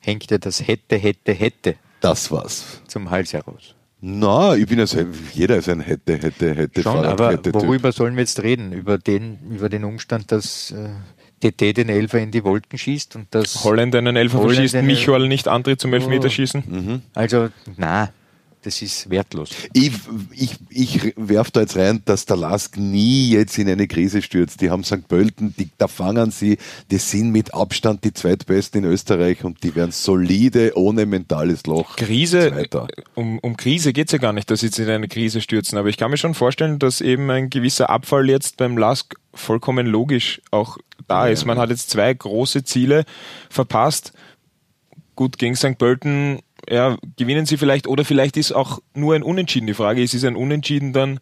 hängt 0.00 0.30
dir 0.30 0.38
das 0.38 0.66
hätte, 0.66 0.96
hätte, 0.96 1.32
hätte 1.32 1.76
Das 2.00 2.30
war's. 2.30 2.82
zum 2.88 3.10
Hals 3.10 3.32
heraus. 3.32 3.74
Na, 4.00 4.54
ich 4.54 4.66
bin 4.66 4.78
ja 4.78 4.86
selber, 4.86 5.16
jeder 5.32 5.56
ist 5.56 5.68
ein 5.68 5.80
hätte, 5.80 6.18
hätte, 6.18 6.54
hätte 6.54 6.82
Schon, 6.82 6.98
aber 6.98 7.16
Fahrradkette-Typ. 7.16 7.62
worüber 7.62 7.92
sollen 7.92 8.14
wir 8.14 8.22
jetzt 8.22 8.42
reden? 8.42 8.72
Über 8.72 8.98
den, 8.98 9.38
über 9.50 9.68
den 9.68 9.84
Umstand, 9.84 10.30
dass 10.32 10.70
äh, 10.72 10.90
TT 11.40 11.76
den 11.76 11.88
Elfer 11.88 12.18
in 12.18 12.30
die 12.30 12.44
Wolken 12.44 12.78
schießt 12.78 13.16
und 13.16 13.28
das. 13.30 13.64
Holland 13.64 13.94
einen 13.94 14.16
Elfer 14.16 14.38
Holland 14.38 14.56
verschießt, 14.56 14.82
Michael 14.82 15.28
nicht 15.28 15.48
antritt 15.48 15.80
zum 15.80 15.92
Elfmeterschießen. 15.94 16.62
Mhm. 16.66 17.02
Also, 17.14 17.48
na, 17.76 18.10
das 18.66 18.82
ist 18.82 19.08
wertlos. 19.08 19.50
Ich, 19.72 19.92
ich, 20.32 20.56
ich 20.70 21.14
werfe 21.16 21.52
da 21.52 21.60
jetzt 21.60 21.76
rein, 21.76 22.02
dass 22.04 22.26
der 22.26 22.36
Lask 22.36 22.76
nie 22.76 23.30
jetzt 23.30 23.56
in 23.58 23.68
eine 23.68 23.86
Krise 23.86 24.22
stürzt. 24.22 24.60
Die 24.60 24.70
haben 24.70 24.82
St. 24.82 25.06
Pölten, 25.06 25.54
die, 25.56 25.68
da 25.78 25.86
fangen 25.86 26.32
sie, 26.32 26.58
die 26.90 26.98
sind 26.98 27.30
mit 27.30 27.54
Abstand 27.54 28.02
die 28.02 28.12
zweitbesten 28.12 28.82
in 28.82 28.90
Österreich 28.90 29.44
und 29.44 29.62
die 29.62 29.76
werden 29.76 29.92
solide, 29.92 30.72
ohne 30.74 31.06
mentales 31.06 31.64
Loch. 31.66 31.94
Krise, 31.94 32.50
Zweiter. 32.50 32.88
um, 33.14 33.38
um 33.38 33.56
Krise 33.56 33.92
geht's 33.92 34.10
ja 34.10 34.18
gar 34.18 34.32
nicht, 34.32 34.50
dass 34.50 34.60
sie 34.60 34.66
jetzt 34.66 34.80
in 34.80 34.88
eine 34.88 35.06
Krise 35.06 35.40
stürzen, 35.40 35.78
aber 35.78 35.88
ich 35.88 35.96
kann 35.96 36.10
mir 36.10 36.16
schon 36.16 36.34
vorstellen, 36.34 36.80
dass 36.80 37.00
eben 37.00 37.30
ein 37.30 37.50
gewisser 37.50 37.88
Abfall 37.88 38.28
jetzt 38.28 38.56
beim 38.56 38.76
LASK 38.76 39.14
vollkommen 39.32 39.86
logisch 39.86 40.40
auch 40.50 40.76
da 41.06 41.28
ist. 41.28 41.44
Man 41.44 41.58
hat 41.58 41.70
jetzt 41.70 41.90
zwei 41.90 42.12
große 42.12 42.64
Ziele 42.64 43.04
verpasst. 43.48 44.12
Gut, 45.14 45.38
gegen 45.38 45.54
St. 45.54 45.78
Pölten 45.78 46.40
ja, 46.68 46.96
gewinnen 47.16 47.46
sie 47.46 47.56
vielleicht 47.56 47.86
oder 47.86 48.04
vielleicht 48.04 48.36
ist 48.36 48.52
auch 48.52 48.80
nur 48.94 49.14
ein 49.14 49.22
Unentschieden. 49.22 49.66
Die 49.66 49.74
Frage 49.74 50.02
ist, 50.02 50.14
ist 50.14 50.24
ein 50.24 50.36
Unentschieden 50.36 50.92
dann 50.92 51.20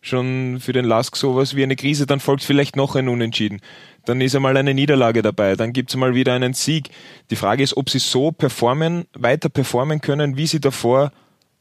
schon 0.00 0.58
für 0.60 0.72
den 0.72 0.84
LASK 0.84 1.16
sowas 1.16 1.54
wie 1.54 1.62
eine 1.62 1.76
Krise, 1.76 2.06
dann 2.06 2.20
folgt 2.20 2.42
vielleicht 2.42 2.76
noch 2.76 2.96
ein 2.96 3.08
Unentschieden. 3.08 3.60
Dann 4.06 4.20
ist 4.20 4.34
einmal 4.34 4.56
eine 4.56 4.72
Niederlage 4.72 5.22
dabei, 5.22 5.56
dann 5.56 5.72
gibt's 5.72 5.94
mal 5.94 6.14
wieder 6.14 6.32
einen 6.32 6.54
Sieg. 6.54 6.88
Die 7.30 7.36
Frage 7.36 7.62
ist, 7.62 7.76
ob 7.76 7.90
sie 7.90 7.98
so 7.98 8.32
performen, 8.32 9.04
weiter 9.12 9.48
performen 9.48 10.00
können, 10.00 10.36
wie 10.36 10.46
sie 10.46 10.60
davor 10.60 11.12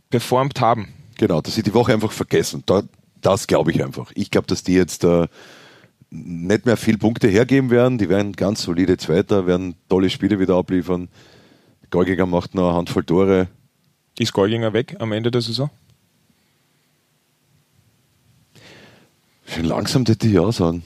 performt 0.09 0.61
haben. 0.61 0.87
Genau, 1.17 1.41
dass 1.41 1.55
sie 1.55 1.63
die 1.63 1.73
Woche 1.73 1.93
einfach 1.93 2.13
vergessen. 2.13 2.63
Da, 2.65 2.83
das 3.19 3.47
glaube 3.47 3.71
ich 3.71 3.83
einfach. 3.83 4.11
Ich 4.15 4.31
glaube, 4.31 4.47
dass 4.47 4.63
die 4.63 4.73
jetzt 4.73 5.03
äh, 5.03 5.27
nicht 6.09 6.65
mehr 6.65 6.77
viel 6.77 6.97
Punkte 6.97 7.27
hergeben 7.27 7.69
werden. 7.69 7.97
Die 7.97 8.07
werden 8.07 8.33
ganz 8.33 8.61
solide 8.61 8.97
Zweiter, 8.97 9.45
werden 9.45 9.75
tolle 9.89 10.09
Spiele 10.09 10.39
wieder 10.39 10.55
abliefern. 10.55 11.09
Golgiger 11.89 12.25
macht 12.25 12.55
noch 12.55 12.69
eine 12.69 12.77
Handvoll 12.77 13.03
Tore. 13.03 13.47
Ist 14.17 14.33
Golginger 14.33 14.73
weg 14.73 14.95
am 14.99 15.11
Ende 15.11 15.31
der 15.31 15.41
Saison? 15.41 15.69
Schon 19.45 19.65
langsam 19.65 20.05
hätte 20.05 20.27
ich 20.27 20.33
ja 20.33 20.51
sagen. 20.51 20.83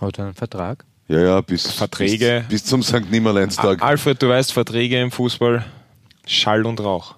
Hat 0.00 0.18
er 0.18 0.26
einen 0.26 0.34
Vertrag? 0.34 0.84
Ja, 1.08 1.20
ja, 1.20 1.40
bis, 1.40 1.70
Verträge. 1.70 2.44
bis, 2.48 2.62
bis 2.62 2.64
zum 2.64 2.82
St. 2.82 3.10
Nimmerleinstag. 3.10 3.82
Alfred, 3.82 4.22
du 4.22 4.28
weißt, 4.28 4.52
Verträge 4.52 5.00
im 5.00 5.10
Fußball, 5.10 5.64
Schall 6.26 6.64
und 6.64 6.80
Rauch. 6.80 7.16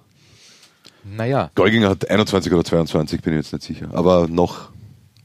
Naja, 1.05 1.51
Golginger 1.55 1.91
hat 1.91 2.11
21 2.11 2.53
oder 2.53 2.65
22, 2.65 3.21
bin 3.21 3.35
ich 3.35 3.45
jetzt 3.45 3.53
nicht 3.53 3.63
sicher. 3.63 3.89
Aber 3.93 4.27
noch 4.27 4.71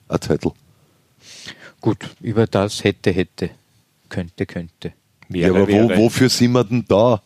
ein 0.08 0.20
Titel. 0.20 0.52
gut, 1.80 1.98
über 2.20 2.46
das 2.46 2.84
hätte, 2.84 3.12
hätte, 3.12 3.50
könnte, 4.10 4.46
könnte. 4.46 4.94
Ja, 5.34 5.50
aber 5.50 5.68
wo, 5.68 5.90
wofür 5.98 6.30
sind 6.30 6.52
wir 6.54 6.64
denn 6.64 6.86
da? 6.88 7.22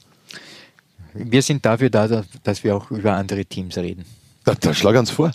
Wir 1.13 1.41
sind 1.41 1.65
dafür 1.65 1.89
da, 1.89 2.23
dass- 2.43 2.63
wir 2.63 2.75
auch 2.75 2.91
über 2.91 3.13
andere 3.13 3.45
Teams 3.45 3.77
reden. 3.77 4.05
Da, 4.43 4.53
da 4.55 4.73
schlag 4.73 4.95
uns 4.97 5.09
vor. 5.11 5.31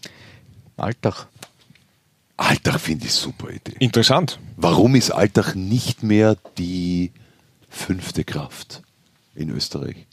Alltag. 0.77 1.27
Alltag 2.37 2.81
finde 2.81 3.07
ich 3.07 3.13
super 3.13 3.51
Idee. 3.51 3.75
Interessant. 3.81 4.39
Warum 4.57 4.95
ist 4.95 5.11
Alltag 5.11 5.55
nicht 5.55 6.03
mehr 6.03 6.37
die 6.59 7.13
fünfte 7.69 8.25
Kraft 8.25 8.83
in 9.35 9.51
Österreich? 9.51 10.07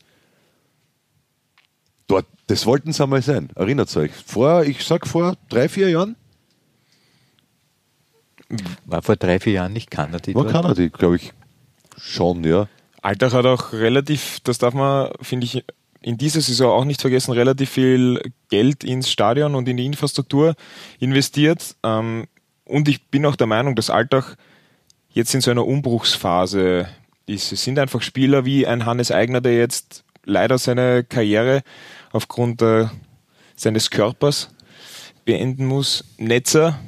Dort, 2.07 2.25
das 2.47 2.65
wollten 2.65 2.91
sie 2.93 3.03
einmal 3.03 3.21
sein. 3.21 3.49
Erinnert 3.55 3.95
euch. 3.97 4.11
Vor, 4.25 4.63
ich 4.63 4.83
sag 4.85 5.05
vor 5.07 5.35
drei, 5.49 5.67
vier 5.69 5.89
Jahren 5.89 6.15
War 8.85 9.01
vor 9.01 9.15
drei, 9.17 9.39
vier 9.39 9.53
Jahren 9.53 9.73
nicht 9.73 9.91
Kanada. 9.91 10.33
war. 10.33 10.47
Kanada, 10.47 10.87
glaube 10.87 11.17
ich, 11.17 11.33
schon, 11.97 12.43
ja. 12.43 12.67
Alltag 13.01 13.33
hat 13.33 13.45
auch 13.45 13.73
relativ, 13.73 14.39
das 14.43 14.57
darf 14.57 14.73
man, 14.73 15.11
finde 15.21 15.45
ich, 15.45 15.63
in 16.01 16.17
dieser 16.17 16.41
Saison 16.41 16.71
auch 16.71 16.85
nicht 16.85 17.01
vergessen, 17.01 17.31
relativ 17.33 17.69
viel 17.69 18.21
Geld 18.49 18.83
ins 18.83 19.09
Stadion 19.09 19.55
und 19.55 19.67
in 19.67 19.77
die 19.77 19.85
Infrastruktur 19.85 20.55
investiert. 20.99 21.75
Ähm, 21.83 22.27
und 22.65 22.87
ich 22.87 23.07
bin 23.07 23.25
auch 23.25 23.35
der 23.35 23.47
Meinung, 23.47 23.75
dass 23.75 23.89
Alltag 23.89 24.37
jetzt 25.09 25.33
in 25.33 25.41
so 25.41 25.51
einer 25.51 25.65
Umbruchsphase 25.65 26.87
ist. 27.25 27.51
Es 27.51 27.63
sind 27.63 27.79
einfach 27.79 28.01
Spieler 28.01 28.45
wie 28.45 28.67
ein 28.67 28.85
Hannes 28.85 29.11
Eigner, 29.11 29.41
der 29.41 29.57
jetzt 29.57 30.03
leider 30.23 30.57
seine 30.57 31.03
Karriere 31.03 31.61
aufgrund 32.11 32.61
äh, 32.61 32.87
seines 33.55 33.89
Körpers 33.89 34.49
beenden 35.25 35.65
muss. 35.65 36.03
Netzer 36.17 36.79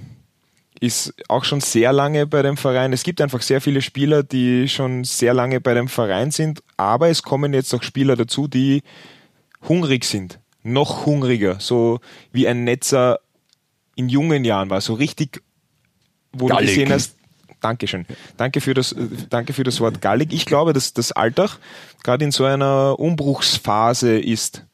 ist 0.79 1.13
auch 1.27 1.43
schon 1.43 1.61
sehr 1.61 1.91
lange 1.93 2.25
bei 2.25 2.41
dem 2.41 2.57
Verein. 2.57 2.93
Es 2.93 3.03
gibt 3.03 3.21
einfach 3.21 3.41
sehr 3.41 3.61
viele 3.61 3.81
Spieler, 3.81 4.23
die 4.23 4.69
schon 4.69 5.03
sehr 5.03 5.33
lange 5.33 5.59
bei 5.59 5.73
dem 5.73 5.87
Verein 5.87 6.31
sind, 6.31 6.63
aber 6.77 7.09
es 7.09 7.23
kommen 7.23 7.53
jetzt 7.53 7.73
auch 7.73 7.83
Spieler 7.83 8.15
dazu, 8.15 8.47
die 8.47 8.83
hungrig 9.67 10.05
sind, 10.05 10.39
noch 10.63 11.05
hungriger, 11.05 11.59
so 11.59 11.99
wie 12.31 12.47
ein 12.47 12.63
Netzer 12.63 13.19
in 13.95 14.07
jungen 14.07 14.45
Jahren 14.45 14.69
war, 14.69 14.79
so 14.79 14.93
richtig, 14.93 15.43
wo 16.31 16.47
Gallig. 16.47 16.69
du 16.69 16.75
gesehen 16.75 16.93
hast, 16.93 17.15
Dankeschön. 17.61 18.05
Danke 18.37 18.61
für 18.61 18.73
das, 18.73 18.95
danke 19.29 19.53
für 19.53 19.63
das 19.63 19.81
Wort 19.81 20.01
gallig. 20.01 20.31
Ich 20.31 20.45
glaube, 20.45 20.71
dass 20.71 20.93
das 20.93 21.11
Alltag 21.11 21.57
gerade 22.03 22.23
in 22.23 22.31
so 22.31 22.45
einer 22.45 22.97
Umbruchsphase 22.97 24.17
ist. 24.17 24.65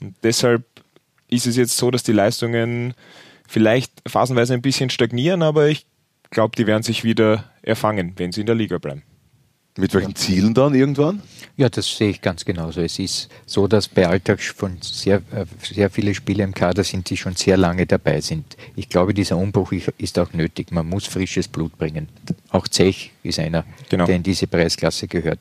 Und 0.00 0.14
deshalb 0.22 0.64
ist 1.28 1.46
es 1.46 1.56
jetzt 1.56 1.76
so, 1.76 1.90
dass 1.90 2.02
die 2.02 2.12
Leistungen 2.12 2.94
vielleicht 3.52 3.92
phasenweise 4.08 4.54
ein 4.54 4.62
bisschen 4.62 4.88
stagnieren, 4.88 5.42
aber 5.42 5.68
ich 5.68 5.86
glaube, 6.30 6.56
die 6.56 6.66
werden 6.66 6.82
sich 6.82 7.04
wieder 7.04 7.50
erfangen, 7.60 8.14
wenn 8.16 8.32
sie 8.32 8.40
in 8.40 8.46
der 8.46 8.54
Liga 8.54 8.78
bleiben. 8.78 9.02
Mit 9.78 9.94
welchen 9.94 10.14
Zielen 10.14 10.52
dann 10.52 10.74
irgendwann? 10.74 11.22
Ja, 11.56 11.70
das 11.70 11.96
sehe 11.96 12.10
ich 12.10 12.20
ganz 12.20 12.44
genauso. 12.44 12.82
Es 12.82 12.98
ist 12.98 13.30
so, 13.46 13.66
dass 13.66 13.88
bei 13.88 14.06
Alltag 14.06 14.42
von 14.42 14.76
sehr, 14.82 15.22
äh, 15.32 15.46
sehr 15.62 15.88
viele 15.88 16.14
Spieler 16.14 16.44
im 16.44 16.52
Kader 16.52 16.84
sind, 16.84 17.08
die 17.08 17.16
schon 17.16 17.36
sehr 17.36 17.56
lange 17.56 17.86
dabei 17.86 18.20
sind. 18.20 18.56
Ich 18.76 18.90
glaube, 18.90 19.14
dieser 19.14 19.38
Umbruch 19.38 19.72
ist 19.72 20.18
auch 20.18 20.32
nötig. 20.34 20.72
Man 20.72 20.88
muss 20.88 21.06
frisches 21.06 21.48
Blut 21.48 21.78
bringen. 21.78 22.08
Auch 22.50 22.68
Zech 22.68 23.12
ist 23.22 23.38
einer, 23.38 23.64
Genau. 23.88 24.06
der 24.06 24.16
in 24.16 24.22
diese 24.22 24.46
Preisklasse 24.46 25.06
gehört. 25.08 25.40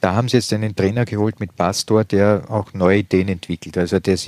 Da 0.00 0.14
haben 0.14 0.28
sie 0.28 0.36
jetzt 0.36 0.52
einen 0.52 0.76
Trainer 0.76 1.04
geholt 1.04 1.40
mit 1.40 1.56
Pastor, 1.56 2.04
der 2.04 2.44
auch 2.48 2.72
neue 2.74 2.98
Ideen 2.98 3.28
entwickelt. 3.28 3.78
Also 3.78 3.98
der, 3.98 4.18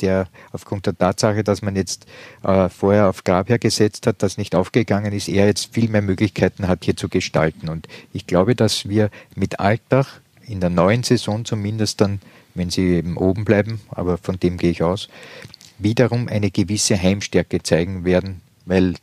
der 0.00 0.28
aufgrund 0.52 0.86
der 0.86 0.96
Tatsache, 0.96 1.42
dass 1.44 1.62
man 1.62 1.76
jetzt 1.76 2.06
äh, 2.42 2.68
vorher 2.68 3.08
auf 3.08 3.24
Grabherr 3.24 3.58
gesetzt 3.58 4.06
hat, 4.06 4.22
das 4.22 4.38
nicht 4.38 4.54
aufgegangen 4.54 5.12
ist, 5.12 5.28
er 5.28 5.46
jetzt 5.46 5.74
viel 5.74 5.88
mehr 5.88 6.02
Möglichkeiten 6.02 6.68
hat, 6.68 6.84
hier 6.84 6.96
zu 6.96 7.08
gestalten. 7.08 7.68
Und 7.68 7.88
ich 8.12 8.26
glaube, 8.26 8.54
dass 8.54 8.88
wir 8.88 9.10
mit 9.34 9.60
Alltag 9.60 10.20
in 10.46 10.60
der 10.60 10.70
neuen 10.70 11.02
Saison 11.02 11.44
zumindest 11.44 12.00
dann, 12.00 12.20
wenn 12.54 12.70
sie 12.70 12.94
eben 12.94 13.16
oben 13.16 13.44
bleiben, 13.44 13.80
aber 13.90 14.18
von 14.18 14.38
dem 14.38 14.58
gehe 14.58 14.70
ich 14.70 14.82
aus, 14.82 15.08
wiederum 15.78 16.28
eine 16.28 16.50
gewisse 16.50 17.00
Heimstärke 17.00 17.62
zeigen 17.62 18.04
werden, 18.04 18.40
weil 18.64 18.94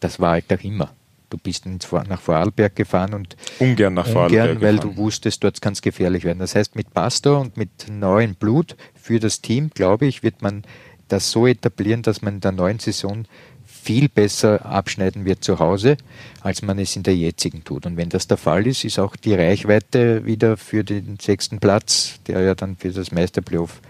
das 0.00 0.20
war 0.20 0.32
Alltag 0.32 0.64
immer. 0.64 0.92
Du 1.32 1.38
bist 1.38 1.64
nach 1.66 2.20
Vorarlberg 2.20 2.76
gefahren 2.76 3.14
und 3.14 3.36
Ungern 3.58 3.94
nach 3.94 4.06
Vorarlberg 4.06 4.50
ungern, 4.50 4.60
weil 4.60 4.76
gefahren. 4.76 4.94
du 4.96 5.02
wusstest, 5.02 5.42
dort 5.42 5.62
kann 5.62 5.72
es 5.72 5.80
gefährlich 5.80 6.24
werden. 6.24 6.40
Das 6.40 6.54
heißt, 6.54 6.76
mit 6.76 6.92
Pastor 6.92 7.40
und 7.40 7.56
mit 7.56 7.88
neuem 7.88 8.34
Blut 8.34 8.76
für 8.94 9.18
das 9.18 9.40
Team, 9.40 9.70
glaube 9.70 10.04
ich, 10.04 10.22
wird 10.22 10.42
man 10.42 10.62
das 11.08 11.30
so 11.30 11.46
etablieren, 11.46 12.02
dass 12.02 12.20
man 12.20 12.34
in 12.34 12.40
der 12.40 12.52
neuen 12.52 12.80
Saison 12.80 13.24
viel 13.64 14.10
besser 14.10 14.66
abschneiden 14.66 15.24
wird 15.24 15.42
zu 15.42 15.58
Hause, 15.58 15.96
als 16.42 16.60
man 16.60 16.78
es 16.78 16.96
in 16.96 17.02
der 17.02 17.16
jetzigen 17.16 17.64
tut. 17.64 17.86
Und 17.86 17.96
wenn 17.96 18.10
das 18.10 18.28
der 18.28 18.36
Fall 18.36 18.66
ist, 18.66 18.84
ist 18.84 18.98
auch 18.98 19.16
die 19.16 19.32
Reichweite 19.32 20.26
wieder 20.26 20.58
für 20.58 20.84
den 20.84 21.18
sechsten 21.18 21.60
Platz, 21.60 22.20
der 22.26 22.42
ja 22.42 22.54
dann 22.54 22.76
für 22.76 22.90
das 22.90 23.10
Meisterplayoff 23.10 23.80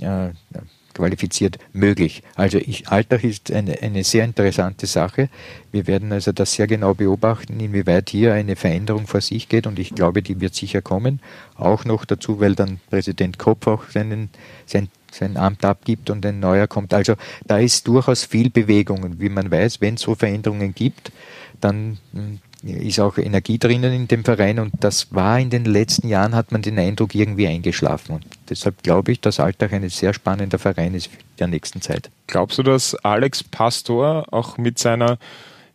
äh, 0.00 0.28
qualifiziert 0.94 1.58
möglich. 1.72 2.22
Also 2.34 2.58
ich, 2.58 2.88
Alltag 2.88 3.24
ist 3.24 3.52
eine, 3.52 3.80
eine 3.82 4.04
sehr 4.04 4.24
interessante 4.24 4.86
Sache. 4.86 5.28
Wir 5.70 5.86
werden 5.86 6.12
also 6.12 6.32
das 6.32 6.52
sehr 6.54 6.66
genau 6.66 6.94
beobachten, 6.94 7.58
inwieweit 7.60 8.10
hier 8.10 8.34
eine 8.34 8.56
Veränderung 8.56 9.06
vor 9.06 9.20
sich 9.20 9.48
geht 9.48 9.66
und 9.66 9.78
ich 9.78 9.94
glaube, 9.94 10.22
die 10.22 10.40
wird 10.40 10.54
sicher 10.54 10.82
kommen. 10.82 11.20
Auch 11.56 11.84
noch 11.84 12.04
dazu, 12.04 12.40
weil 12.40 12.54
dann 12.54 12.80
Präsident 12.90 13.38
Kopf 13.38 13.66
auch 13.66 13.88
seinen, 13.90 14.30
sein, 14.66 14.88
sein 15.10 15.36
Amt 15.36 15.64
abgibt 15.64 16.10
und 16.10 16.24
ein 16.26 16.40
neuer 16.40 16.66
kommt. 16.66 16.94
Also 16.94 17.14
da 17.46 17.58
ist 17.58 17.86
durchaus 17.88 18.24
viel 18.24 18.50
Bewegung 18.50 19.02
und 19.02 19.20
wie 19.20 19.28
man 19.28 19.50
weiß, 19.50 19.80
wenn 19.80 19.94
es 19.94 20.02
so 20.02 20.14
Veränderungen 20.14 20.74
gibt, 20.74 21.12
dann 21.60 21.98
hm, 22.12 22.40
ist 22.62 23.00
auch 23.00 23.18
Energie 23.18 23.58
drinnen 23.58 23.92
in 23.92 24.08
dem 24.08 24.24
Verein 24.24 24.58
und 24.58 24.72
das 24.80 25.12
war 25.12 25.38
in 25.38 25.50
den 25.50 25.64
letzten 25.64 26.08
Jahren, 26.08 26.34
hat 26.34 26.52
man 26.52 26.62
den 26.62 26.78
Eindruck, 26.78 27.14
irgendwie 27.14 27.48
eingeschlafen. 27.48 28.16
Und 28.16 28.26
deshalb 28.48 28.82
glaube 28.82 29.12
ich, 29.12 29.20
dass 29.20 29.40
Alltag 29.40 29.72
ein 29.72 29.88
sehr 29.88 30.14
spannender 30.14 30.58
Verein 30.58 30.94
ist 30.94 31.10
der 31.38 31.48
nächsten 31.48 31.80
Zeit. 31.80 32.10
Glaubst 32.26 32.58
du, 32.58 32.62
dass 32.62 32.94
Alex 32.94 33.42
Pastor 33.42 34.32
auch 34.32 34.58
mit 34.58 34.78
seiner 34.78 35.18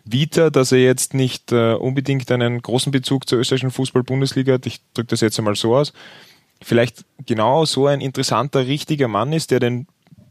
Vita, 0.06 0.50
dass 0.50 0.72
er 0.72 0.80
jetzt 0.80 1.14
nicht 1.14 1.52
äh, 1.52 1.74
unbedingt 1.74 2.32
einen 2.32 2.62
großen 2.62 2.92
Bezug 2.92 3.28
zur 3.28 3.40
österreichischen 3.40 3.72
Fußball-Bundesliga 3.72 4.54
hat, 4.54 4.66
ich 4.66 4.80
drücke 4.94 5.10
das 5.10 5.22
jetzt 5.22 5.38
einmal 5.38 5.56
so 5.56 5.76
aus, 5.76 5.92
vielleicht 6.62 7.04
genau 7.26 7.66
so 7.66 7.88
ein 7.88 8.02
interessanter, 8.02 8.66
richtiger 8.66 9.10
Mann 9.10 9.34
ist, 9.34 9.52
der 9.52 9.60
den 9.60 9.88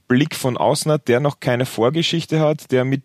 Blick 0.08 0.34
von 0.34 0.56
außen 0.56 0.90
hat, 0.90 1.08
der 1.08 1.20
noch 1.20 1.40
keine 1.40 1.66
Vorgeschichte 1.66 2.40
hat, 2.40 2.70
der 2.70 2.84
mit 2.84 3.02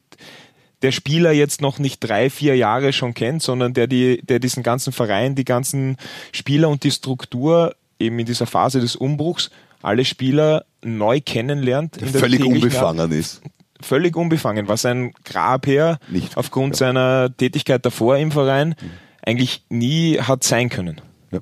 der 0.82 0.92
Spieler 0.92 1.32
jetzt 1.32 1.62
noch 1.62 1.80
nicht 1.80 2.00
drei, 2.00 2.30
vier 2.30 2.56
Jahre 2.56 2.94
schon 2.94 3.14
kennt, 3.14 3.42
sondern 3.42 3.74
der, 3.74 3.88
die, 3.88 4.22
der 4.24 4.40
diesen 4.40 4.64
ganzen 4.64 4.94
Verein, 4.94 5.36
die 5.36 5.46
ganzen 5.46 5.98
Spieler 6.32 6.70
und 6.70 6.84
die 6.84 6.92
Struktur 6.92 7.76
eben 8.00 8.18
in 8.20 8.26
dieser 8.26 8.48
Phase 8.48 8.80
des 8.80 8.96
Umbruchs 8.96 9.52
alle 9.82 10.06
Spieler 10.06 10.66
neu 10.84 11.22
kennenlernt. 11.22 12.00
Der 12.02 12.08
völlig 12.08 12.44
unbefangen 12.44 13.12
ist. 13.12 13.42
Völlig 13.80 14.16
unbefangen, 14.16 14.68
was 14.68 14.86
ein 14.86 15.14
Grabherr 15.24 16.00
nicht, 16.10 16.38
aufgrund 16.38 16.76
ja. 16.76 16.88
seiner 16.88 17.36
Tätigkeit 17.36 17.84
davor 17.84 18.18
im 18.18 18.32
Verein 18.32 18.70
mhm. 18.70 18.92
eigentlich 19.24 19.64
nie 19.70 20.20
hat 20.20 20.44
sein 20.44 20.70
können. 20.70 21.02
Ja. 21.32 21.40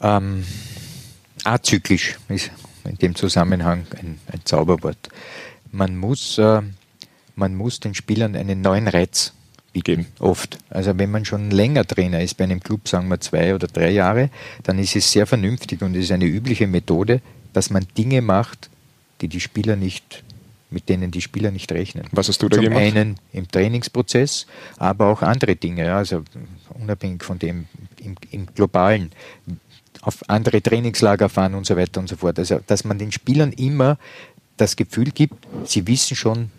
Ähm, 0.00 0.44
azyklisch 1.44 2.16
ist 2.28 2.50
in 2.84 2.96
dem 2.96 3.14
Zusammenhang 3.14 3.86
ein, 4.00 4.18
ein 4.32 4.40
Zauberwort. 4.44 5.10
Man 5.70 5.96
muss 5.96 6.38
äh, 6.38 6.62
man 7.38 7.54
muss 7.54 7.80
den 7.80 7.94
Spielern 7.94 8.36
einen 8.36 8.60
neuen 8.60 8.88
Reiz 8.88 9.32
geben, 9.72 10.06
oft. 10.18 10.58
Also 10.70 10.98
wenn 10.98 11.10
man 11.10 11.24
schon 11.24 11.52
länger 11.52 11.86
Trainer 11.86 12.20
ist, 12.20 12.36
bei 12.36 12.42
einem 12.42 12.58
Club 12.58 12.88
sagen 12.88 13.08
wir 13.08 13.20
zwei 13.20 13.54
oder 13.54 13.68
drei 13.68 13.90
Jahre, 13.90 14.28
dann 14.64 14.76
ist 14.80 14.96
es 14.96 15.12
sehr 15.12 15.24
vernünftig 15.24 15.82
und 15.82 15.94
es 15.94 16.04
ist 16.04 16.12
eine 16.12 16.24
übliche 16.24 16.66
Methode, 16.66 17.20
dass 17.52 17.70
man 17.70 17.86
Dinge 17.96 18.20
macht, 18.20 18.70
die 19.20 19.28
die 19.28 19.40
Spieler 19.40 19.76
nicht 19.76 20.24
mit 20.70 20.90
denen 20.90 21.10
die 21.10 21.22
Spieler 21.22 21.50
nicht 21.50 21.72
rechnen. 21.72 22.04
Was 22.12 22.28
hast 22.28 22.42
du 22.42 22.48
da 22.50 22.56
Zum 22.56 22.64
gemacht? 22.64 22.88
Zum 22.88 22.98
einen 22.98 23.16
im 23.32 23.48
Trainingsprozess, 23.48 24.46
aber 24.76 25.06
auch 25.06 25.22
andere 25.22 25.56
Dinge, 25.56 25.94
also 25.94 26.24
unabhängig 26.78 27.24
von 27.24 27.38
dem 27.38 27.64
im, 28.00 28.16
im 28.30 28.46
globalen, 28.54 29.12
auf 30.02 30.28
andere 30.28 30.60
Trainingslager 30.60 31.30
fahren 31.30 31.54
und 31.54 31.64
so 31.64 31.74
weiter 31.74 32.00
und 32.00 32.08
so 32.10 32.16
fort. 32.16 32.38
Also 32.38 32.60
dass 32.66 32.84
man 32.84 32.98
den 32.98 33.12
Spielern 33.12 33.52
immer 33.52 33.96
das 34.58 34.76
Gefühl 34.76 35.10
gibt, 35.10 35.46
sie 35.64 35.86
wissen 35.86 36.16
schon, 36.16 36.50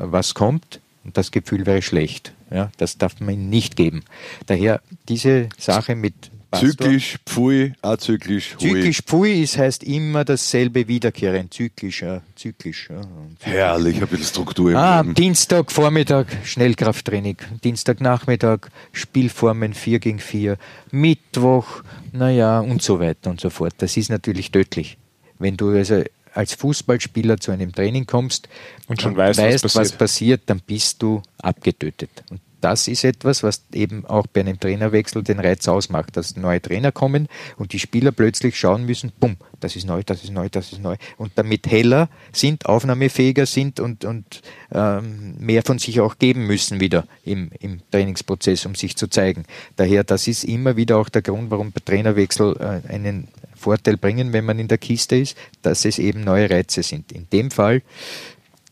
was 0.00 0.34
kommt 0.34 0.80
und 1.04 1.16
das 1.16 1.30
Gefühl 1.30 1.66
wäre 1.66 1.82
schlecht. 1.82 2.32
Ja, 2.50 2.70
das 2.78 2.98
darf 2.98 3.20
man 3.20 3.34
ihnen 3.34 3.50
nicht 3.50 3.76
geben. 3.76 4.02
Daher 4.46 4.80
diese 5.08 5.48
Sache 5.56 5.94
mit 5.94 6.14
Pastor, 6.50 6.70
Zyklisch, 6.70 7.18
Pfui, 7.26 7.72
azyklisch, 7.80 8.56
Hui. 8.60 8.70
Zyklisch, 8.70 9.02
Pfui 9.02 9.42
ist, 9.42 9.56
heißt 9.56 9.84
immer 9.84 10.24
dasselbe 10.24 10.88
wiederkehren. 10.88 11.48
Zyklisch, 11.48 12.02
ja, 12.02 12.22
zyklisch. 12.34 12.88
Ja. 12.90 13.02
Herrlich, 13.42 14.02
ein 14.02 14.08
bisschen 14.08 14.26
Struktur 14.26 14.72
im 14.72 14.76
ah, 14.76 15.00
Leben. 15.00 15.14
Dienstag, 15.14 15.70
Vormittag, 15.70 16.26
Schnellkrafttraining. 16.44 17.36
Dienstag, 17.62 18.00
Nachmittag, 18.00 18.70
Spielformen 18.90 19.74
4 19.74 20.00
gegen 20.00 20.18
4. 20.18 20.56
Mittwoch, 20.90 21.84
naja, 22.10 22.58
und 22.58 22.82
so 22.82 22.98
weiter 22.98 23.30
und 23.30 23.40
so 23.40 23.48
fort. 23.48 23.74
Das 23.78 23.96
ist 23.96 24.10
natürlich 24.10 24.50
tödlich. 24.50 24.98
Wenn 25.38 25.56
du 25.56 25.70
also 25.70 26.02
als 26.34 26.54
Fußballspieler 26.54 27.38
zu 27.38 27.50
einem 27.50 27.72
Training 27.72 28.06
kommst 28.06 28.48
und 28.86 29.00
schon 29.00 29.16
weißt, 29.16 29.38
weißt 29.38 29.64
was, 29.64 29.72
passiert. 29.72 29.92
was, 29.92 29.98
passiert. 29.98 30.42
dann 30.46 30.60
bist 30.60 31.02
du 31.02 31.22
abgetötet. 31.38 32.10
Und 32.30 32.40
das 32.60 32.88
ist 32.88 33.04
etwas, 33.04 33.42
was 33.42 33.64
eben 33.72 34.06
auch 34.06 34.26
bei 34.26 34.40
einem 34.40 34.58
Trainerwechsel 34.58 35.22
den 35.22 35.40
Reiz 35.40 35.66
ausmacht, 35.68 36.16
dass 36.16 36.36
neue 36.36 36.60
Trainer 36.60 36.92
kommen 36.92 37.28
und 37.56 37.72
die 37.72 37.78
Spieler 37.78 38.12
plötzlich 38.12 38.58
schauen 38.58 38.86
müssen, 38.86 39.12
bumm, 39.18 39.36
das 39.60 39.76
ist 39.76 39.86
neu, 39.86 40.02
das 40.04 40.24
ist 40.24 40.32
neu, 40.32 40.48
das 40.48 40.72
ist 40.72 40.80
neu. 40.80 40.96
Und 41.16 41.32
damit 41.36 41.66
heller 41.66 42.08
sind, 42.32 42.66
aufnahmefähiger 42.66 43.46
sind 43.46 43.80
und, 43.80 44.04
und 44.04 44.42
ähm, 44.72 45.34
mehr 45.38 45.62
von 45.62 45.78
sich 45.78 46.00
auch 46.00 46.18
geben 46.18 46.46
müssen 46.46 46.80
wieder 46.80 47.06
im, 47.24 47.50
im 47.60 47.80
Trainingsprozess, 47.90 48.66
um 48.66 48.74
sich 48.74 48.96
zu 48.96 49.08
zeigen. 49.08 49.44
Daher, 49.76 50.04
das 50.04 50.28
ist 50.28 50.44
immer 50.44 50.76
wieder 50.76 50.98
auch 50.98 51.08
der 51.08 51.22
Grund, 51.22 51.50
warum 51.50 51.72
Trainerwechsel 51.84 52.56
äh, 52.58 52.92
einen 52.92 53.28
Vorteil 53.54 53.96
bringen, 53.96 54.32
wenn 54.32 54.44
man 54.44 54.58
in 54.58 54.68
der 54.68 54.78
Kiste 54.78 55.16
ist, 55.16 55.36
dass 55.62 55.84
es 55.84 55.98
eben 55.98 56.24
neue 56.24 56.50
Reize 56.50 56.82
sind. 56.82 57.12
In 57.12 57.28
dem 57.30 57.50
Fall 57.50 57.82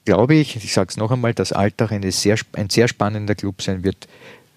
glaube 0.09 0.37
ich, 0.37 0.57
ich 0.57 0.73
sage 0.73 0.89
es 0.89 0.97
noch 0.97 1.11
einmal, 1.11 1.35
dass 1.35 1.53
Alltag 1.53 1.93
eine 1.93 2.11
sehr, 2.13 2.39
ein 2.55 2.71
sehr 2.71 2.89
spannender 2.89 3.35
Club 3.35 3.61
sein 3.61 3.85
wird 3.85 4.09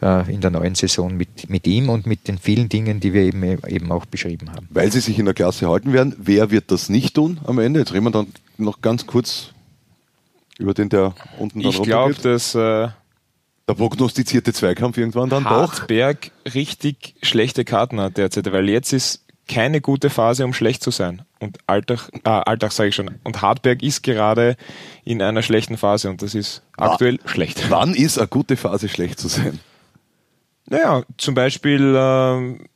äh, 0.02 0.34
in 0.34 0.40
der 0.40 0.50
neuen 0.50 0.76
Saison 0.76 1.14
mit, 1.18 1.50
mit 1.50 1.68
ihm 1.68 1.90
und 1.90 2.06
mit 2.06 2.30
den 2.30 2.38
vielen 2.38 2.70
Dingen, 2.70 3.02
die 3.02 3.12
wir 3.12 3.24
eben, 3.24 3.44
eben 3.68 3.92
auch 3.92 4.06
beschrieben 4.06 4.50
haben. 4.50 4.66
Weil 4.70 4.90
sie 4.94 5.02
sich 5.02 5.20
in 5.20 5.26
der 5.26 5.34
Klasse 5.34 5.68
halten 5.68 5.92
werden, 5.92 6.16
wer 6.18 6.52
wird 6.52 6.72
das 6.72 6.88
nicht 6.88 7.16
tun 7.16 7.42
am 7.44 7.60
Ende? 7.60 7.82
Jetzt 7.82 7.92
reden 7.92 8.06
wir 8.06 8.12
dann 8.12 8.28
noch 8.58 8.80
ganz 8.80 9.06
kurz 9.06 9.52
über 10.58 10.74
den, 10.74 10.88
der 10.88 11.16
unten 11.38 11.62
dann 11.62 11.70
Ich 11.70 11.84
glaube, 11.84 12.14
dass 12.14 12.56
äh, 12.56 12.88
der 13.68 13.74
prognostizierte 13.76 14.54
Zweikampf 14.54 14.98
irgendwann 14.98 15.28
dann 15.28 15.44
Hartberg 15.44 16.32
doch 16.46 16.54
richtig 16.54 17.16
schlechte 17.24 17.66
Karten 17.66 18.00
hat 18.00 18.16
derzeit, 18.16 18.50
weil 18.54 18.70
jetzt 18.70 18.94
ist 18.94 19.26
keine 19.50 19.82
gute 19.82 20.10
Phase, 20.10 20.46
um 20.46 20.54
schlecht 20.54 20.82
zu 20.82 20.92
sein. 20.92 21.24
Und 21.42 21.58
Alltag, 21.66 22.10
äh, 22.24 22.30
Alltag 22.30 22.72
sage 22.72 22.90
ich 22.90 22.96
schon, 22.96 23.20
und 23.24 23.42
Hartberg 23.42 23.82
ist 23.82 24.04
gerade 24.04 24.56
in 25.04 25.24
einer 25.24 25.42
schlechten 25.42 25.76
Phase 25.76 26.08
und 26.08 26.22
das 26.22 26.36
ist 26.36 26.62
aktuell 26.78 27.16
w 27.16 27.28
schlecht. 27.28 27.66
Wann 27.70 27.96
ist 27.96 28.20
eine 28.20 28.28
gute 28.28 28.56
Phase, 28.56 28.88
schlecht 28.88 29.20
zu 29.20 29.28
sein? 29.28 29.60
Naja, 30.68 31.04
zum 31.18 31.34
Beispiel, 31.34 31.96
äh, 31.96 32.68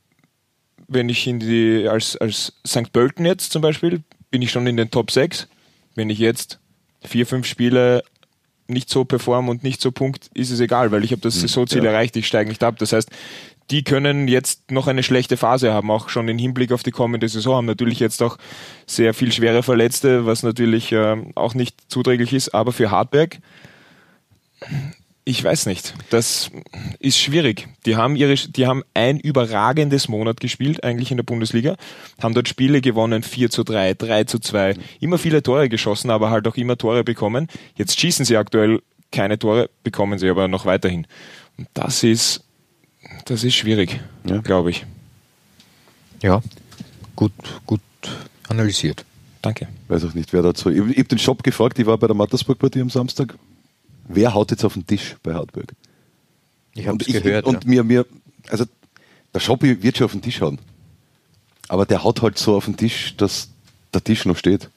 wenn 0.88 1.10
ich 1.10 1.28
in 1.28 1.40
die, 1.40 1.88
als, 1.88 2.18
als 2.18 2.54
St. 2.66 2.92
Pölten 2.92 3.24
jetzt 3.26 3.52
zum 3.52 3.62
Beispiel, 3.62 4.02
bin 4.32 4.42
ich 4.42 4.52
schon 4.52 4.66
in 4.66 4.78
den 4.78 4.90
Top 4.90 5.12
6. 5.12 5.48
Wenn 5.94 6.10
ich 6.10 6.18
jetzt 6.18 6.60
vier, 7.04 7.28
fünf 7.28 7.46
Spiele 7.46 8.04
nicht 8.68 8.90
so 8.90 9.06
perform 9.06 9.48
und 9.48 9.64
nicht 9.64 9.80
so 9.80 9.92
punkt, 9.92 10.32
ist 10.34 10.50
es 10.50 10.60
egal, 10.60 10.92
weil 10.92 11.04
ich 11.04 11.12
habe 11.12 11.22
das 11.22 11.36
hm, 11.36 11.42
Saisonziel 11.42 11.84
ja. 11.84 11.92
erreicht, 11.92 12.16
ich 12.16 12.26
steige 12.26 12.50
nicht 12.50 12.64
ab. 12.64 12.80
Das 12.80 12.94
heißt, 12.94 13.12
die 13.72 13.84
können 13.84 14.28
jetzt 14.28 14.72
noch 14.72 14.88
eine 14.88 15.04
schlechte 15.04 15.38
Phase 15.38 15.74
haben, 15.74 15.90
auch 15.90 16.10
schon 16.10 16.28
im 16.28 16.38
Hinblick 16.38 16.72
auf 16.72 16.84
die 16.84 16.92
kommende 16.92 17.28
Saison, 17.28 17.56
haben 17.56 17.66
natürlich 17.66 18.00
jetzt 18.00 18.22
auch 18.22 18.38
sehr 18.86 19.14
viel 19.14 19.32
schwere 19.32 19.64
Verletzte, 19.64 20.26
was 20.26 20.44
natürlich 20.44 20.92
äh, 20.92 21.18
auch 21.36 21.56
nicht 21.56 21.76
zuträglich 21.88 22.34
ist, 22.34 22.54
aber 22.54 22.72
für 22.72 22.92
Hartberg, 22.92 23.40
ich 25.28 25.44
weiß 25.44 25.66
nicht, 25.66 25.96
das 26.12 26.52
ist 27.00 27.18
schwierig. 27.18 27.68
Die 27.88 27.96
haben 27.96 28.16
ihre, 28.16 28.36
die 28.36 28.68
haben 28.68 28.84
ein 28.94 29.20
überragendes 29.20 30.08
Monat 30.08 30.40
gespielt, 30.40 30.84
eigentlich 30.84 31.10
in 31.10 31.18
der 31.18 31.24
Bundesliga, 31.24 31.78
haben 32.22 32.36
dort 32.36 32.48
Spiele 32.48 32.80
gewonnen, 32.80 33.24
4 33.24 33.50
zu 33.50 33.64
3, 33.64 33.96
3 33.96 34.26
zu 34.26 34.38
2, 34.38 34.76
immer 35.00 35.18
viele 35.18 35.42
Tore 35.42 35.68
geschossen, 35.68 36.12
aber 36.12 36.30
halt 36.30 36.48
auch 36.48 36.56
immer 36.56 36.78
Tore 36.78 37.04
bekommen. 37.04 37.48
Jetzt 37.76 38.00
schießen 38.00 38.24
sie 38.24 38.38
aktuell 38.38 38.84
keine 39.12 39.40
Tore, 39.40 39.72
bekommen 39.84 40.20
sie 40.20 40.30
aber 40.30 40.48
noch 40.48 40.68
weiterhin. 40.68 41.08
Und 41.58 41.68
das 41.74 42.04
ist 42.04 42.45
das 43.26 43.44
ist 43.44 43.56
schwierig, 43.56 44.00
ja. 44.24 44.38
glaube 44.38 44.70
ich. 44.72 44.86
Ja, 46.22 46.42
gut, 47.16 47.34
gut 47.66 47.82
analysiert. 48.48 49.06
Danke. 49.42 49.68
Weiß 49.88 50.04
auch 50.06 50.14
nicht, 50.14 50.34
wer 50.34 50.42
dazu. 50.42 50.70
Ich, 50.70 50.78
ich 50.78 50.98
habe 50.98 51.08
den 51.10 51.20
Shop 51.20 51.44
gefragt, 51.44 51.78
ich 51.78 51.86
war 51.86 51.98
bei 51.98 52.08
der 52.08 52.16
Mattersburg-Partie 52.16 52.82
am 52.82 52.90
Samstag. 52.90 53.36
Wer 54.08 54.34
haut 54.34 54.52
jetzt 54.52 54.64
auf 54.64 54.74
den 54.74 54.88
Tisch 54.88 55.16
bei 55.22 55.34
Hartberg? 55.34 55.74
Ich 56.74 56.88
habe 56.88 56.98
es 57.00 57.08
gehört. 57.08 57.46
Und 57.46 57.64
ja. 57.64 57.70
mir, 57.70 57.84
mir, 57.84 58.06
also 58.50 58.66
der 59.34 59.40
Shop 59.40 59.62
wird 59.62 59.98
schon 59.98 60.06
auf 60.06 60.12
den 60.12 60.22
Tisch 60.22 60.42
hauen. 60.42 60.60
Aber 61.68 61.86
der 61.86 62.04
haut 62.04 62.22
halt 62.22 62.38
so 62.38 62.56
auf 62.56 62.66
den 62.66 62.78
Tisch, 62.78 63.16
dass 63.18 63.50
der 63.94 64.04
Tisch 64.04 64.26
noch 64.26 64.38
steht. 64.38 64.70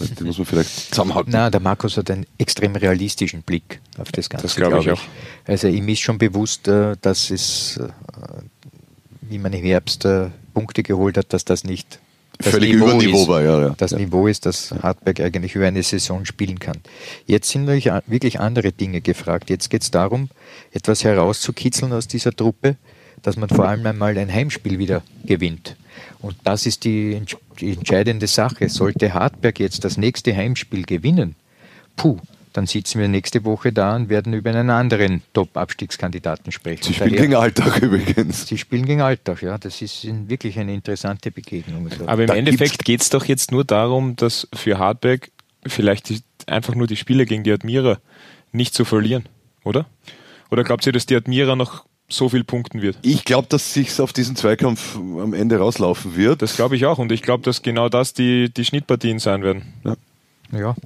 Den 0.00 0.26
muss 0.26 0.38
man 0.38 0.46
vielleicht 0.46 0.70
zusammenhalten. 0.94 1.30
Na, 1.32 1.50
der 1.50 1.60
Markus 1.60 1.96
hat 1.96 2.10
einen 2.10 2.26
extrem 2.38 2.74
realistischen 2.76 3.42
Blick 3.42 3.80
auf 3.98 4.10
das 4.12 4.28
Ganze. 4.28 4.46
Das 4.46 4.56
glaube 4.56 4.78
ich, 4.78 4.84
glaub 4.84 4.98
ich 4.98 5.02
auch. 5.02 5.48
Also 5.48 5.68
ihm 5.68 5.88
ist 5.88 6.00
schon 6.00 6.18
bewusst, 6.18 6.68
äh, 6.68 6.96
dass 7.00 7.30
es, 7.30 7.76
äh, 7.76 7.88
wie 9.22 9.38
man 9.38 9.52
im 9.52 9.64
Herbst 9.64 10.04
äh, 10.04 10.28
Punkte 10.54 10.82
geholt 10.82 11.16
hat, 11.16 11.32
dass 11.32 11.44
das 11.44 11.64
nicht 11.64 11.98
das 12.38 12.52
Völlig 12.52 12.72
Niveau 12.72 12.86
über 12.86 12.94
Niveau 12.94 13.22
ist, 13.22 13.28
war, 13.28 13.42
ja, 13.42 13.60
ja. 13.60 13.74
Das 13.76 13.90
ja. 13.90 13.98
Niveau 13.98 14.26
ist, 14.26 14.46
dass 14.46 14.72
Hartberg 14.82 15.20
eigentlich 15.20 15.54
über 15.54 15.66
eine 15.66 15.82
Saison 15.82 16.24
spielen 16.24 16.58
kann. 16.58 16.78
Jetzt 17.26 17.50
sind 17.50 17.66
wirklich 17.66 18.40
andere 18.40 18.72
Dinge 18.72 19.02
gefragt. 19.02 19.50
Jetzt 19.50 19.68
geht 19.68 19.82
es 19.82 19.90
darum, 19.90 20.30
etwas 20.72 21.04
herauszukitzeln 21.04 21.92
aus 21.92 22.08
dieser 22.08 22.34
Truppe, 22.34 22.76
dass 23.20 23.36
man 23.36 23.50
vor 23.50 23.68
allem 23.68 23.84
einmal 23.84 24.16
ein 24.16 24.32
Heimspiel 24.32 24.78
wieder 24.78 25.02
gewinnt. 25.24 25.76
Und 26.22 26.36
das 26.44 26.66
ist 26.66 26.84
die, 26.84 27.20
entscheidende 27.60 28.26
Sache. 28.26 28.68
Sollte 28.68 29.14
Hartberg 29.14 29.58
jetzt 29.58 29.84
das 29.84 29.96
nächste 29.96 30.36
Heimspiel 30.36 30.84
gewinnen, 30.84 31.34
puh, 31.96 32.18
dann 32.52 32.66
sitzen 32.66 33.00
wir 33.00 33.08
nächste 33.08 33.44
Woche 33.44 33.72
da 33.72 33.94
und 33.94 34.08
werden 34.08 34.32
über 34.32 34.50
einen 34.50 34.70
anderen 34.70 35.22
Top-Abstiegskandidaten 35.32 36.50
sprechen. 36.50 36.82
Sie 36.82 36.94
spielen 36.94 37.10
Daher, 37.10 37.22
gegen 37.22 37.34
Alltag 37.36 37.80
übrigens. 37.80 38.46
Sie 38.46 38.58
spielen 38.58 38.86
gegen 38.86 39.02
Alltag, 39.02 39.42
ja. 39.42 39.56
Das 39.56 39.80
ist 39.80 40.06
wirklich 40.28 40.58
eine 40.58 40.74
interessante 40.74 41.30
Begegnung. 41.30 41.88
Also 41.88 42.08
Aber 42.08 42.22
im 42.22 42.28
da 42.28 42.34
Endeffekt 42.34 42.84
geht 42.84 43.02
es 43.02 43.10
doch 43.10 43.24
jetzt 43.26 43.52
nur 43.52 43.64
darum, 43.64 44.16
dass 44.16 44.48
für 44.52 44.78
Hartberg 44.78 45.30
vielleicht 45.64 46.08
die, 46.08 46.22
einfach 46.46 46.74
nur 46.74 46.88
die 46.88 46.96
Spiele 46.96 47.24
gegen 47.24 47.44
die 47.44 47.52
Admira 47.52 47.98
nicht 48.52 48.74
zu 48.74 48.84
verlieren, 48.84 49.26
oder? 49.62 49.86
Oder 50.50 50.64
glaubt 50.64 50.84
ihr, 50.86 50.92
dass 50.92 51.06
die 51.06 51.14
Admira 51.14 51.54
noch 51.54 51.84
so 52.12 52.28
viel 52.28 52.44
punkten 52.44 52.82
wird? 52.82 52.98
Ich 53.02 53.24
glaube, 53.24 53.48
dass 53.48 53.74
sich 53.74 54.00
auf 54.00 54.12
diesen 54.12 54.36
Zweikampf 54.36 54.96
am 54.96 55.34
Ende 55.34 55.58
rauslaufen 55.58 56.16
wird. 56.16 56.42
Das 56.42 56.56
glaube 56.56 56.76
ich 56.76 56.86
auch. 56.86 56.98
Und 56.98 57.12
ich 57.12 57.22
glaube, 57.22 57.42
dass 57.44 57.62
genau 57.62 57.88
das 57.88 58.12
die, 58.12 58.52
die 58.52 58.64
Schnittpartien 58.64 59.18
sein 59.18 59.42
werden. 59.42 59.74
Ja. 59.84 59.96
ja 60.52 60.76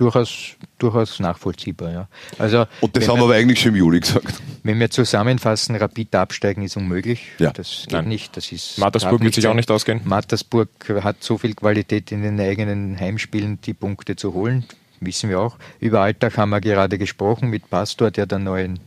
durchaus, 0.00 0.56
durchaus 0.78 1.20
nachvollziehbar. 1.20 1.92
Ja. 1.92 2.08
Also, 2.38 2.66
und 2.80 2.96
das 2.96 3.06
haben 3.08 3.18
wir 3.18 3.24
aber 3.24 3.34
eigentlich 3.34 3.60
schon 3.60 3.70
im 3.72 3.76
Juli 3.76 4.00
gesagt. 4.00 4.40
Wenn 4.62 4.80
wir 4.80 4.90
zusammenfassen, 4.90 5.76
Rapid 5.76 6.14
absteigen 6.14 6.62
ist 6.62 6.76
unmöglich. 6.76 7.22
Ja. 7.38 7.50
Das 7.50 7.82
geht 7.82 7.92
Nein. 7.92 8.08
nicht. 8.08 8.36
Das 8.36 8.50
ist 8.50 8.78
Mattersburg 8.78 9.22
wird 9.22 9.34
sich 9.34 9.46
auch 9.46 9.54
nicht 9.54 9.70
ausgehen. 9.70 10.00
Mattersburg 10.04 10.68
hat 11.02 11.22
so 11.22 11.38
viel 11.38 11.54
Qualität 11.54 12.12
in 12.12 12.22
den 12.22 12.40
eigenen 12.40 12.98
Heimspielen, 12.98 13.60
die 13.60 13.74
Punkte 13.74 14.16
zu 14.16 14.32
holen. 14.32 14.64
Wissen 15.00 15.30
wir 15.30 15.40
auch. 15.40 15.56
Über 15.78 16.00
Alltag 16.00 16.36
haben 16.36 16.50
wir 16.50 16.60
gerade 16.60 16.98
gesprochen 16.98 17.48
mit 17.48 17.68
Pastor, 17.70 18.10
der 18.10 18.26
den 18.26 18.44
neuen 18.44 18.80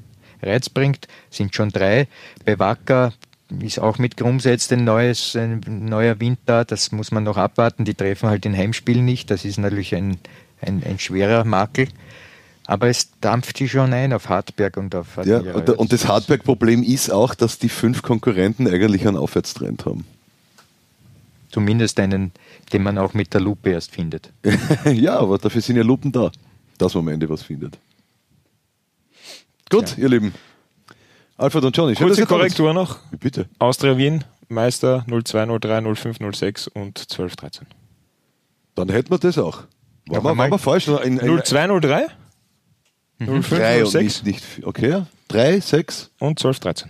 Reiz 0.44 0.70
bringt. 0.70 1.08
Sind 1.30 1.56
schon 1.56 1.70
drei. 1.70 2.08
Bei 2.46 2.60
Wacker 2.60 3.14
ist 3.62 3.80
auch 3.80 3.98
mit 3.98 4.18
Grums 4.18 4.46
jetzt 4.46 4.72
ein, 4.74 4.84
neues, 4.84 5.36
ein 5.36 5.62
neuer 5.68 6.20
Wind 6.20 6.40
da. 6.46 6.64
Das 6.64 6.92
muss 6.92 7.12
man 7.12 7.24
noch 7.24 7.38
abwarten. 7.38 7.86
Die 7.86 7.94
treffen 7.94 8.30
halt 8.30 8.46
in 8.46 8.56
Heimspielen 8.56 9.06
nicht. 9.06 9.30
Das 9.32 9.46
ist 9.46 9.58
natürlich 9.58 9.94
ein 9.96 10.18
ein, 10.64 10.84
ein 10.84 11.00
schwerer 11.00 11.44
Makel. 11.44 11.88
Aber 12.66 12.88
es 12.88 13.10
dampft 13.20 13.60
die 13.60 13.68
schon 13.68 13.92
ein 13.94 14.14
auf 14.14 14.30
Hartberg 14.30 14.78
und 14.78 14.96
auf 14.96 15.20
Ja, 15.26 15.40
und, 15.40 15.70
und 15.70 15.92
das 15.92 16.08
Hartberg-Problem 16.08 16.82
ist 16.82 17.12
auch, 17.12 17.36
dass 17.36 17.60
die 17.60 17.68
fünf 17.68 18.02
Konkurrenten 18.02 18.68
eigentlich 18.68 19.06
einen 19.06 19.18
Aufwärtstrend 19.18 19.86
haben. 19.86 20.06
Zumindest 21.52 22.00
einen, 22.00 22.32
den 22.72 22.84
man 22.84 22.98
auch 22.98 23.14
mit 23.14 23.34
der 23.34 23.42
Lupe 23.42 23.72
erst 23.72 23.92
findet. 23.92 24.32
ja, 24.86 25.20
aber 25.20 25.38
dafür 25.38 25.62
sind 25.62 25.76
ja 25.76 25.84
Lupen 25.84 26.12
da, 26.12 26.32
dass 26.78 26.94
man 26.96 27.04
am 27.04 27.08
Ende 27.10 27.30
was 27.30 27.44
findet. 27.44 27.78
Gut, 29.74 29.98
ja. 29.98 30.04
ihr 30.04 30.10
Lieben. 30.10 30.34
Alfred 31.36 31.64
und 31.64 31.76
Johnny. 31.76 31.96
Schön, 31.96 32.08
Kurze 32.08 32.26
Korrektur 32.28 32.74
noch. 32.74 33.00
Bitte. 33.20 33.50
Austria 33.58 33.98
Wien, 33.98 34.24
Meister 34.48 35.04
0203 35.08 35.96
0506 35.96 36.68
und 36.68 37.00
1213. 37.00 37.66
Dann 38.76 38.90
hätten 38.90 39.10
wir 39.10 39.18
das 39.18 39.38
auch. 39.40 39.64
War, 40.06 40.24
war, 40.24 40.38
war 40.38 40.48
mal 40.48 40.58
falsch? 40.60 40.86
0203? 40.86 42.08
0506? 43.20 44.24
Nicht, 44.24 44.26
nicht, 44.26 44.68
okay, 44.68 45.04
3, 45.30 45.60
6 45.60 46.12
und 46.20 46.38
12, 46.38 46.60
13. 46.60 46.90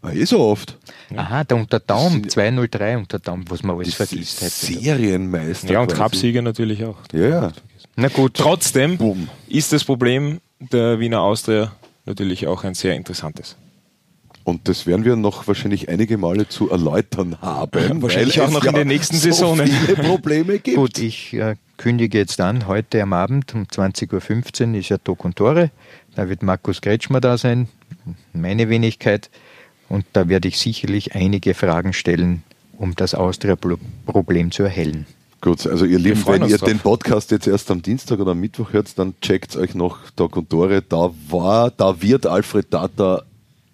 Ah, 0.00 0.12
eh 0.12 0.24
so 0.24 0.40
oft. 0.40 0.78
Aha, 1.14 1.44
der 1.44 1.56
Unterdaum, 1.58 2.28
203 2.28 2.96
Unterdaum, 2.96 3.44
was 3.48 3.62
man 3.62 3.76
alles 3.76 3.94
vergisst 3.94 4.40
hätte. 4.40 4.50
Serienmeister. 4.50 5.70
Ja, 5.70 5.80
und 5.80 5.94
Cupsieger 5.94 6.40
natürlich 6.40 6.82
auch. 6.84 6.96
Ja, 7.12 7.28
ja. 7.28 7.52
Na 7.94 8.08
gut. 8.08 8.34
Trotzdem 8.34 8.96
Boom. 8.96 9.28
ist 9.48 9.72
das 9.72 9.84
Problem 9.84 10.40
der 10.58 10.98
Wiener 10.98 11.20
Austria 11.20 11.72
natürlich 12.06 12.46
auch 12.46 12.64
ein 12.64 12.74
sehr 12.74 12.94
interessantes. 12.94 13.56
Und 14.44 14.68
das 14.68 14.86
werden 14.86 15.04
wir 15.04 15.14
noch 15.14 15.46
wahrscheinlich 15.46 15.88
einige 15.88 16.18
Male 16.18 16.48
zu 16.48 16.70
erläutern 16.70 17.36
haben. 17.42 18.02
Wahrscheinlich 18.02 18.40
auch 18.40 18.50
noch 18.50 18.64
in 18.64 18.74
den 18.74 18.88
nächsten 18.88 19.16
so 19.16 19.30
Saisonen. 19.30 19.66
viele 19.68 19.96
Probleme 19.96 20.58
gibt. 20.58 20.76
Gut, 20.76 20.98
ich 20.98 21.32
äh, 21.34 21.56
kündige 21.76 22.18
jetzt 22.18 22.40
an, 22.40 22.66
heute 22.66 23.02
am 23.02 23.12
Abend 23.12 23.54
um 23.54 23.64
20.15 23.64 24.72
Uhr 24.72 24.78
ist 24.78 24.88
ja 24.88 24.98
Tok 24.98 25.24
und 25.24 25.36
Tore. 25.36 25.70
Da 26.14 26.28
wird 26.28 26.42
Markus 26.42 26.80
Kretschmer 26.80 27.20
da 27.20 27.38
sein, 27.38 27.68
meine 28.32 28.68
Wenigkeit. 28.68 29.30
Und 29.88 30.06
da 30.12 30.28
werde 30.28 30.48
ich 30.48 30.58
sicherlich 30.58 31.14
einige 31.14 31.54
Fragen 31.54 31.92
stellen, 31.92 32.42
um 32.78 32.94
das 32.96 33.14
Austria-Problem 33.14 34.50
zu 34.50 34.64
erhellen. 34.64 35.06
Gut, 35.42 35.66
also 35.66 35.84
ihr 35.84 35.98
Lieben, 35.98 36.24
wenn 36.26 36.48
ihr 36.48 36.56
drauf. 36.56 36.68
den 36.68 36.78
Podcast 36.78 37.32
jetzt 37.32 37.48
erst 37.48 37.68
am 37.72 37.82
Dienstag 37.82 38.20
oder 38.20 38.30
am 38.30 38.38
Mittwoch 38.38 38.72
hört, 38.72 38.96
dann 38.96 39.14
checkt 39.20 39.56
euch 39.56 39.74
noch 39.74 39.98
Tag 40.12 40.36
und 40.36 40.48
Tore. 40.48 40.82
Da 40.82 41.10
war, 41.28 41.72
da 41.72 42.00
wird 42.00 42.26
Alfred 42.26 42.70
Tata 42.70 43.24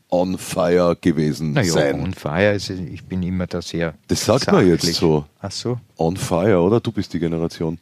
on 0.09 0.39
fire 0.39 0.97
gewesen 0.99 1.53
naja, 1.53 1.71
sein. 1.71 2.01
On 2.01 2.15
fire, 2.15 2.49
also 2.49 2.73
ich 2.73 3.05
bin 3.05 3.23
immer 3.23 3.47
da 3.47 3.61
sehr. 3.61 3.93
Das 4.09 4.25
sagt 4.25 4.47
sachlich. 4.47 4.61
man 4.63 4.67
jetzt 4.67 4.95
so. 4.95 5.27
Ach 5.43 5.51
so. 5.51 5.79
On 5.99 6.17
fire, 6.17 6.59
oder? 6.63 6.81
Du 6.81 6.91
bist 6.91 7.13
die 7.13 7.19
Generation. 7.19 7.79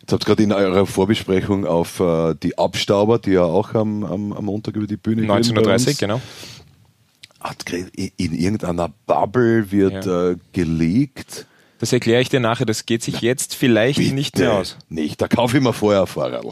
Jetzt 0.00 0.12
habt 0.12 0.22
ihr 0.22 0.26
gerade 0.26 0.42
in 0.44 0.52
eurer 0.52 0.86
Vorbesprechung 0.86 1.66
auf 1.66 1.98
äh, 1.98 2.36
die 2.40 2.56
Abstauber, 2.56 3.18
die 3.18 3.32
ja 3.32 3.42
auch 3.42 3.74
am, 3.74 4.04
am, 4.04 4.32
am 4.32 4.44
Montag 4.44 4.76
über 4.76 4.86
die 4.86 4.96
Bühne 4.96 5.22
1930, 5.22 5.98
genau. 5.98 6.20
Hat 7.40 7.64
in 7.72 8.32
irgendeiner 8.32 8.92
Bubble 9.06 9.72
wird 9.72 10.06
ja. 10.06 10.30
äh, 10.30 10.36
gelegt. 10.52 11.46
Das 11.78 11.92
erkläre 11.92 12.20
ich 12.20 12.28
dir 12.28 12.40
nachher, 12.40 12.66
das 12.66 12.86
geht 12.86 13.02
sich 13.02 13.20
jetzt 13.20 13.54
vielleicht 13.54 13.98
Bitte 13.98 14.14
nicht 14.14 14.38
mehr 14.38 14.54
aus. 14.54 14.76
Nicht, 14.88 15.20
da 15.20 15.28
kaufe 15.28 15.56
ich 15.56 15.62
mir 15.62 15.72
vorher 15.72 16.02
ein 16.02 16.06
Fahrrad 16.06 16.44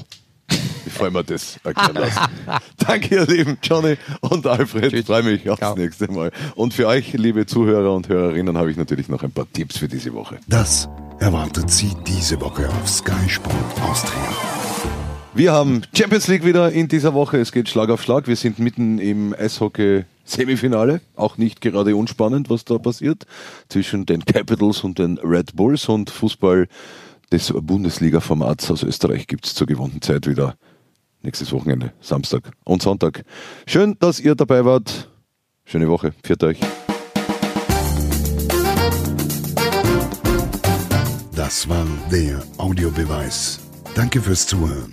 bevor 0.87 1.11
wir 1.11 1.23
das 1.25 1.59
erklären 1.65 1.95
lassen. 1.95 2.21
Danke, 2.79 3.17
ihr 3.17 3.27
Lieben, 3.27 3.59
Johnny 3.63 3.97
und 4.21 4.47
Alfred. 4.47 4.93
Ich 4.93 5.07
freue 5.07 5.23
mich 5.23 5.49
aufs 5.51 5.59
Ciao. 5.59 5.77
nächste 5.77 6.11
Mal. 6.11 6.31
Und 6.55 6.75
für 6.75 6.87
euch, 6.87 7.13
liebe 7.13 7.45
Zuhörer 7.45 7.93
und 7.93 8.09
Hörerinnen, 8.09 8.57
habe 8.57 8.71
ich 8.71 8.77
natürlich 8.77 9.09
noch 9.09 9.23
ein 9.23 9.33
paar 9.33 9.47
Tipps 9.53 9.79
für 9.79 9.89
diese 9.89 10.15
Woche. 10.15 10.39
Das 10.47 10.89
erwartet 11.19 11.71
Sie 11.71 11.91
diese 12.07 12.41
Woche 12.41 12.69
auf 12.69 12.89
Sky 12.89 13.29
Sport 13.29 13.55
Austria. 13.83 14.33
Wir 15.35 15.53
haben 15.53 15.83
Champions 15.95 16.29
League 16.29 16.45
wieder 16.45 16.71
in 16.73 16.89
dieser 16.89 17.13
Woche. 17.13 17.39
Es 17.39 17.53
geht 17.53 17.69
Schlag 17.69 17.91
auf 17.91 18.03
Schlag. 18.03 18.27
Wir 18.27 18.37
sind 18.37 18.59
mitten 18.59 18.99
im 18.99 19.35
Eishockey 19.35 20.05
Semifinale. 20.27 21.01
Auch 21.15 21.39
nicht 21.39 21.61
gerade 21.61 21.97
unspannend, 21.97 22.51
was 22.51 22.65
da 22.65 22.79
passiert 22.79 23.27
zwischen 23.69 24.05
den 24.05 24.25
Capitals 24.25 24.85
und 24.85 24.99
den 24.99 25.19
Red 25.19 25.57
Bulls 25.57 25.89
und 25.89 26.11
Fußball 26.11 26.69
des 27.33 27.53
Bundesliga-Formats 27.53 28.71
aus 28.71 28.83
Österreich 28.83 29.27
gibt 29.27 29.47
es 29.47 29.55
zur 29.55 29.67
gewohnten 29.67 30.03
Zeit 30.03 30.27
wieder 30.27 30.57
nächstes 31.23 31.53
Wochenende, 31.53 31.93
Samstag 32.01 32.53
und 32.65 32.83
Sonntag. 32.83 33.25
Schön, 33.67 33.97
dass 33.99 34.21
ihr 34.21 34.35
dabei 34.35 34.65
wart. 34.65 35.11
Schöne 35.65 35.89
Woche. 35.89 36.13
Pfiat 36.23 36.45
euch. 36.45 36.61
Das 41.35 41.69
war 41.69 41.87
der 42.11 42.43
Audiobeweis. 42.59 43.61
Danke 43.95 44.21
fürs 44.21 44.47
Zuhören. 44.47 44.93